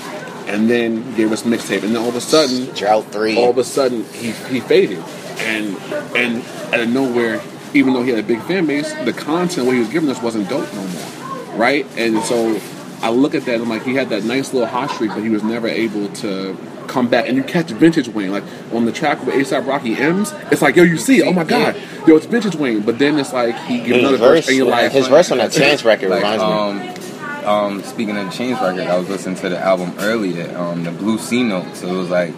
And 0.48 0.70
then 0.70 1.14
gave 1.16 1.32
us 1.34 1.44
mixtape. 1.44 1.84
And 1.84 1.94
then 1.94 1.98
all 2.02 2.08
of 2.10 2.16
a 2.16 2.22
sudden, 2.22 2.74
Drought 2.74 3.06
three. 3.12 3.38
all 3.38 3.50
of 3.50 3.58
a 3.58 3.64
sudden 3.66 4.06
he, 4.14 4.32
he 4.32 4.60
faded 4.62 5.04
and 5.40 5.76
and 6.16 6.44
out 6.74 6.80
of 6.80 6.90
nowhere 6.90 7.42
even 7.74 7.94
though 7.94 8.02
he 8.02 8.10
had 8.10 8.18
a 8.20 8.24
big 8.28 8.42
fan 8.44 8.66
base 8.66 8.92
the 9.06 9.14
content 9.14 9.68
what 9.68 9.74
he 9.74 9.80
was 9.80 9.90
giving 9.90 10.10
us 10.10 10.20
wasn't 10.22 10.48
dope 10.50 10.72
no 10.74 10.88
more 10.88 11.56
right 11.56 11.86
and 11.96 12.20
so 12.24 12.60
i 13.02 13.10
look 13.12 13.36
at 13.36 13.46
that 13.46 13.56
and 13.56 13.64
i'm 13.64 13.70
like 13.70 13.84
he 13.84 13.94
had 13.94 14.10
that 14.10 14.24
nice 14.24 14.54
little 14.54 14.68
hot 14.68 14.90
streak 14.90 15.12
but 15.12 15.22
he 15.22 15.30
was 15.30 15.44
never 15.44 15.68
able 15.68 16.08
to 16.10 16.58
come 16.88 17.08
back 17.08 17.28
and 17.28 17.36
you 17.38 17.44
catch 17.44 17.70
vintage 17.72 18.08
wayne 18.10 18.32
like 18.32 18.44
on 18.74 18.86
the 18.86 18.92
track 18.92 19.24
with 19.26 19.36
asap 19.36 19.66
rocky 19.68 19.96
m's 19.96 20.34
it's 20.52 20.62
like 20.62 20.76
yo 20.76 20.84
you 20.84 20.98
see 20.98 21.20
it 21.20 21.28
oh 21.28 21.34
my 21.34 21.44
god 21.44 21.76
yo 22.08 22.16
it's 22.16 22.26
vintage 22.26 22.56
wayne 22.56 22.82
but 22.82 22.98
then 23.00 23.18
it's 23.20 23.34
like 23.34 23.56
he 23.66 23.78
gives 23.80 24.00
another 24.00 24.18
verse, 24.18 24.46
verse, 24.46 24.48
and 24.48 24.58
you're 24.58 24.66
like 24.68 24.92
his 24.92 25.08
verse 25.08 25.32
on 25.32 25.38
that 25.40 25.52
Chance 25.52 25.84
record 25.86 26.10
Like, 26.10 26.24
reminds 26.24 26.44
me. 26.44 26.50
um, 26.50 27.48
um, 27.48 27.84
speaking 27.84 28.18
of 28.18 28.26
the 28.26 28.32
Chainz 28.32 28.62
record, 28.62 28.88
I 28.90 28.98
was 28.98 29.08
listening 29.08 29.36
to 29.38 29.48
the 29.50 29.58
album 29.58 29.94
earlier, 30.00 30.58
um, 30.58 30.84
the 30.84 30.92
Blue 30.92 31.18
C 31.18 31.44
Note. 31.44 31.76
So 31.78 31.88
it 31.88 31.98
was 31.98 32.10
like 32.10 32.34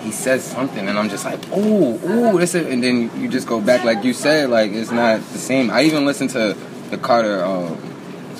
he 0.00 0.10
says 0.10 0.42
something, 0.42 0.88
and 0.88 0.98
I'm 0.98 1.08
just 1.08 1.24
like, 1.24 1.38
ooh, 1.56 1.94
ooh, 2.04 2.38
this 2.40 2.56
is, 2.56 2.66
and 2.66 2.82
then 2.82 3.08
you 3.22 3.28
just 3.28 3.46
go 3.46 3.60
back, 3.60 3.84
like 3.84 4.02
you 4.02 4.12
said, 4.12 4.50
like 4.50 4.72
it's 4.72 4.90
not 4.90 5.20
the 5.20 5.38
same. 5.38 5.70
I 5.70 5.82
even 5.82 6.04
listened 6.06 6.30
to 6.30 6.56
the 6.90 6.98
Carter, 6.98 7.44
um, 7.44 7.78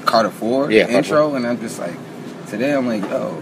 Carter 0.04 0.30
Four 0.30 0.72
Yeah, 0.72 0.88
intro, 0.88 1.36
and 1.36 1.46
I'm 1.46 1.60
just 1.60 1.78
like, 1.78 1.94
today 2.48 2.72
I'm 2.74 2.88
like, 2.88 3.02
yo. 3.02 3.40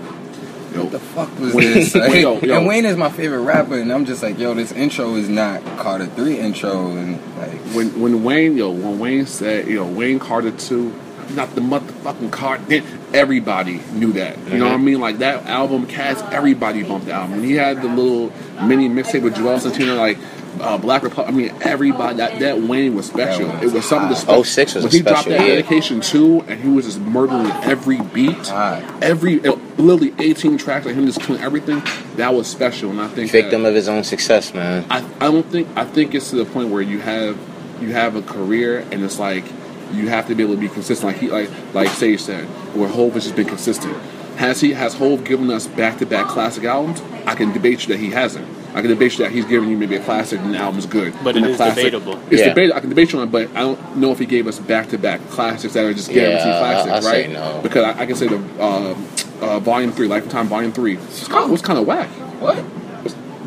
Yo, 0.74 0.82
What 0.82 0.92
the 0.92 0.98
fuck 1.00 1.38
was 1.40 1.54
Wayne- 1.54 1.74
this? 1.74 1.94
Like, 1.94 2.14
Yo, 2.20 2.38
yo. 2.40 2.56
And 2.58 2.66
Wayne 2.66 2.84
is 2.86 2.96
my 2.96 3.10
favorite 3.10 3.40
rapper, 3.40 3.78
and 3.78 3.92
I'm 3.92 4.04
just 4.04 4.22
like, 4.22 4.38
yo, 4.38 4.54
this 4.54 4.72
intro 4.72 5.14
is 5.16 5.28
not 5.28 5.64
Carter 5.78 6.06
Three 6.06 6.38
intro, 6.38 6.88
and 6.90 7.12
like, 7.38 7.50
when 7.74 8.00
when 8.00 8.22
Wayne 8.24 8.56
yo 8.56 8.70
when 8.70 8.98
Wayne 8.98 9.26
said 9.26 9.66
yo 9.66 9.84
Wayne 9.86 10.18
Carter 10.20 10.50
two, 10.52 10.92
not 11.34 11.54
the 11.54 11.60
motherfucking 11.60 12.30
Carter. 12.30 12.82
Everybody 13.12 13.80
knew 13.92 14.12
that. 14.12 14.38
You 14.48 14.58
know 14.58 14.66
what 14.66 14.72
I 14.72 14.76
Mm-hmm. 14.76 14.84
mean? 14.84 15.00
Like 15.00 15.18
that 15.18 15.46
album, 15.46 15.86
Cats. 15.86 16.22
Everybody 16.32 16.84
bumped 16.84 17.06
the 17.06 17.12
album. 17.12 17.36
When 17.40 17.44
he 17.44 17.54
had 17.54 17.82
the 17.82 17.88
little 17.88 18.32
mini 18.64 18.88
mixtape 18.88 19.22
with 19.22 19.34
Juelz 19.34 19.60
Santana, 19.60 19.94
like. 19.94 20.18
Uh, 20.60 20.78
Black 20.78 21.02
Republic. 21.02 21.32
I 21.32 21.36
mean, 21.36 21.54
everybody. 21.62 22.16
That 22.18 22.38
that 22.40 22.60
Wayne 22.62 22.94
was 22.94 23.06
special. 23.06 23.46
That 23.48 23.62
it 23.62 23.66
was 23.66 23.74
was 23.74 23.88
something 23.88 24.08
to 24.08 24.14
hot. 24.14 24.22
special. 24.22 24.44
06 24.44 24.74
was 24.74 24.84
when 24.84 24.92
a 24.92 24.96
he 24.96 25.02
dropped 25.02 25.28
that 25.28 25.40
year. 25.46 25.56
dedication 25.56 26.00
too, 26.00 26.40
and 26.48 26.60
he 26.60 26.68
was 26.68 26.84
just 26.86 27.00
murdering 27.00 27.50
every 27.64 28.00
beat, 28.00 28.48
Hot. 28.48 28.82
every 29.02 29.38
literally 29.40 30.14
eighteen 30.18 30.58
tracks, 30.58 30.86
like 30.86 30.94
him 30.94 31.06
just 31.06 31.20
killing 31.20 31.42
everything. 31.42 31.82
That 32.16 32.34
was 32.34 32.46
special, 32.46 32.90
and 32.90 33.00
I 33.00 33.08
think 33.08 33.30
that- 33.32 33.42
Victim 33.42 33.64
of 33.64 33.74
his 33.74 33.88
own 33.88 34.04
success, 34.04 34.52
man. 34.54 34.84
I, 34.90 34.98
I 35.20 35.30
don't 35.30 35.46
think 35.46 35.68
I 35.76 35.84
think 35.84 36.14
it's 36.14 36.30
to 36.30 36.36
the 36.36 36.44
point 36.44 36.68
where 36.68 36.82
you 36.82 36.98
have 37.00 37.38
you 37.80 37.92
have 37.92 38.14
a 38.16 38.22
career 38.22 38.80
and 38.92 39.02
it's 39.02 39.18
like 39.18 39.44
you 39.92 40.08
have 40.08 40.26
to 40.28 40.34
be 40.34 40.42
able 40.42 40.54
to 40.54 40.60
be 40.60 40.68
consistent. 40.68 41.12
Like 41.12 41.20
he 41.20 41.28
like 41.30 41.50
like 41.74 41.88
Sage 41.88 42.20
said, 42.20 42.44
where 42.76 42.88
Hove 42.88 43.14
has 43.14 43.24
just 43.24 43.36
been 43.36 43.46
consistent. 43.48 43.96
Has 44.36 44.60
he 44.60 44.72
has 44.72 44.94
Hove 44.94 45.24
given 45.24 45.50
us 45.50 45.66
back 45.66 45.98
to 45.98 46.06
back 46.06 46.28
classic 46.28 46.64
albums? 46.64 47.02
I 47.26 47.34
can 47.34 47.52
debate 47.52 47.82
you 47.82 47.88
that 47.94 48.00
he 48.00 48.10
hasn't. 48.10 48.46
I 48.74 48.80
can 48.82 48.90
debate 48.90 49.12
you 49.12 49.24
that 49.24 49.32
he's 49.32 49.44
giving 49.46 49.68
you 49.68 49.76
maybe 49.76 49.96
a 49.96 50.00
classic 50.04 50.40
and 50.40 50.54
the 50.54 50.58
album's 50.58 50.86
good. 50.86 51.12
But 51.24 51.36
and 51.36 51.44
it 51.44 51.50
the 51.50 51.56
classic- 51.56 51.76
debatable. 51.84 52.18
It's 52.30 52.40
Yeah. 52.40 52.48
debatable. 52.50 52.76
I 52.76 52.80
can 52.80 52.88
debate 52.88 53.12
you 53.12 53.18
on 53.18 53.28
it, 53.28 53.32
but 53.32 53.48
I 53.54 53.60
don't 53.60 53.96
know 53.96 54.12
if 54.12 54.18
he 54.18 54.26
gave 54.26 54.46
us 54.46 54.58
back 54.58 54.88
to 54.90 54.98
back 54.98 55.20
classics 55.30 55.74
that 55.74 55.84
are 55.84 55.92
just 55.92 56.10
guaranteed 56.12 56.46
Yeah, 56.46 56.58
classics, 56.58 56.92
I'll 56.92 57.02
say 57.02 57.22
right? 57.22 57.32
no. 57.32 57.60
Because 57.62 57.84
I, 57.84 58.02
I 58.02 58.06
can 58.06 58.16
say 58.16 58.28
the 58.28 58.40
uh, 58.60 58.94
uh, 59.42 59.58
Volume 59.60 59.90
Three, 59.92 60.06
Lifetime 60.06 60.46
Volume 60.48 60.72
Three, 60.72 60.96
was 60.96 61.26
kind 61.28 61.44
of, 61.44 61.50
was 61.50 61.62
kind 61.62 61.78
of 61.78 61.86
whack. 61.86 62.08
What? 62.40 62.62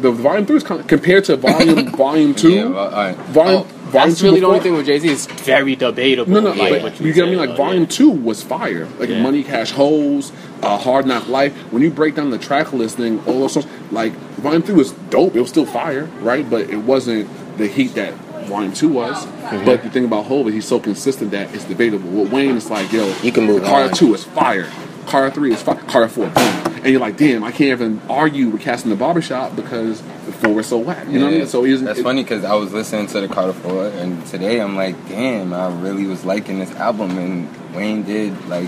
The 0.01 0.11
Volume 0.11 0.45
Three 0.45 0.57
is 0.57 0.63
kind 0.63 0.81
of 0.81 0.87
compared 0.87 1.23
to 1.25 1.37
Volume 1.37 1.91
Volume 1.95 2.35
Two. 2.35 2.51
Yeah, 2.51 2.65
well, 2.65 2.77
all 2.79 2.91
right. 2.91 3.15
Volume, 3.15 3.65
Oh, 3.65 3.89
volume 3.99 4.09
That's 4.09 4.19
two 4.19 4.25
really 4.25 4.39
the 4.41 4.45
only 4.47 4.57
before- 4.59 4.63
thing 4.71 4.77
with 4.77 4.85
Jay 4.87 4.99
Z 4.99 5.07
is 5.07 5.25
very 5.27 5.75
debatable. 5.75 6.33
No, 6.33 6.39
no, 6.41 6.49
like 6.51 6.71
but 6.73 6.83
what 6.83 6.99
you 6.99 7.13
get 7.13 7.21
what 7.21 7.27
I 7.27 7.29
mean. 7.29 7.39
Like 7.47 7.55
Volume 7.57 7.83
yeah. 7.83 7.87
Two 7.89 8.09
was 8.09 8.41
fire. 8.43 8.87
Like 8.99 9.09
Yeah. 9.09 9.21
Money, 9.21 9.43
Cash, 9.43 9.71
Hoes, 9.71 10.31
uh, 10.63 10.77
Hard 10.79 11.05
Knock 11.05 11.29
Life. 11.29 11.53
When 11.71 11.83
you 11.83 11.91
break 11.91 12.15
down 12.15 12.31
the 12.31 12.39
track 12.39 12.73
listing, 12.73 13.19
all 13.27 13.39
those 13.41 13.53
songs, 13.53 13.67
like 13.93 14.13
Volume 14.41 14.61
Three 14.63 14.75
was 14.75 14.91
dope. 15.09 15.35
It 15.35 15.41
was 15.41 15.49
still 15.49 15.65
fire, 15.65 16.05
right? 16.21 16.47
But 16.49 16.69
it 16.69 16.77
wasn't 16.77 17.29
the 17.57 17.67
heat 17.67 17.93
that 17.95 18.13
Volume 18.47 18.73
Two 18.73 18.89
was. 18.89 19.25
Mm-hmm. 19.25 19.65
But 19.65 19.83
the 19.83 19.89
thing 19.89 20.05
about 20.05 20.25
Hova, 20.25 20.51
he's 20.51 20.67
so 20.67 20.79
consistent 20.79 21.31
that 21.31 21.53
it's 21.53 21.65
debatable. 21.65 22.09
With 22.09 22.31
Wayne, 22.31 22.57
it's 22.57 22.69
like 22.69 22.91
yo, 22.91 23.13
You 23.21 23.31
can 23.31 23.45
move 23.45 23.63
on. 23.63 23.91
Two 23.93 24.13
is 24.13 24.23
fire. 24.23 24.69
Carter 25.05 25.31
Three 25.33 25.53
is 25.53 25.61
fire. 25.61 25.75
Carter 25.87 26.07
Four, 26.09 26.27
boom. 26.27 26.37
And 26.83 26.91
you're 26.91 26.99
like, 26.99 27.15
damn, 27.15 27.43
I 27.45 27.51
can't 27.51 27.71
even 27.81 28.01
argue 28.09 28.49
with 28.49 28.61
casting 28.61 28.89
the 28.89 28.97
barbershop 28.97 29.55
because 29.55 30.01
the 30.01 30.33
four 30.33 30.53
was 30.53 30.67
so 30.67 30.77
whack. 30.79 31.07
You 31.07 31.19
know 31.19 31.25
what 31.25 31.29
I 31.29 31.31
Yeah. 31.35 31.37
mean? 31.39 31.47
So 31.47 31.63
he's 31.63 31.81
That's 31.81 31.99
it- 31.99 32.03
funny 32.03 32.23
because 32.23 32.43
I 32.43 32.55
was 32.55 32.73
listening 32.73 33.07
to 33.07 33.21
the 33.21 33.27
Carter 33.29 33.53
Four, 33.53 33.87
and 33.87 34.25
today 34.25 34.59
I'm 34.59 34.75
like, 34.75 34.95
damn, 35.07 35.53
I 35.53 35.67
really 35.81 36.05
was 36.07 36.25
liking 36.25 36.59
this 36.59 36.71
album, 36.75 37.17
and 37.17 37.47
Wayne 37.73 38.03
did 38.03 38.33
like 38.49 38.67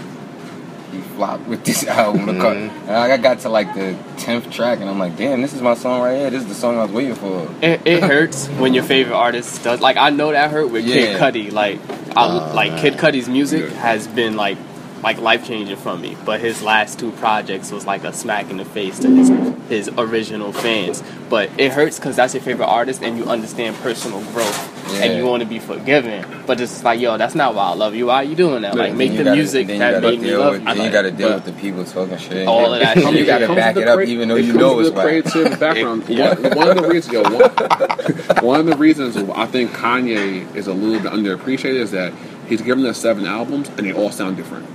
he 0.95 1.01
flopped 1.01 1.47
with 1.47 1.63
this 1.65 1.85
album. 1.87 2.25
Mm-hmm. 2.25 2.87
And 2.87 2.91
I 2.91 3.17
got 3.17 3.39
to 3.39 3.49
like 3.49 3.73
the 3.73 3.97
tenth 4.17 4.49
track, 4.51 4.79
and 4.79 4.89
I'm 4.89 4.99
like, 4.99 5.15
damn, 5.17 5.41
this 5.41 5.53
is 5.53 5.61
my 5.61 5.73
song 5.75 6.01
right 6.01 6.17
here. 6.17 6.29
This 6.29 6.43
is 6.43 6.47
the 6.49 6.55
song 6.55 6.77
I 6.77 6.83
was 6.83 6.91
waiting 6.91 7.15
for. 7.15 7.47
It, 7.61 7.81
it 7.85 8.03
hurts 8.11 8.47
when 8.47 8.73
your 8.73 8.83
favorite 8.83 9.15
artist 9.15 9.63
does. 9.63 9.81
Like 9.81 9.97
I 9.97 10.09
know 10.09 10.31
that 10.31 10.51
hurt 10.51 10.71
with 10.71 10.85
Kid 10.85 11.11
Yeah. 11.11 11.19
Cudi. 11.19 11.51
Like 11.51 11.79
I, 12.17 12.25
Oh, 12.49 12.53
like 12.55 12.79
Kid 12.79 12.93
Cudi's 12.95 13.27
music 13.27 13.69
Yeah. 13.69 13.75
has 13.77 14.07
been 14.07 14.35
like 14.35 14.57
like 15.05 15.19
life 15.19 15.45
changing 15.47 15.77
for 15.77 15.95
me. 15.95 16.17
But 16.25 16.39
his 16.41 16.63
last 16.63 16.97
two 16.99 17.11
projects 17.11 17.71
was 17.71 17.85
like 17.85 18.03
a 18.03 18.11
smack 18.11 18.49
in 18.49 18.57
the 18.57 18.65
face 18.65 18.97
to 18.99 19.07
his 19.09 19.29
his 19.69 19.89
original 19.97 20.51
fans. 20.51 21.03
But 21.29 21.49
it 21.59 21.71
hurts 21.71 21.99
because 21.99 22.15
that's 22.15 22.33
your 22.33 22.41
favorite 22.43 22.65
artist 22.65 23.01
and 23.03 23.15
you 23.17 23.25
understand 23.25 23.75
personal 23.77 24.21
growth 24.33 24.71
and 25.01 25.15
you 25.17 25.25
want 25.25 25.41
to 25.43 25.47
be 25.49 25.59
forgiven. 25.59 26.25
But 26.47 26.59
it's 26.59 26.83
like 26.83 26.99
yo, 26.99 27.17
that's 27.17 27.35
not 27.35 27.53
why 27.53 27.65
I 27.67 27.73
love 27.75 27.93
you. 27.93 28.07
Why 28.07 28.15
are 28.15 28.23
you 28.23 28.35
doing 28.35 28.63
that? 28.63 28.73
Yeah, 28.75 28.81
Like 28.81 28.95
make 28.95 29.11
the 29.11 29.23
gotta- 29.23 29.35
music 29.35 29.67
that 29.67 29.77
gotta 29.77 30.01
made 30.01 30.21
me 30.21 30.35
love 30.35 30.53
with, 30.53 30.61
you. 30.67 30.73
Then 30.73 30.83
you 30.85 30.91
got 30.91 31.01
to 31.03 31.11
deal 31.11 31.33
with 31.35 31.45
the 31.45 31.53
people 31.53 31.85
talking 31.85 32.17
shit. 32.17 32.47
All 32.47 32.73
of 32.73 32.79
that 32.79 32.97
you 33.13 33.25
got 33.27 33.39
to 33.39 33.47
back 33.53 33.77
it 33.77 33.87
up, 33.87 33.97
crea- 33.97 34.11
even 34.11 34.27
though 34.29 34.37
it 34.37 34.45
you 34.45 34.53
know 34.53 34.79
it's 34.79 34.89
the 34.89 34.95
whack. 34.95 35.05
creative 35.05 35.59
background. 35.59 36.09
Yeah. 36.09 36.33
One, 36.33 36.55
one 36.57 36.69
of 36.69 36.77
the 36.83 36.89
reasons, 36.89 37.13
yo, 37.13 37.21
one, 37.23 38.43
one 38.43 38.59
of 38.59 38.65
the 38.65 38.77
reasons 38.77 39.17
I 39.17 39.45
think 39.45 39.69
Kanye 39.71 40.55
is 40.55 40.65
a 40.67 40.73
little 40.73 40.99
bit 41.01 41.11
underappreciated 41.11 41.75
is 41.79 41.91
that 41.91 42.11
he's 42.49 42.61
given 42.63 42.85
us 42.87 42.97
seven 42.97 43.25
albums 43.27 43.69
and 43.69 43.79
they 43.85 43.93
all 43.93 44.11
sound 44.11 44.37
different. 44.37 44.65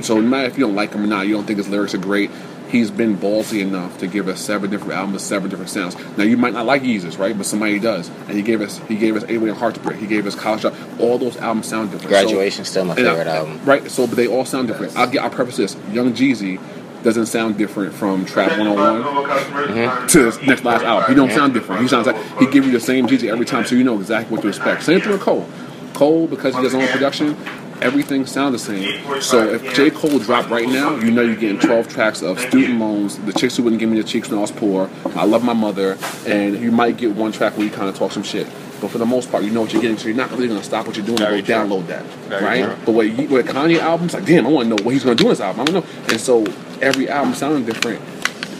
And 0.00 0.06
so, 0.06 0.14
no 0.14 0.22
matter 0.22 0.46
if 0.48 0.56
you 0.56 0.64
don't 0.64 0.74
like 0.74 0.94
him 0.94 1.04
or 1.04 1.06
not, 1.06 1.26
you 1.26 1.34
don't 1.34 1.44
think 1.44 1.58
his 1.58 1.68
lyrics 1.68 1.92
are 1.92 1.98
great. 1.98 2.30
He's 2.70 2.90
been 2.90 3.18
ballsy 3.18 3.60
enough 3.60 3.98
to 3.98 4.06
give 4.06 4.28
us 4.28 4.40
seven 4.40 4.70
different 4.70 4.94
albums, 4.94 5.22
seven 5.22 5.50
different 5.50 5.68
sounds. 5.70 5.94
Now 6.16 6.24
you 6.24 6.38
might 6.38 6.54
not 6.54 6.64
like 6.64 6.80
Yeezus, 6.82 7.18
right? 7.18 7.36
But 7.36 7.44
somebody 7.44 7.78
does, 7.78 8.08
and 8.08 8.30
he 8.30 8.40
gave 8.40 8.62
us 8.62 8.78
he 8.88 8.96
gave 8.96 9.14
us 9.14 9.24
and 9.24 9.50
Heartbreak. 9.50 9.98
He 9.98 10.06
gave 10.06 10.26
us 10.26 10.34
College 10.34 10.62
Drop. 10.62 10.74
All 10.98 11.18
those 11.18 11.36
albums 11.36 11.68
sound 11.68 11.90
different. 11.90 12.04
So- 12.04 12.08
Graduation 12.08 12.64
still 12.64 12.86
my 12.86 12.94
I- 12.94 12.96
favorite 12.96 13.26
album. 13.26 13.60
Right, 13.66 13.90
so 13.90 14.06
but 14.06 14.16
they 14.16 14.26
all 14.26 14.46
sound 14.46 14.68
different. 14.68 14.96
I'll 14.96 15.06
get 15.10 15.22
I'll 15.22 15.28
preface 15.28 15.58
this. 15.58 15.76
Young 15.92 16.14
Jeezy 16.14 16.58
doesn't 17.02 17.26
sound 17.26 17.58
different 17.58 17.92
from 17.92 18.24
Trap 18.24 18.56
101 18.56 19.02
Mm-hmm. 19.02 20.06
to 20.06 20.24
his 20.24 20.40
next 20.40 20.64
last 20.64 20.82
album. 20.82 21.10
He 21.10 21.14
don't 21.14 21.30
sound 21.32 21.52
different. 21.52 21.82
He 21.82 21.88
sounds 21.88 22.06
like 22.06 22.16
he 22.38 22.46
give 22.46 22.64
you 22.64 22.72
the 22.72 22.80
same 22.80 23.06
Jeezy 23.06 23.30
every 23.30 23.44
time, 23.44 23.66
so 23.66 23.74
you 23.74 23.84
know 23.84 23.98
exactly 24.00 24.32
what 24.34 24.40
to 24.42 24.48
expect. 24.48 24.82
Same 24.82 25.00
thing 25.02 25.10
with 25.12 25.20
Cole. 25.20 25.46
Cole, 25.92 26.26
because 26.26 26.54
he 26.54 26.62
does 26.62 26.72
his 26.72 26.82
own 26.82 26.88
production, 26.88 27.36
everything 27.82 28.26
sounds 28.26 28.52
the 28.52 28.58
same. 28.58 29.20
So 29.22 29.48
if 29.48 29.74
J. 29.74 29.90
Cole 29.90 30.18
dropped 30.18 30.48
right 30.50 30.68
now, 30.68 30.96
you 30.96 31.10
know 31.10 31.22
you're 31.22 31.36
getting 31.36 31.58
12 31.58 31.88
tracks 31.88 32.22
of 32.22 32.38
student 32.40 32.78
loans, 32.78 33.18
the 33.18 33.32
chicks 33.32 33.56
who 33.56 33.62
wouldn't 33.62 33.80
give 33.80 33.88
me 33.90 33.98
the 34.00 34.06
cheeks 34.06 34.28
when 34.28 34.38
I 34.38 34.42
was 34.42 34.50
poor, 34.52 34.90
I 35.16 35.24
love 35.24 35.44
my 35.44 35.52
mother, 35.52 35.96
and 36.26 36.58
you 36.58 36.70
might 36.72 36.96
get 36.96 37.14
one 37.14 37.32
track 37.32 37.56
where 37.56 37.64
you 37.66 37.72
kind 37.72 37.88
of 37.88 37.96
talk 37.96 38.12
some 38.12 38.22
shit. 38.22 38.46
But 38.80 38.90
for 38.90 38.98
the 38.98 39.06
most 39.06 39.30
part, 39.30 39.44
you 39.44 39.50
know 39.50 39.60
what 39.62 39.72
you're 39.72 39.82
getting, 39.82 39.98
so 39.98 40.08
you're 40.08 40.16
not 40.16 40.30
really 40.30 40.48
gonna 40.48 40.62
stop 40.62 40.86
what 40.86 40.96
you're 40.96 41.04
doing 41.04 41.18
Very 41.18 41.38
and 41.38 41.46
go 41.46 41.66
true. 41.66 41.70
download 41.82 41.86
that, 41.88 42.04
Very 42.28 42.44
right? 42.44 42.64
true. 42.64 42.76
But 42.86 42.92
with, 42.92 43.30
with 43.30 43.46
Kanye 43.48 43.78
albums, 43.78 44.14
like 44.14 44.24
damn, 44.24 44.46
I 44.46 44.50
want 44.50 44.68
to 44.70 44.76
know 44.76 44.82
what 44.82 44.92
he's 44.94 45.04
gonna 45.04 45.16
do 45.16 45.24
in 45.24 45.30
this 45.30 45.40
album. 45.40 45.60
I 45.60 45.64
don't 45.66 45.74
know, 45.84 46.04
and 46.08 46.18
so 46.20 46.46
every 46.80 47.08
album 47.08 47.34
sounding 47.34 47.64
different. 47.66 48.00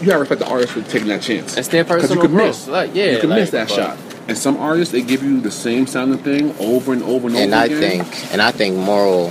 You 0.01 0.07
gotta 0.07 0.19
respect 0.21 0.41
the 0.41 0.49
artist 0.49 0.73
for 0.73 0.83
taking 0.83 1.09
that 1.09 1.23
chance. 1.23 1.57
It's 1.59 1.69
their 1.69 1.85
'Cause 1.85 2.03
personal 2.03 2.17
you 2.23 2.29
could 2.29 2.37
miss. 2.37 2.67
Like, 2.69 2.91
yeah, 2.95 3.13
you 3.13 3.19
can 3.21 3.31
like, 3.31 3.41
miss 3.41 3.51
that 3.51 3.69
but- 3.69 3.75
shot. 3.75 3.99
And 4.29 4.39
some 4.39 4.57
artists 4.59 4.93
they 4.93 5.03
give 5.03 5.23
you 5.23 5.41
the 5.41 5.51
same 5.51 5.87
sounding 5.87 6.19
thing 6.19 6.55
over 6.61 6.93
and 6.93 7.03
over 7.03 7.27
and, 7.29 7.37
And 7.37 7.53
over 7.53 7.63
I 7.63 7.65
again. 7.67 8.05
think, 8.05 8.33
and 8.33 8.41
I 8.41 8.53
think 8.53 8.77
moral 8.77 9.29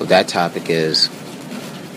of 0.00 0.08
that 0.08 0.28
topic 0.28 0.68
is, 0.68 1.08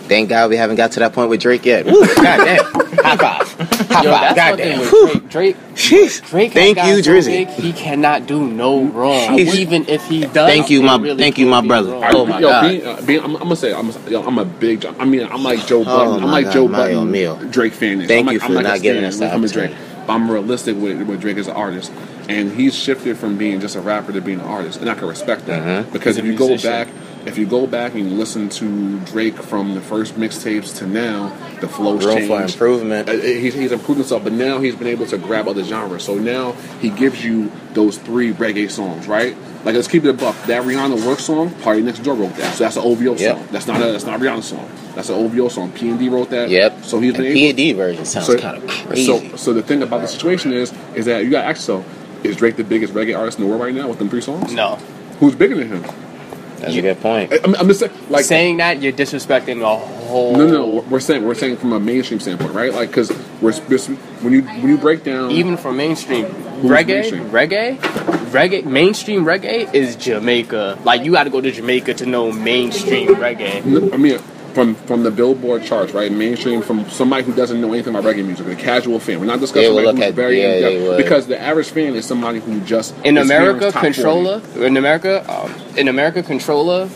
thank 0.08 0.30
God 0.30 0.50
we 0.50 0.56
haven't 0.56 0.78
got 0.78 0.92
to 0.94 1.00
that 1.02 1.12
point 1.14 1.30
with 1.30 1.42
Drake 1.42 1.66
yet. 1.66 1.86
Woo, 1.86 2.06
God 2.16 2.38
damn, 2.38 2.64
high 3.04 3.18
five, 3.18 3.90
high 3.90 4.04
Yo, 4.04 4.12
five, 4.12 4.36
God 4.36 4.56
damn. 4.58 4.88
Drake. 4.88 5.30
Drake 5.30 5.58
Jeez. 5.74 6.26
Drake 6.30 6.54
Thank 6.54 6.78
you, 6.78 7.02
Drizzy. 7.04 7.26
big, 7.26 7.48
he 7.50 7.74
cannot 7.74 8.28
do 8.28 8.48
no 8.48 8.86
wrong. 8.86 9.38
Jeez. 9.38 9.56
Even 9.56 9.86
if 9.90 10.06
he 10.08 10.22
does, 10.22 10.50
Thank 10.50 10.70
you, 10.70 10.82
my- 10.84 10.98
really 10.98 11.18
thank 11.18 11.38
you, 11.38 11.48
my 11.48 11.60
brother. 11.66 11.92
wrong. 11.92 12.04
I- 12.04 12.12
Oh 12.14 12.26
my 12.26 12.40
yo, 12.40 12.48
God. 12.50 12.70
Being, 12.70 12.86
uh, 12.88 13.02
being, 13.06 13.20
I'm, 13.24 13.36
I'm 13.36 13.42
gonna 13.44 13.56
say 13.58 13.74
I'm, 13.74 13.92
yo, 14.10 14.24
I'm 14.26 14.38
a 14.38 14.46
big. 14.46 14.86
I 14.86 15.04
mean, 15.04 15.28
I'm 15.30 15.44
like 15.44 15.66
Joe 15.68 15.84
Budden. 15.84 16.24
I'm 16.24 16.32
like 16.32 16.46
God, 16.46 16.54
Joe 16.54 16.68
Mario 16.70 16.96
Budden, 17.00 17.12
Mio. 17.12 17.36
Drake 17.52 17.74
fan. 17.74 18.08
Thank 18.08 18.28
I'm 18.28 18.34
you 18.34 18.40
like, 18.40 18.48
for 18.50 18.58
I'm 18.58 18.64
not 18.64 18.78
a 18.78 18.80
giving 18.80 19.04
us 19.04 19.20
when 19.20 19.24
it 19.24 19.32
the 19.32 19.36
comes 19.36 19.52
to 19.52 19.60
Drake. 19.68 19.76
But 20.06 20.14
I'm 20.14 20.30
realistic 20.30 20.76
with, 20.78 21.02
with 21.08 21.22
Drake 21.22 21.38
as 21.38 21.48
an 21.48 21.56
artist, 21.56 21.92
and 22.30 22.52
he's 22.52 22.76
shifted 22.76 23.18
from 23.18 23.38
being 23.38 23.60
just 23.60 23.76
a 23.76 23.82
rapper 23.82 24.12
to 24.14 24.22
being 24.22 24.40
an 24.40 24.46
artist, 24.46 24.80
and 24.82 24.90
I 24.90 24.94
can 24.96 25.08
respect 25.08 25.46
that. 25.48 25.64
Mhm. 25.88 25.92
because 25.94 26.16
He's 26.18 26.26
if 26.26 26.32
you 26.32 26.38
go 26.38 26.58
back, 26.58 26.88
if 27.26 27.38
you 27.38 27.46
go 27.46 27.66
back 27.68 27.94
and 27.96 28.10
you 28.10 28.16
listen 28.16 28.50
to 28.50 29.00
Drake 29.02 29.36
from 29.36 29.74
the 29.76 29.82
first 29.82 30.16
mixtapes 30.16 30.78
to 30.78 30.88
now, 30.88 31.30
the 31.62 31.68
flows 31.68 32.06
Room 32.06 32.18
changed. 32.18 32.28
for 32.58 32.68
improvement. 32.68 33.10
Uh, 33.10 33.14
he's, 33.14 33.54
he's 33.54 33.72
improved 33.72 34.00
himself, 34.00 34.24
but 34.24 34.34
now 34.34 34.60
he's 34.60 34.76
been 34.76 34.88
able 34.88 35.06
to 35.08 35.18
grab 35.18 35.48
other 35.48 35.64
genres. 35.64 36.04
So 36.04 36.16
now 36.16 36.52
he 36.82 36.90
gives 36.90 37.24
you 37.26 37.52
those 37.74 37.98
three 37.98 38.32
reggae 38.34 38.70
songs, 38.70 39.08
right? 39.08 39.36
Like 39.66 39.74
let's 39.76 39.88
keep 39.88 40.04
it 40.06 40.10
a 40.10 40.14
buck. 40.14 40.36
That 40.44 40.64
Rihanna 40.64 41.06
work 41.08 41.20
song, 41.20 41.50
PartyNextDoor 41.50 42.20
wrote 42.20 42.36
that. 42.36 42.54
So 42.56 42.64
that's 42.64 42.76
an 42.76 42.84
OVO 42.84 43.16
Yep. 43.16 43.38
song. 43.38 43.48
That's 43.52 43.66
not 43.68 43.82
a 43.82 43.92
that's 43.92 44.06
not 44.06 44.22
a 44.22 44.24
Rihanna 44.24 44.44
song. 44.44 44.70
That's 44.94 45.10
an 45.10 45.16
OVO 45.16 45.48
song. 45.50 45.72
P 45.72 45.90
and 45.90 45.98
D 45.98 46.08
wrote 46.08 46.30
that. 46.30 46.50
Yep. 46.50 46.84
So 46.84 47.00
he's 47.00 47.16
and 47.16 47.24
been 47.24 47.34
P 47.34 47.40
able. 47.46 47.50
and 47.50 47.58
D 47.58 47.74
version 47.74 48.06
sounds 48.06 48.28
So, 48.28 48.38
kind 48.38 48.58
of 48.64 48.70
crazy. 48.70 49.06
so 49.06 49.36
so 49.36 49.54
the 49.54 49.64
thing 49.64 49.82
about 49.82 50.02
the 50.02 50.08
situation 50.08 50.54
is 50.54 50.72
is 50.94 51.06
that 51.06 51.24
you 51.26 51.32
got 51.32 51.42
to 51.42 51.48
ask 51.48 51.58
yourself, 51.62 51.86
is 52.24 52.36
Drake 52.36 52.56
the 52.58 52.64
biggest 52.64 52.94
reggae 52.94 53.18
artist 53.18 53.40
in 53.40 53.44
the 53.46 53.50
world 53.50 53.64
right 53.64 53.74
now 53.74 53.88
with 53.88 53.98
them 53.98 54.08
three 54.10 54.22
songs? 54.22 54.54
No, 54.54 54.76
Who's 55.20 55.34
bigger 55.34 55.56
than 55.56 55.70
him? 55.82 55.84
That's 56.66 56.78
a 56.78 56.82
good 56.82 57.00
point. 57.02 57.32
I- 57.34 57.40
I'm, 57.44 57.56
I'm 57.56 57.68
just 57.68 57.80
saying, 57.80 57.92
like 58.10 58.26
saying 58.26 58.58
that 58.58 58.82
you're 58.82 58.94
disrespecting 58.94 59.60
the 59.60 59.76
whole. 59.76 60.36
No, 60.36 60.48
no. 60.48 60.66
We're 60.90 61.00
saying 61.00 61.24
we're 61.26 61.36
saying 61.36 61.58
from 61.58 61.74
a 61.74 61.80
mainstream 61.80 62.20
standpoint, 62.20 62.54
right? 62.54 62.74
Like, 62.74 62.90
because 62.90 63.12
we're 63.42 63.54
when 63.54 64.34
you 64.34 64.42
when 64.42 64.68
you 64.68 64.78
break 64.78 65.04
down 65.04 65.32
Even 65.32 65.58
from 65.58 65.78
mainstream 65.78 66.26
reggae, 66.26 66.88
mainstream? 66.88 67.30
reggae, 67.30 67.78
reggae, 68.32 68.66
mainstream 68.66 69.26
reggae 69.26 69.72
is 69.74 69.96
Jamaica. 69.96 70.80
Like 70.84 71.04
you 71.04 71.12
got 71.12 71.26
to 71.26 71.30
go 71.30 71.42
to 71.42 71.52
Jamaica 71.52 71.94
to 71.96 72.06
know 72.06 72.32
mainstream 72.32 73.10
reggae. 73.16 73.94
I 73.94 73.98
mean, 73.98 74.20
from 74.56 74.74
from 74.74 75.04
the 75.04 75.12
Billboard 75.12 75.64
charts, 75.64 75.92
right? 75.94 76.12
Mainstream, 76.12 76.62
from 76.64 76.90
somebody 76.90 77.24
who 77.24 77.34
doesn't 77.34 77.62
know 77.62 77.72
anything 77.74 77.94
about 77.94 78.06
reggae 78.12 78.26
music, 78.26 78.48
a 78.48 78.56
casual 78.56 79.00
fan. 79.00 79.20
We're 79.20 79.26
not 79.28 79.40
discussing 79.42 79.62
They 79.64 79.70
will 79.70 79.86
somebody 79.86 79.98
who's 79.98 80.08
at- 80.10 80.16
very 80.16 80.42
yeah, 80.42 80.54
in 80.70 80.86
depth 80.86 80.98
because 80.98 81.28
the 81.28 81.40
average 81.40 81.70
fan 81.70 81.94
is 81.94 82.06
somebody 82.08 82.40
who 82.40 82.60
just 82.62 82.96
In 83.06 83.18
America, 83.20 83.60
hearing 83.60 83.72
top 83.74 83.84
40. 83.84 83.94
Controlla. 83.94 84.42
In 84.66 84.78
America, 84.78 85.26
um, 85.32 85.54
in 85.78 85.88
America, 85.90 86.24
Controlla. 86.24 86.90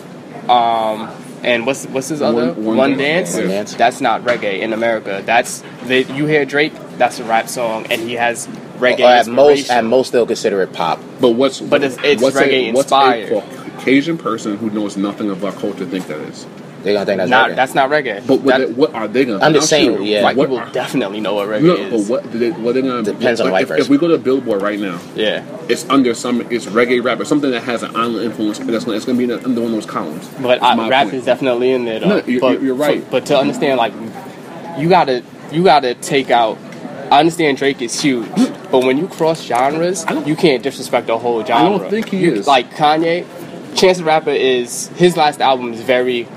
Um, 0.48 1.10
and 1.43 1.65
what's 1.65 1.86
what's 1.88 2.08
his 2.10 2.22
other 2.22 2.54
One 2.54 2.76
one, 2.78 2.98
Dance. 2.98 3.34
dance? 3.34 3.36
One 3.38 3.48
Dance. 3.48 3.74
That's 3.76 4.02
not 4.02 4.24
reggae 4.24 4.60
in 4.60 4.74
America. 4.74 5.22
That's 5.26 5.63
they, 5.84 6.04
you 6.06 6.26
hear 6.26 6.43
Drake. 6.45 6.74
That's 6.98 7.19
a 7.19 7.24
rap 7.24 7.48
song, 7.50 7.86
and 7.89 8.02
he 8.02 8.13
has 8.15 8.48
reggae. 8.78 9.00
Or 9.02 9.06
at 9.08 9.28
most, 9.28 9.60
inspiration. 9.60 9.76
at 9.76 9.84
most, 9.86 10.12
they'll 10.12 10.26
consider 10.26 10.62
it 10.62 10.74
pop. 10.74 11.00
But 11.22 11.32
what's 11.32 11.60
But 11.62 11.84
it's- 11.84 12.00
it's 12.04 12.22
what's 12.22 12.36
reggae 12.38 12.69
a, 12.69 12.72
what's 12.74 12.88
inspired. 12.88 13.32
a 13.32 13.41
Caucasian 13.41 14.17
person 14.17 14.58
who 14.58 14.69
knows 14.69 14.98
nothing 14.98 15.30
about 15.30 15.56
culture 15.58 15.86
think 15.86 16.08
that 16.08 16.19
is? 16.19 16.45
They're 16.84 16.94
gonna 16.94 17.06
think 17.06 17.18
that's 17.18 17.30
not 17.30 17.50
reggae. 17.52 17.56
that's 17.56 17.74
not 17.76 17.89
reggae. 17.89 18.26
But 18.28 18.42
what, 18.42 18.58
That- 18.58 18.68
they- 18.68 18.74
what 18.74 18.94
are 18.94 19.08
they 19.08 19.26
gonna? 19.26 19.44
I'm 19.44 19.54
just 19.54 19.70
announce 19.72 19.88
saying, 19.88 19.98
to? 19.98 20.04
yeah. 20.06 20.24
white 20.24 20.36
what 20.38 20.50
people 20.50 20.60
are- 20.60 20.72
definitely 20.72 21.20
know 21.20 21.34
what 21.36 21.48
reggae 21.50 21.62
No, 21.63 21.76
but 21.76 21.94
is. 21.94 22.10
what 22.10 22.32
do 22.32 22.39
they, 22.39 22.52
what 22.52 22.76
they 22.76 22.82
gonna 22.82 23.04
Depends 23.04 23.42
on 23.42 23.48
the 23.48 23.50
if, 23.50 23.54
white 23.54 23.62
if 23.63 23.68
person. 23.70 23.92
we 23.92 23.98
go 23.98 24.08
to 24.08 24.18
Billboard 24.18 24.62
right 24.62 24.80
now, 24.80 25.00
Yeah, 25.15 25.44
it's 25.68 25.86
under 25.89 26.13
some 26.13 26.42
it's 26.50 26.65
reggae 26.68 27.04
rap 27.04 27.20
or 27.20 27.26
something 27.26 27.52
that 27.52 27.63
has 27.63 27.84
an 27.84 27.96
island 27.96 28.24
influence. 28.26 28.60
But 28.60 28.68
that's 28.68 28.86
gonna, 28.86 28.98
it's 28.98 29.06
gonna 29.06 29.18
be 29.18 29.26
in- 29.26 29.32
under 29.32 29.62
one 29.62 29.65
of 29.65 29.72
those 29.72 29.86
columns. 29.86 30.28
but 30.42 30.60
That's 30.60 30.63
uh, 30.63 30.76
my 30.76 30.89
rap 30.89 31.04
point. 31.04 31.15
is 31.15 31.26
definitely 31.26 31.72
in 31.72 31.86
there. 31.86 32.00
Though. 32.00 32.08
No, 32.08 32.15
you're- 32.26 32.39
but, 32.39 32.62
you're 32.62 32.76
right. 32.76 33.04
But 33.12 33.26
to 33.28 33.38
understand, 33.38 33.78
like, 33.78 33.94
you 34.78 34.88
gotta 34.89 35.24
you 35.52 35.63
gotta 35.63 35.94
take 35.96 36.30
out. 36.32 36.58
I 37.12 37.20
understand 37.20 37.58
Drake 37.58 37.82
is 37.82 38.00
huge, 38.00 38.28
but 38.72 38.84
when 38.84 38.98
you 39.00 39.08
cross 39.08 39.42
genres, 39.44 40.06
you 40.26 40.36
can't 40.36 40.62
disrespect 40.62 41.08
the 41.08 41.18
whole 41.18 41.44
genre. 41.44 41.76
I 41.76 41.80
don't 41.80 41.89
think 41.89 42.10
he 42.10 42.18
You- 42.20 42.34
is. 42.36 42.48
Like 42.48 42.72
Kanye, 42.76 43.26
Chance 43.76 43.98
the 43.98 44.04
Rapper 44.04 44.30
is 44.30 44.89
his 44.96 45.18
last 45.18 45.42
album 45.42 45.74
is 45.74 45.82
very 45.82 46.28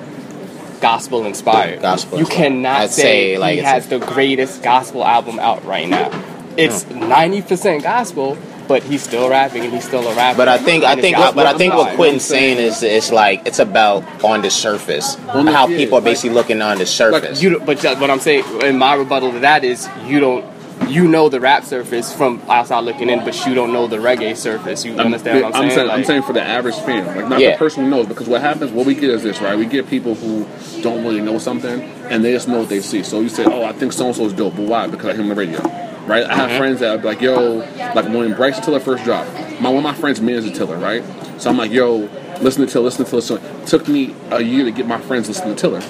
gospel 0.83 1.25
inspired. 1.25 1.81
Gospel 1.81 2.18
You 2.18 2.27
cannot 2.27 2.81
I'd 2.83 2.90
say, 2.90 3.03
say, 3.03 3.38
like, 3.38 3.55
he 3.59 3.64
has 3.64 3.87
a- 3.87 3.99
the 3.99 3.99
greatest 4.01 4.62
gospel 4.62 5.05
album 5.05 5.38
out 5.38 5.64
right 5.64 5.88
now. 5.88 6.11
it's 6.59 6.85
ninety 6.90 7.40
percent 7.40 7.83
gospel, 7.83 8.37
but 8.68 8.83
he's 8.83 9.03
still 9.03 9.31
rapping 9.31 9.62
and 9.64 9.73
he's 9.73 9.85
still 9.85 10.07
a 10.07 10.14
rapper. 10.14 10.37
But 10.38 10.49
I 10.49 10.59
think 10.59 10.85
I 10.85 10.97
think 10.97 11.16
what, 11.16 11.35
but 11.35 11.47
I 11.47 11.57
think 11.57 11.73
what 11.75 11.95
Quentin's 11.97 12.25
saying- 12.25 12.57
saying 12.59 12.68
is 12.68 12.83
it's 12.83 13.11
like 13.11 13.47
it's 13.47 13.59
about 13.61 14.05
on 14.23 14.42
the 14.42 14.51
surface, 14.51 15.14
how 15.33 15.66
people 15.66 15.97
are 15.99 16.03
basically 16.03 16.35
looking 16.35 16.61
on 16.61 16.77
the 16.79 16.87
surface. 16.87 17.42
you 17.42 17.59
but 17.61 17.83
what 18.01 18.11
I'm 18.11 18.21
saying 18.21 18.45
in 18.62 18.77
my 18.77 18.95
rebuttal 18.95 19.33
to 19.33 19.38
that 19.38 19.64
is 19.64 19.88
you 20.07 20.21
don't 20.21 20.45
you 20.88 21.07
know 21.09 21.29
the 21.29 21.40
rap 21.40 21.64
surface 21.64 22.12
from 22.14 22.40
outside 22.49 22.81
looking 22.85 23.09
in, 23.11 23.25
but 23.25 23.47
you 23.47 23.55
don't 23.55 23.73
know 23.73 23.87
the 23.87 23.97
reggae 23.99 24.37
surface. 24.37 24.85
You 24.85 24.95
understand 24.95 25.42
what 25.42 25.55
I'm 25.55 25.71
saying? 25.71 25.81
I'm 25.90 25.97
Like- 25.99 26.07
saying 26.07 26.23
for 26.23 26.33
the 26.33 26.42
average 26.42 26.75
fan, 26.77 27.07
like 27.07 27.29
not 27.29 27.40
Yeah. 27.40 27.53
the 27.53 27.57
person 27.59 27.85
who 27.85 27.90
knows, 27.90 28.07
because 28.07 28.29
what 28.29 28.40
happens, 28.40 28.71
what 28.73 28.87
we 28.87 28.95
get 28.95 29.11
is 29.11 29.23
this, 29.23 29.40
right? 29.40 29.57
We 29.57 29.66
get 29.66 29.88
people 29.88 30.14
who 30.14 30.47
don't 30.83 31.03
really 31.05 31.21
know 31.21 31.38
something, 31.38 31.83
and 32.11 32.25
they 32.25 32.33
just 32.33 32.49
know 32.49 32.59
what 32.61 32.68
they 32.68 32.81
see. 32.81 33.03
So 33.03 33.21
you 33.21 33.29
say, 33.29 33.45
"Oh, 33.45 33.64
I 33.64 33.73
think 33.73 33.92
so 33.92 34.07
and 34.07 34.14
so 34.16 34.25
is 34.27 34.33
dope," 34.33 34.57
but 34.57 34.66
why? 34.66 34.87
Because 34.87 35.07
I 35.07 35.12
hear 35.12 35.23
him 35.23 35.31
on 35.31 35.37
the 35.37 35.40
radio, 35.47 35.61
right? 36.07 36.25
I 36.25 36.35
have 36.35 36.49
Mm-hmm. 36.51 36.59
friends 36.59 36.81
that 36.81 36.99
are 36.99 37.03
like, 37.03 37.21
"Yo," 37.21 37.62
like 37.95 38.09
when 38.09 38.33
Bryson 38.35 38.62
Tiller 38.62 38.81
first 38.81 39.05
dropped, 39.05 39.29
my 39.61 39.68
one 39.68 39.79
of 39.79 39.83
my 39.85 39.95
friends 39.95 40.21
managed 40.21 40.47
the 40.49 40.51
Tiller, 40.59 40.77
right? 40.77 41.03
So 41.38 41.51
I'm 41.51 41.57
like, 41.59 41.73
"Yo, 41.73 42.09
listen 42.40 42.64
to 42.66 42.73
Tiller, 42.73 42.85
listen 42.85 43.05
to 43.05 43.11
Tiller." 43.11 43.23
So 43.23 43.35
it 43.37 43.42
took 43.66 43.88
me 43.88 44.14
a 44.31 44.42
year 44.42 44.64
to 44.64 44.71
get 44.71 44.87
my 44.87 44.99
friends 44.99 45.27
to 45.29 45.33
listen 45.33 45.49
to 45.49 45.55
Tiller. 45.55 45.83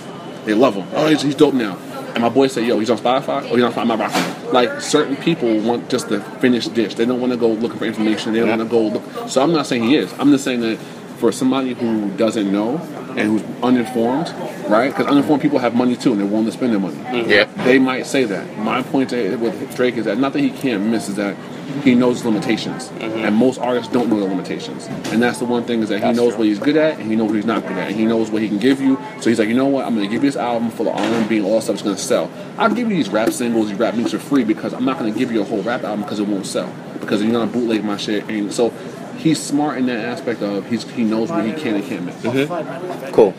They 0.44 0.54
love 0.54 0.74
him. 0.74 0.86
Oh, 0.96 1.06
he's, 1.06 1.22
he's 1.22 1.34
dope 1.36 1.54
now. 1.54 1.76
And 2.14 2.22
my 2.22 2.28
boy 2.28 2.46
said, 2.48 2.66
"Yo, 2.66 2.78
he's 2.78 2.90
on 2.90 2.98
Spotify. 2.98 3.42
Oh, 3.50 3.54
he's 3.54 3.64
on 3.64 3.72
Spotify. 3.72 3.78
I'm 3.82 3.88
not 3.88 3.98
rocking 4.00 4.22
him." 4.22 4.52
Like 4.52 4.80
certain 4.80 5.16
people 5.16 5.58
want 5.60 5.88
just 5.88 6.08
the 6.08 6.20
finished 6.40 6.74
dish. 6.74 6.94
They 6.94 7.04
don't 7.06 7.20
want 7.20 7.32
to 7.32 7.38
go 7.38 7.48
looking 7.48 7.78
for 7.78 7.84
information. 7.86 8.32
They 8.32 8.40
don't 8.40 8.48
want 8.50 8.60
to 8.62 8.68
go 8.68 8.80
look. 8.82 9.28
So 9.28 9.42
I'm 9.42 9.52
not 9.52 9.66
saying 9.66 9.84
he 9.84 9.96
is. 9.96 10.12
I'm 10.18 10.30
just 10.30 10.44
saying 10.44 10.60
that 10.60 10.78
for 11.18 11.30
somebody 11.32 11.72
who 11.74 12.10
doesn't 12.16 12.50
know 12.52 12.78
and 13.16 13.20
who's 13.20 13.42
uninformed, 13.62 14.28
right? 14.68 14.88
Because 14.90 15.06
uninformed 15.06 15.40
people 15.40 15.58
have 15.60 15.74
money 15.74 15.94
too, 15.94 16.10
and 16.12 16.20
they're 16.20 16.26
willing 16.26 16.46
to 16.46 16.52
spend 16.52 16.72
their 16.72 16.80
money. 16.80 16.96
yeah, 17.28 17.44
They 17.64 17.78
might 17.78 18.06
say 18.06 18.24
that. 18.24 18.58
My 18.58 18.82
point 18.82 19.10
to, 19.10 19.36
with 19.36 19.76
Drake 19.76 19.96
is 19.96 20.06
that 20.06 20.18
not 20.18 20.32
that 20.32 20.40
he 20.40 20.50
can't 20.50 20.82
miss 20.86 21.08
is 21.08 21.14
that 21.16 21.36
he 21.82 21.94
knows 21.94 22.16
his 22.18 22.24
limitations, 22.24 22.88
mm-hmm. 22.88 23.24
and 23.24 23.34
most 23.34 23.58
artists 23.58 23.92
don't 23.92 24.08
know 24.08 24.20
the 24.20 24.26
limitations. 24.26 24.86
And 25.12 25.22
that's 25.22 25.38
the 25.38 25.44
one 25.44 25.64
thing 25.64 25.82
is 25.82 25.88
that 25.88 26.02
he 26.02 26.12
knows 26.12 26.30
true. 26.30 26.38
what 26.38 26.46
he's 26.46 26.58
good 26.58 26.76
at, 26.76 26.98
and 26.98 27.10
he 27.10 27.16
knows 27.16 27.28
what 27.28 27.36
he's 27.36 27.46
not 27.46 27.62
good 27.62 27.78
at, 27.78 27.88
and 27.88 27.96
he 27.96 28.04
knows 28.04 28.30
what 28.30 28.42
he 28.42 28.48
can 28.48 28.58
give 28.58 28.80
you. 28.80 28.98
So 29.20 29.30
he's 29.30 29.38
like, 29.38 29.48
you 29.48 29.54
know 29.54 29.66
what? 29.66 29.86
I'm 29.86 29.94
going 29.94 30.06
to 30.06 30.12
give 30.12 30.24
you 30.24 30.30
this 30.30 30.36
album 30.36 30.70
full 30.70 30.88
of 30.88 30.96
R&B 30.96 31.36
and 31.36 31.46
all 31.46 31.56
that 31.56 31.62
stuff 31.62 31.76
that's 31.76 31.82
going 31.82 31.96
to 31.96 32.02
sell. 32.02 32.30
I'll 32.58 32.74
give 32.74 32.90
you 32.90 32.96
these 32.96 33.08
rap 33.08 33.30
singles, 33.30 33.68
these 33.68 33.78
rap 33.78 33.94
beats 33.94 34.12
for 34.12 34.18
free 34.18 34.44
because 34.44 34.72
I'm 34.72 34.84
not 34.84 34.98
going 34.98 35.12
to 35.12 35.18
give 35.18 35.32
you 35.32 35.40
a 35.40 35.44
whole 35.44 35.62
rap 35.62 35.82
album 35.82 36.02
because 36.02 36.18
it 36.18 36.26
won't 36.26 36.46
sell 36.46 36.72
because 37.00 37.22
you're 37.22 37.32
going 37.32 37.48
to 37.48 37.52
bootleg 37.52 37.84
my 37.84 37.96
shit. 37.96 38.28
And 38.28 38.52
so 38.52 38.70
he's 39.18 39.40
smart 39.40 39.78
in 39.78 39.86
that 39.86 40.04
aspect 40.04 40.42
of 40.42 40.68
he's 40.68 40.88
he 40.90 41.04
knows 41.04 41.30
what 41.30 41.44
he 41.44 41.52
can 41.52 41.76
and 41.76 41.84
can't 41.84 42.04
miss. 42.04 42.16
Mm-hmm. 42.16 43.12
cool. 43.12 43.34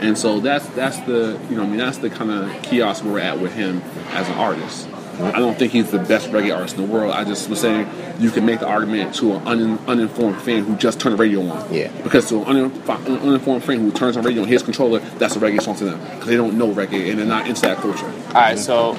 And 0.00 0.16
so 0.16 0.40
that's 0.40 0.66
that's 0.70 1.00
the 1.00 1.40
you 1.48 1.56
know 1.56 1.62
I 1.62 1.66
mean 1.66 1.78
that's 1.78 1.98
the 1.98 2.10
kind 2.10 2.30
of 2.30 2.62
kiosk 2.62 3.04
we're 3.04 3.18
at 3.18 3.40
with 3.40 3.54
him 3.54 3.82
as 4.10 4.28
an 4.28 4.34
artist. 4.34 4.88
I 5.18 5.38
don't 5.38 5.58
think 5.58 5.72
he's 5.72 5.90
the 5.90 5.98
best 5.98 6.30
reggae 6.30 6.54
artist 6.54 6.76
in 6.76 6.86
the 6.86 6.92
world. 6.92 7.12
I 7.12 7.24
just 7.24 7.48
was 7.48 7.60
saying 7.60 7.88
you 8.20 8.30
can 8.30 8.44
make 8.44 8.60
the 8.60 8.66
argument 8.66 9.14
to 9.16 9.34
an 9.34 9.46
un, 9.46 9.78
uninformed 9.86 10.40
fan 10.42 10.64
who 10.64 10.76
just 10.76 11.00
turned 11.00 11.14
the 11.14 11.22
radio 11.22 11.40
on. 11.48 11.72
Yeah. 11.72 11.88
Because 12.02 12.28
to 12.28 12.42
an 12.44 12.70
uninf- 12.70 13.06
an 13.06 13.18
uninformed 13.18 13.64
fan 13.64 13.80
who 13.80 13.90
turns 13.90 14.16
on 14.16 14.24
radio 14.24 14.42
on 14.42 14.48
his 14.48 14.62
Controlla, 14.62 15.00
that's 15.18 15.36
a 15.36 15.38
reggae 15.38 15.60
song 15.62 15.76
to 15.76 15.84
them 15.84 16.00
because 16.00 16.26
they 16.26 16.36
don't 16.36 16.58
know 16.58 16.72
reggae 16.72 17.10
and 17.10 17.18
they're 17.18 17.26
not 17.26 17.46
into 17.46 17.62
that 17.62 17.78
culture. 17.78 18.06
All 18.28 18.34
right, 18.34 18.58
so 18.58 18.94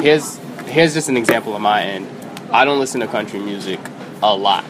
here's 0.00 0.38
here's 0.66 0.94
just 0.94 1.08
an 1.08 1.16
example 1.16 1.54
of 1.54 1.62
my 1.62 1.82
end. 1.82 2.08
I 2.52 2.64
don't 2.64 2.78
listen 2.78 3.00
to 3.00 3.06
country 3.06 3.40
music 3.40 3.80
a 4.22 4.34
lot. 4.34 4.64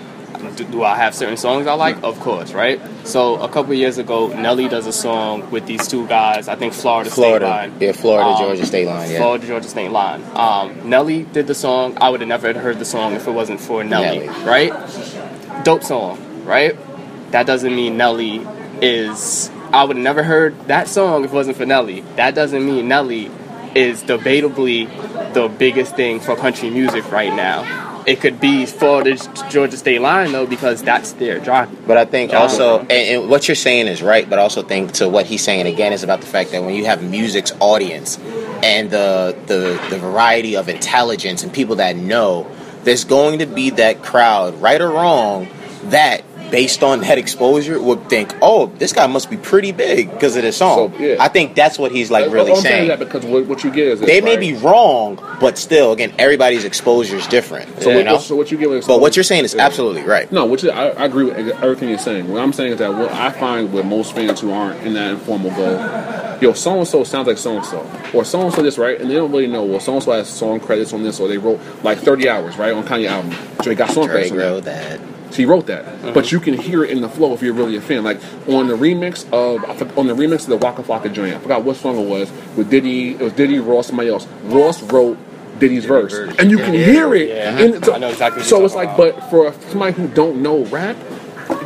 Do, 0.57 0.65
do 0.65 0.83
I 0.85 0.97
have 0.97 1.15
certain 1.15 1.37
songs 1.37 1.67
I 1.67 1.75
like? 1.75 2.03
Of 2.03 2.19
course, 2.21 2.53
right? 2.53 2.81
So 3.05 3.37
a 3.41 3.49
couple 3.49 3.75
years 3.75 3.99
ago, 3.99 4.29
Nelly 4.29 4.69
does 4.69 4.87
a 4.87 4.93
song 4.93 5.51
with 5.51 5.67
these 5.67 5.87
two 5.89 6.07
guys. 6.07 6.49
I 6.49 6.55
think 6.57 6.73
Florida, 6.73 7.11
Florida, 7.11 7.47
State 7.47 7.51
Line. 7.51 7.73
yeah, 7.81 7.93
Florida, 7.93 8.31
Um, 8.31 8.39
Georgia 8.43 8.67
State 8.67 8.87
Line, 8.87 9.11
yeah. 9.11 9.19
Florida 9.19 9.47
Georgia 9.47 9.69
State 9.69 9.91
Line. 9.91 10.23
Um, 10.35 10.89
Nelly 10.89 11.25
did 11.25 11.47
the 11.47 11.55
song. 11.55 11.97
I 12.01 12.09
would 12.11 12.21
have 12.21 12.29
never 12.29 12.53
heard 12.53 12.79
the 12.79 12.85
song 12.85 13.15
if 13.15 13.27
it 13.27 13.33
wasn't 13.33 13.61
for 13.61 13.83
Nelly, 13.85 14.27
Nelly. 14.27 14.45
right? 14.45 15.65
Dope 15.65 15.83
song, 15.83 16.19
right? 16.45 16.77
That 17.33 17.47
doesn't 17.47 17.75
mean 17.75 17.97
Nelly 17.97 18.47
is. 18.81 19.51
I 19.73 19.85
would 19.85 19.97
have 19.97 20.03
never 20.05 20.23
heard 20.23 20.59
that 20.69 20.89
song 20.89 21.25
if 21.25 21.33
it 21.33 21.35
wasn't 21.35 21.57
for 21.57 21.67
Nelly. 21.67 22.01
That 22.17 22.35
doesn't 22.35 22.65
mean 22.65 22.89
Nelly 22.89 23.31
is 23.75 24.03
debatably 24.03 24.89
the 25.35 25.49
biggest 25.49 25.95
thing 25.95 26.21
for 26.21 26.35
country 26.37 26.71
music 26.71 27.11
right 27.13 27.35
now. 27.35 27.65
It 28.09 28.21
could 28.21 28.41
be 28.41 28.65
Florida 28.65 29.17
Georgia 29.51 29.77
State 29.77 30.01
Line 30.01 30.33
though 30.33 30.47
because 30.47 30.83
that's 30.83 31.13
their 31.13 31.45
genre. 31.45 31.75
But 31.87 31.99
I 31.99 32.07
think 32.07 32.33
also, 32.33 32.81
um, 32.81 32.87
and, 32.89 33.23
and 33.23 33.31
what 33.31 33.49
you're 33.49 33.55
saying 33.55 33.87
is 33.87 34.03
right. 34.03 34.29
But 34.29 34.39
also 34.39 34.63
think 34.63 34.93
to 34.93 35.09
what 35.09 35.27
he's 35.27 35.45
saying 35.45 35.67
again 35.67 35.93
is 35.93 36.03
about 36.03 36.21
the 36.21 36.27
fact 36.27 36.53
that 36.53 36.63
when 36.63 36.75
you 36.75 36.87
have 36.87 37.03
music's 37.03 37.53
audience 37.61 38.19
and 38.63 38.91
the 38.91 39.37
the 39.47 39.79
the 39.91 39.99
variety 39.99 40.57
of 40.57 40.69
intelligence 40.69 41.43
and 41.43 41.53
people 41.53 41.77
that 41.77 41.97
know, 41.97 42.51
there's 42.85 43.05
going 43.05 43.41
to 43.41 43.47
be 43.47 43.71
that 43.71 44.03
crowd, 44.03 44.61
right 44.61 44.81
or 44.81 44.91
wrong, 44.91 45.49
that 45.85 46.25
based 46.51 46.83
on 46.83 47.01
that 47.01 47.19
exposure 47.19 47.81
would 47.81 48.09
think, 48.09 48.35
oh, 48.43 48.67
this 48.79 48.93
guy 48.93 49.07
must 49.07 49.31
be 49.31 49.37
pretty 49.37 49.73
big 49.73 50.11
because 50.11 50.37
of 50.37 50.43
this 50.43 50.57
song. 50.57 50.93
So, 50.93 50.99
yeah. 50.99 51.17
I 51.21 51.29
think 51.29 51.55
that's 51.55 51.79
what 51.79 51.93
he's 51.93 52.11
like 52.11 52.31
really 52.31 52.51
I'm 52.53 52.57
saying 52.59 52.63
saying. 52.63 52.89
that 52.89 52.99
because 52.99 53.25
what, 53.25 53.47
what 53.47 53.65
you 53.65 53.71
get 53.71 53.89
is 53.89 54.01
this, 54.01 54.09
They 54.09 54.21
may 54.21 54.33
right? 54.37 54.41
be 54.41 54.55
wrong, 54.55 55.17
but 55.41 55.59
still, 55.59 55.93
again, 55.93 56.13
everybody's 56.19 56.65
exposure 56.65 57.17
is 57.17 57.27
different. 57.27 57.83
So, 57.83 57.95
what, 58.03 58.21
so 58.23 58.37
what 58.37 58.51
you 58.51 58.59
get 58.59 58.69
but 58.87 59.01
what 59.01 59.17
you're 59.17 59.23
saying 59.25 59.45
is 59.45 59.55
Yeah. 59.55 59.67
absolutely 59.67 60.03
right. 60.03 60.31
No, 60.31 60.47
which 60.47 60.65
is, 60.65 60.71
I, 60.71 60.89
I 60.91 61.05
agree 61.05 61.25
with 61.25 61.37
everything 61.63 61.89
you're 61.89 61.99
saying. 61.99 62.29
What 62.31 62.43
I'm 62.43 62.53
saying 62.53 62.73
is 62.73 62.79
that 62.79 62.93
what 62.95 63.11
I 63.13 63.31
find 63.31 63.73
with 63.73 63.87
most 63.87 64.15
fans 64.15 64.41
who 64.41 64.51
aren't 64.53 64.81
in 64.87 64.95
that 64.95 65.13
informal 65.13 65.51
go, 65.51 66.39
yo, 66.41 66.53
so 66.53 66.79
and 66.79 66.87
so 66.89 67.05
sounds 67.05 67.27
like 67.29 67.39
so 67.39 67.57
and 67.57 67.65
so, 67.65 67.79
or 68.15 68.25
so 68.25 68.43
and 68.43 68.53
so 68.55 68.63
this 68.63 68.79
right, 68.79 69.01
and 69.01 69.11
they 69.11 69.15
don't 69.15 69.31
really 69.33 69.47
know. 69.47 69.65
Well, 69.65 69.81
so 69.81 69.95
and 69.95 70.03
so 70.03 70.13
has 70.13 70.29
song 70.29 70.61
credits 70.61 70.93
on 70.93 71.03
this, 71.03 71.21
or 71.21 71.29
they 71.29 71.39
wrote 71.39 71.61
like 71.83 71.99
30 71.99 72.29
hours 72.29 72.57
right 72.57 72.73
on 72.73 72.85
Kanye 72.85 73.09
album. 73.09 73.35
Drake 73.63 73.79
got 73.79 73.91
song 73.91 74.07
Drake 74.07 74.33
credits. 74.33 74.33
wrote 74.33 74.65
that. 74.65 75.01
He 75.33 75.45
wrote 75.45 75.67
that, 75.67 76.15
but 76.15 76.33
you 76.33 76.41
can 76.41 76.55
hear 76.55 76.83
it 76.85 76.91
in 76.91 77.01
the 77.01 77.09
flow 77.09 77.33
if 77.35 77.43
you're 77.43 77.53
really 77.55 77.77
a 77.77 77.81
fan. 77.81 78.03
Like 78.05 78.21
on 78.49 78.67
the 78.69 78.75
remix 78.75 79.25
of 79.33 79.63
on 79.99 80.07
the 80.07 80.15
remix 80.15 80.43
of 80.43 80.47
the 80.49 80.57
Waka 80.57 80.83
Flocka 80.83 81.13
joint, 81.13 81.35
I 81.35 81.39
forgot 81.39 81.63
what 81.65 81.77
song 81.77 81.99
it 81.99 82.09
was 82.09 82.31
with 82.57 82.71
Diddy. 82.71 83.13
It 83.15 83.21
was 83.21 83.33
Diddy, 83.35 83.59
Ross, 83.59 83.87
somebody 83.89 84.09
else. 84.09 84.27
Ross 84.45 84.83
wrote 84.85 85.17
Diddy's 85.59 85.85
verse, 85.85 86.13
verse. 86.13 86.35
and 86.39 86.51
you 86.51 86.59
can 86.59 86.75
Yeah, 86.75 86.85
hear 86.85 87.15
it. 87.15 87.29
yeah. 87.29 87.59
in- 87.59 87.83
so 87.83 87.95
I 87.95 87.99
know 87.99 88.09
exactly 88.09 88.43
so 88.43 88.65
it's 88.65 88.75
like, 88.75 88.97
talking 88.97 89.15
but 89.21 89.31
for 89.31 89.53
somebody 89.71 89.93
who 89.95 90.07
don't 90.09 90.41
know 90.41 90.65
rap, 90.67 90.97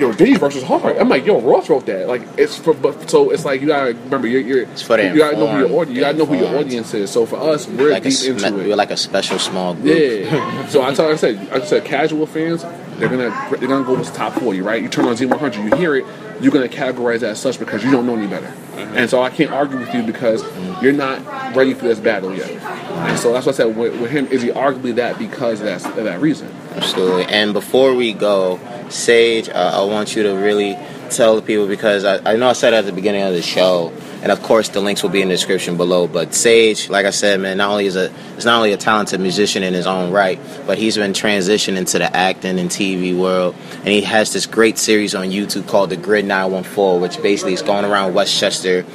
yo, 0.01 0.13
Diddy's 0.13 0.39
verse 0.39 0.57
is 0.57 0.63
hard. 0.63 0.97
I'm 0.97 1.09
like, 1.11 1.27
yo, 1.27 1.41
Ross 1.41 1.69
wrote 1.69 1.87
that. 1.87 2.09
Like 2.09 2.23
it's 2.39 2.57
for, 2.57 2.73
but 2.75 3.09
so 3.11 3.31
it's 3.31 3.45
like 3.45 3.61
you 3.61 3.67
gotta 3.69 3.93
remember, 3.95 4.27
you're, 4.29 4.41
you're 4.41 4.63
It's 4.63 4.83
for 4.83 4.99
you 5.01 5.17
gotta 5.19 5.37
know 5.37 5.47
who 5.47 5.59
your 5.59 5.81
audience, 5.81 5.91
you 5.97 6.01
gotta 6.01 6.19
know 6.19 6.27
who 6.27 6.37
your 6.37 6.59
audience 6.59 6.95
is. 6.95 7.11
So 7.11 7.27
for 7.27 7.37
us, 7.37 7.67
we're 7.69 7.91
Like 7.93 8.03
a, 8.07 8.09
deep 8.09 8.13
sm- 8.19 8.31
into 8.33 8.61
it. 8.61 8.67
we're 8.69 8.77
like 8.77 8.91
a 8.91 8.97
special 8.97 9.39
small 9.39 9.75
group. 9.75 9.87
Yeah. 9.99 10.67
so 10.69 10.83
I 10.83 10.95
tell 10.95 11.11
I 11.11 11.17
said 11.17 11.49
I 11.53 11.61
said 11.61 11.85
casual 11.85 12.27
fans, 12.27 12.65
they're 13.03 13.11
gonna 13.11 13.59
they're 13.59 13.69
gonna 13.69 13.85
go 13.85 13.97
with 13.99 14.15
top 14.15 14.35
forty, 14.35 14.61
right? 14.61 14.81
You 14.81 14.89
turn 14.89 15.07
on 15.07 15.17
Z 15.17 15.27
one 15.27 15.41
hundred, 15.41 15.65
you 15.65 15.77
hear 15.77 15.97
it, 15.97 16.07
you're 16.41 16.53
gonna 16.53 16.69
categorize 16.69 17.21
that 17.21 17.31
as 17.31 17.41
such 17.41 17.59
because 17.59 17.83
you 17.83 17.91
don't 17.91 18.07
know 18.07 18.15
any 18.15 18.29
better. 18.29 18.47
And 18.77 19.11
so 19.11 19.23
I 19.23 19.31
can't 19.31 19.51
argue 19.51 19.79
with 19.79 19.93
you 19.93 20.05
because 20.05 20.45
you're 20.81 20.93
not 20.93 21.57
ready 21.57 21.75
for 21.75 21.85
this 21.87 21.99
battle 21.99 22.33
yet. 22.35 22.49
And 22.51 23.19
so 23.19 23.33
that's 23.33 23.47
what 23.47 23.55
I 23.55 23.57
said 23.57 23.77
with, 23.77 24.01
with 24.01 24.11
him, 24.11 24.27
is 24.27 24.43
he 24.43 24.51
arguably 24.51 24.95
that 24.97 25.19
because 25.19 25.61
of 25.61 25.67
that, 25.67 25.85
of 25.99 26.05
that 26.05 26.21
reason? 26.21 26.49
Absolutely. 26.75 27.25
And 27.25 27.53
before 27.53 27.95
we 27.95 28.13
go, 28.13 28.61
Sage, 28.89 29.49
uh, 29.49 29.81
I 29.83 29.85
want 29.85 30.15
you 30.15 30.23
to 30.25 30.35
really 30.35 30.79
tell 31.11 31.35
the 31.37 31.43
people 31.43 31.67
because 31.67 32.05
I, 32.05 32.33
I 32.33 32.37
know 32.37 32.49
I 32.49 32.53
said 32.53 32.73
at 32.73 32.85
the 32.85 32.93
beginning 32.93 33.23
of 33.23 33.33
the 33.33 33.43
show, 33.43 33.93
and 34.23 34.31
of 34.31 34.43
course 34.43 34.69
the 34.69 34.81
links 34.81 35.03
will 35.03 35.11
be 35.11 35.21
in 35.21 35.29
the 35.29 35.35
description 35.35 35.77
below. 35.77 36.07
But 36.07 36.33
Sage, 36.33 36.89
like 36.89 37.07
I 37.07 37.11
said, 37.11 37.41
man, 37.41 37.59
not 37.59 37.71
only 37.71 37.87
is 37.87 37.97
a 37.97 38.13
is 38.37 38.45
not 38.45 38.57
only 38.57 38.73
a 38.73 38.77
talented 38.77 39.21
musician 39.21 39.63
in 39.63 39.75
his 39.75 39.87
own 39.87 40.13
right, 40.13 40.39
but 40.67 40.79
he's 40.79 40.97
been 40.97 41.13
transitioning 41.13 41.77
into 41.77 41.99
the 41.99 42.17
acting 42.17 42.59
and 42.59 42.71
TV 42.71 43.19
world, 43.19 43.55
and 43.79 43.89
he 43.89 44.03
has 44.03 44.33
this 44.33 44.47
great 44.47 44.79
series 44.79 45.15
on 45.15 45.27
YouTube 45.27 45.69
called 45.69 45.91
The 45.91 45.97
Grid 45.97 46.25
914, 46.25 47.01
which 47.01 47.21
basically 47.21 47.53
is 47.53 47.63
going 47.63 47.85
around 47.85 48.15
Westchester, 48.15 48.87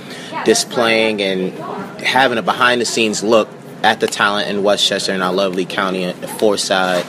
displaying 0.45 1.21
and 1.21 1.53
having 1.99 2.37
a 2.37 2.41
behind 2.41 2.79
the 2.79 2.85
scenes 2.85 3.23
look 3.23 3.49
at 3.83 3.99
the 3.99 4.07
talent 4.07 4.49
in 4.49 4.63
Westchester 4.63 5.11
and 5.11 5.21
our 5.21 5.33
lovely 5.33 5.65
county, 5.65 6.05
uh, 6.05 6.13
Forsyth. 6.13 7.05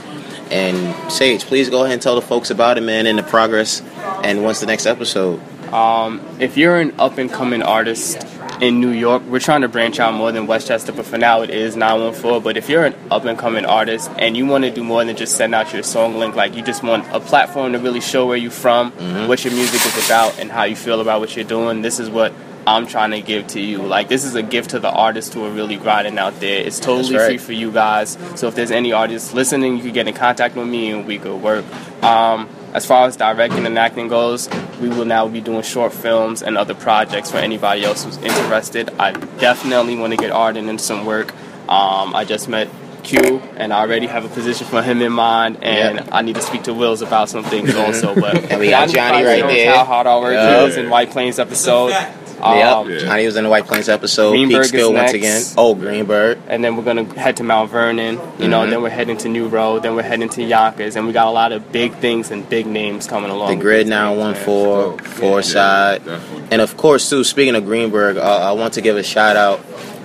And 0.50 1.12
Sage, 1.12 1.44
please 1.44 1.68
go 1.68 1.82
ahead 1.84 1.92
and 1.92 2.02
tell 2.02 2.14
the 2.14 2.22
folks 2.22 2.50
about 2.50 2.78
it, 2.78 2.80
man, 2.80 3.06
and 3.06 3.18
the 3.18 3.22
progress. 3.22 3.82
And 4.24 4.42
when's 4.42 4.60
the 4.60 4.66
next 4.66 4.86
episode? 4.86 5.40
Um, 5.72 6.20
if 6.40 6.56
you're 6.56 6.80
an 6.80 6.94
up 6.98 7.18
and 7.18 7.30
coming 7.30 7.62
artist 7.62 8.24
in 8.60 8.80
New 8.80 8.90
York, 8.90 9.22
we're 9.24 9.38
trying 9.38 9.60
to 9.60 9.68
branch 9.68 10.00
out 10.00 10.14
more 10.14 10.32
than 10.32 10.46
Westchester, 10.46 10.92
but 10.92 11.06
for 11.06 11.18
now 11.18 11.42
it 11.42 11.50
is 11.50 11.76
914. 11.76 12.42
But 12.42 12.56
if 12.56 12.68
you're 12.68 12.84
an 12.84 12.94
up 13.10 13.24
and 13.24 13.38
coming 13.38 13.64
artist 13.64 14.10
and 14.18 14.36
you 14.36 14.46
want 14.46 14.64
to 14.64 14.70
do 14.70 14.82
more 14.82 15.04
than 15.04 15.16
just 15.16 15.36
send 15.36 15.54
out 15.54 15.72
your 15.72 15.82
song 15.82 16.18
link, 16.18 16.34
like 16.34 16.54
you 16.54 16.62
just 16.62 16.82
want 16.82 17.06
a 17.12 17.20
platform 17.20 17.72
to 17.72 17.78
really 17.78 18.00
show 18.00 18.26
where 18.26 18.36
you're 18.36 18.50
from, 18.50 18.92
what 19.28 19.44
your 19.44 19.52
music 19.52 19.84
is 19.84 20.06
about, 20.06 20.38
and 20.38 20.50
how 20.50 20.64
you 20.64 20.76
feel 20.76 21.00
about 21.00 21.20
what 21.20 21.36
you're 21.36 21.44
doing, 21.44 21.82
this 21.82 22.00
is 22.00 22.08
what 22.08 22.32
I'm 22.68 22.86
trying 22.86 23.12
to 23.12 23.22
give 23.22 23.46
to 23.48 23.60
you. 23.60 23.82
Like 23.82 24.08
this 24.08 24.24
is 24.24 24.34
a 24.34 24.42
gift 24.42 24.70
to 24.70 24.78
the 24.78 24.90
artists 24.90 25.32
who 25.32 25.44
are 25.44 25.50
really 25.50 25.76
grinding 25.76 26.18
out 26.18 26.38
there. 26.40 26.60
It's 26.60 26.78
totally 26.78 27.16
right. 27.16 27.26
free 27.26 27.38
for 27.38 27.52
you 27.52 27.72
guys. 27.72 28.18
So 28.36 28.48
if 28.48 28.54
there's 28.54 28.70
any 28.70 28.92
artists 28.92 29.32
listening, 29.32 29.76
you 29.76 29.82
can 29.84 29.92
get 29.92 30.08
in 30.08 30.14
contact 30.14 30.54
with 30.54 30.66
me 30.66 30.90
and 30.90 31.06
we 31.06 31.18
could 31.18 31.40
work. 31.40 31.64
Um, 32.02 32.48
as 32.74 32.84
far 32.86 33.06
as 33.06 33.16
directing 33.16 33.66
and 33.66 33.78
acting 33.78 34.08
goes, 34.08 34.48
we 34.80 34.88
will 34.88 35.04
now 35.04 35.26
be 35.28 35.40
doing 35.40 35.62
short 35.62 35.92
films 35.92 36.42
and 36.42 36.56
other 36.58 36.74
projects 36.74 37.30
for 37.30 37.38
anybody 37.38 37.84
else 37.84 38.04
who's 38.04 38.16
interested. 38.18 38.90
I 38.98 39.12
definitely 39.12 39.96
want 39.96 40.12
to 40.12 40.16
get 40.16 40.30
Arden 40.30 40.68
in 40.68 40.78
some 40.78 41.04
work. 41.06 41.32
Um, 41.68 42.14
I 42.14 42.24
just 42.24 42.48
met 42.48 42.68
Q, 43.02 43.40
and 43.56 43.72
I 43.72 43.80
already 43.80 44.06
have 44.06 44.24
a 44.24 44.28
position 44.28 44.66
for 44.66 44.82
him 44.82 45.00
in 45.00 45.12
mind, 45.12 45.58
and 45.62 45.96
Yep. 45.98 46.08
I 46.12 46.22
need 46.22 46.34
to 46.34 46.42
speak 46.42 46.64
to 46.64 46.74
Willz 46.74 47.00
about 47.00 47.28
some 47.28 47.44
things 47.44 47.74
also. 47.74 48.14
But 48.14 48.50
And 48.50 48.60
we 48.60 48.70
got 48.70 48.88
Johnny 48.88 49.24
right 49.24 49.44
there. 49.46 49.74
How 49.74 49.84
hard 49.84 50.06
our 50.06 50.20
work 50.20 50.32
Yep. 50.34 50.68
is 50.68 50.76
in 50.76 50.90
White 50.90 51.10
Plains 51.10 51.38
episode. 51.38 51.92
Fact. 52.38 52.72
Um, 52.76 52.88
yep. 52.90 53.00
Johnny 53.00 53.26
was 53.26 53.36
in 53.36 53.44
the 53.44 53.50
White 53.50 53.66
Plains 53.66 53.88
episode. 53.88 54.30
Greenburgh 54.30 54.64
is 54.64 54.72
Peekskill 54.72 54.94
once 54.94 55.12
again. 55.12 55.42
Oh, 55.56 55.74
Greenburgh. 55.74 56.38
and 56.48 56.62
then 56.64 56.76
we're 56.76 56.84
gonna 56.84 57.04
head 57.18 57.36
to 57.38 57.44
Mount 57.44 57.70
Vernon. 57.70 58.18
You 58.38 58.48
know, 58.48 58.60
Mhm. 58.60 58.70
then 58.70 58.82
we're 58.82 58.88
heading 58.90 59.16
to 59.18 59.28
New 59.28 59.48
Road. 59.48 59.82
Then 59.82 59.94
we're 59.94 60.02
heading 60.02 60.28
to 60.30 60.42
Yonkers, 60.42 60.96
and 60.96 61.06
we 61.06 61.12
got 61.12 61.26
a 61.26 61.30
lot 61.30 61.52
of 61.52 61.70
big 61.72 61.94
things 61.96 62.30
and 62.30 62.48
big 62.48 62.66
names 62.66 63.06
coming 63.06 63.30
along. 63.30 63.48
The 63.50 63.54
with 63.56 63.62
grid 63.62 63.86
these 63.86 63.90
now 63.90 64.08
things, 64.10 64.20
one 64.20 64.32
man. 64.32 64.44
four 64.44 64.98
four 64.98 65.42
side, 65.42 66.02
and 66.50 66.60
of 66.60 66.76
course 66.76 67.08
too. 67.10 67.24
Speaking 67.24 67.54
of 67.56 67.64
Greenburgh, 67.64 68.16
uh, 68.18 68.20
I 68.22 68.52
want 68.52 68.74
to 68.74 68.80
give 68.80 68.96
a 68.96 69.02
shout 69.02 69.36
out 69.36 69.60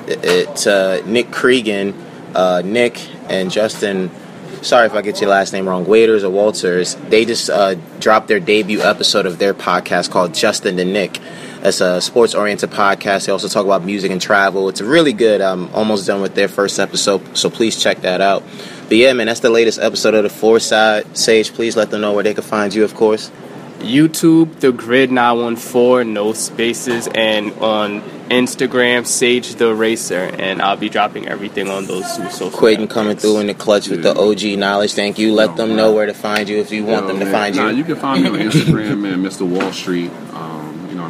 uh, 0.10 0.54
to 0.54 1.02
Nick 1.06 1.32
Cregan, 1.32 1.94
uh, 2.36 2.62
Nick 2.66 3.00
and 3.30 3.50
Justin. 3.52 4.12
Sorry 4.62 4.86
if 4.86 4.94
I 4.96 5.02
get 5.02 5.20
your 5.20 5.30
last 5.30 5.52
name 5.52 5.68
wrong. 5.68 5.86
Waiters 5.86 6.24
or 6.24 6.30
Walters. 6.30 6.96
They 7.10 7.26
just 7.26 7.50
uh, 7.50 7.76
dropped 8.00 8.28
their 8.30 8.40
debut 8.40 8.82
episode 8.82 9.26
of 9.26 9.38
their 9.38 9.54
podcast 9.54 10.10
called 10.10 10.34
Justin 10.34 10.80
and 10.80 10.94
Nick. 10.94 11.20
It's 11.66 11.80
a 11.80 12.02
sports 12.02 12.36
oriented 12.36 12.72
podcast. 12.72 13.26
They 13.26 13.32
also 13.32 13.48
talk 13.48 13.64
about 13.66 13.86
music 13.86 14.12
and 14.12 14.22
travel. 14.22 14.68
It's 14.68 14.82
really 14.82 15.14
good. 15.14 15.40
I'm 15.40 15.74
almost 15.74 16.06
done 16.06 16.22
with 16.22 16.36
their 16.36 16.50
first 16.50 16.78
episode, 16.78 17.38
so 17.38 17.50
please 17.50 17.82
check 17.82 18.02
that 18.02 18.20
out. 18.20 18.44
But 18.90 18.98
yeah, 18.98 19.14
man, 19.14 19.28
that's 19.28 19.40
the 19.40 19.50
latest 19.50 19.80
episode 19.80 20.14
of 20.14 20.24
the 20.24 20.30
Four 20.30 20.60
Side. 20.60 21.16
Sage, 21.18 21.54
please 21.54 21.78
let 21.78 21.90
them 21.90 22.02
know 22.02 22.12
where 22.14 22.24
they 22.24 22.34
can 22.34 22.44
find 22.44 22.74
you, 22.74 22.84
of 22.84 22.94
course. 22.96 23.32
YouTube, 23.80 24.60
the 24.60 24.72
Grid 24.74 25.12
914, 25.12 26.14
no 26.14 26.34
spaces, 26.34 27.08
and 27.14 27.52
on 27.54 28.02
Instagram, 28.30 29.06
Sage 29.06 29.56
the 29.56 29.74
Racer, 29.74 30.32
and 30.38 30.62
I'll 30.62 30.78
be 30.78 30.90
dropping 30.90 31.28
everything 31.28 31.70
on 31.70 31.86
those 31.86 32.04
two 32.16 32.30
social. 32.30 32.50
Quentin 32.58 32.88
coming 32.88 33.16
through 33.18 33.40
in 33.40 33.48
the 33.48 33.54
clutch 33.54 33.90
with 33.90 34.04
the 34.04 34.18
OG 34.18 34.58
knowledge. 34.60 34.94
Thank 34.94 35.18
you. 35.18 35.34
Let 35.34 35.56
them 35.58 35.76
know 35.76 35.92
where 35.94 36.06
to 36.06 36.14
find 36.14 36.48
you 36.48 36.58
if 36.60 36.72
you 36.72 36.86
want 36.86 37.04
Yo, 37.04 37.08
them 37.08 37.20
to 37.20 37.26
man. 37.26 37.34
find 37.34 37.56
Nah, 37.56 37.70
you. 37.70 37.78
you 37.78 37.84
can 37.84 37.96
find 37.98 38.24
me 38.24 38.30
on 38.30 38.36
Instagram, 38.36 39.00
man, 39.00 39.22
Mr. 39.24 39.46
Wall 39.48 39.72
Street. 39.74 40.12
Um, 40.34 40.53
you 40.53 40.53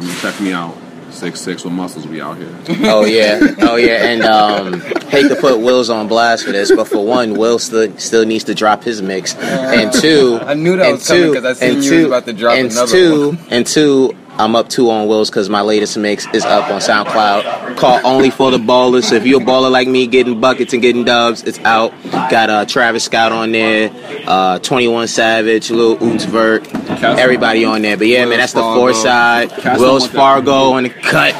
I 0.00 0.08
mean, 0.08 0.16
check 0.16 0.40
me 0.40 0.52
out. 0.52 0.76
Six 1.10 1.40
six 1.40 1.62
with 1.62 1.72
muscles, 1.72 2.08
we 2.08 2.20
out 2.20 2.36
here. 2.36 2.48
Oh 2.90 3.04
yeah, 3.04 3.38
oh 3.60 3.76
yeah, 3.76 4.04
and 4.06 4.22
um, 4.24 4.80
hate 5.10 5.28
to 5.28 5.36
put 5.36 5.60
Willz 5.60 5.88
on 5.88 6.08
blast 6.08 6.44
for 6.44 6.50
this, 6.50 6.72
but 6.74 6.88
for 6.88 7.06
one, 7.06 7.34
Will 7.34 7.60
still 7.60 7.96
still 7.98 8.26
needs 8.26 8.42
to 8.44 8.54
drop 8.54 8.82
his 8.82 9.00
mix, 9.00 9.36
and 9.36 9.92
two, 9.92 10.40
I 10.42 10.54
knew 10.54 10.76
that 10.76 10.86
and 10.86 10.94
was 10.94 11.06
coming 11.06 11.22
two, 11.22 11.34
'cause 11.34 11.44
I 11.44 11.52
seen 11.52 11.74
and 11.76 11.84
you 11.84 11.90
two, 11.90 11.96
was 11.98 12.06
about 12.06 12.26
to 12.26 12.32
drop 12.32 12.54
and 12.58 12.72
another 12.72 12.90
two, 12.90 13.28
one. 13.28 13.38
and 13.50 13.66
two. 13.66 14.16
I'm 14.36 14.56
up 14.56 14.68
two 14.68 14.90
on 14.90 15.06
Willz 15.06 15.30
because 15.30 15.48
my 15.48 15.60
latest 15.60 15.96
mix 15.96 16.26
is 16.34 16.44
up 16.44 16.68
on 16.68 16.80
SoundCloud 16.80 17.76
called 17.76 18.00
Only 18.04 18.30
for 18.30 18.50
the 18.50 18.58
Ballers. 18.58 19.04
So 19.04 19.14
if 19.14 19.24
you're 19.24 19.40
a 19.40 19.44
baller 19.44 19.70
like 19.70 19.86
me, 19.86 20.08
getting 20.08 20.40
buckets 20.40 20.72
and 20.72 20.82
getting 20.82 21.04
dubs, 21.04 21.44
it's 21.44 21.60
out. 21.60 21.92
Got 22.10 22.50
uh, 22.50 22.64
Travis 22.64 23.04
Scott 23.04 23.30
on 23.30 23.52
there, 23.52 23.92
uh, 24.26 24.58
21 24.58 25.06
Savage, 25.06 25.70
Lil 25.70 25.98
Uzi 25.98 26.26
Vert, 26.26 26.64
everybody 27.02 27.64
on 27.64 27.82
there. 27.82 27.96
But 27.96 28.06
yeah, 28.06 28.24
man, 28.26 28.38
that's 28.38 28.52
the 28.52 28.60
Fargo. 28.60 28.80
four 28.80 28.94
side. 28.94 29.50
Castle 29.50 29.82
Wells. 29.84 30.06
Fargo 30.06 30.72
on 30.72 30.84
the 30.84 30.90
cut. 30.90 31.34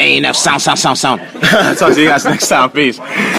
Ain't 0.00 0.18
enough 0.24 0.36
sound, 0.36 0.62
sound, 0.62 0.78
sound, 0.78 0.98
sound. 0.98 1.20
Talk 1.78 1.94
to 1.94 2.00
you 2.00 2.08
guys 2.08 2.24
next 2.24 2.48
time. 2.48 2.70
Peace. 2.70 2.98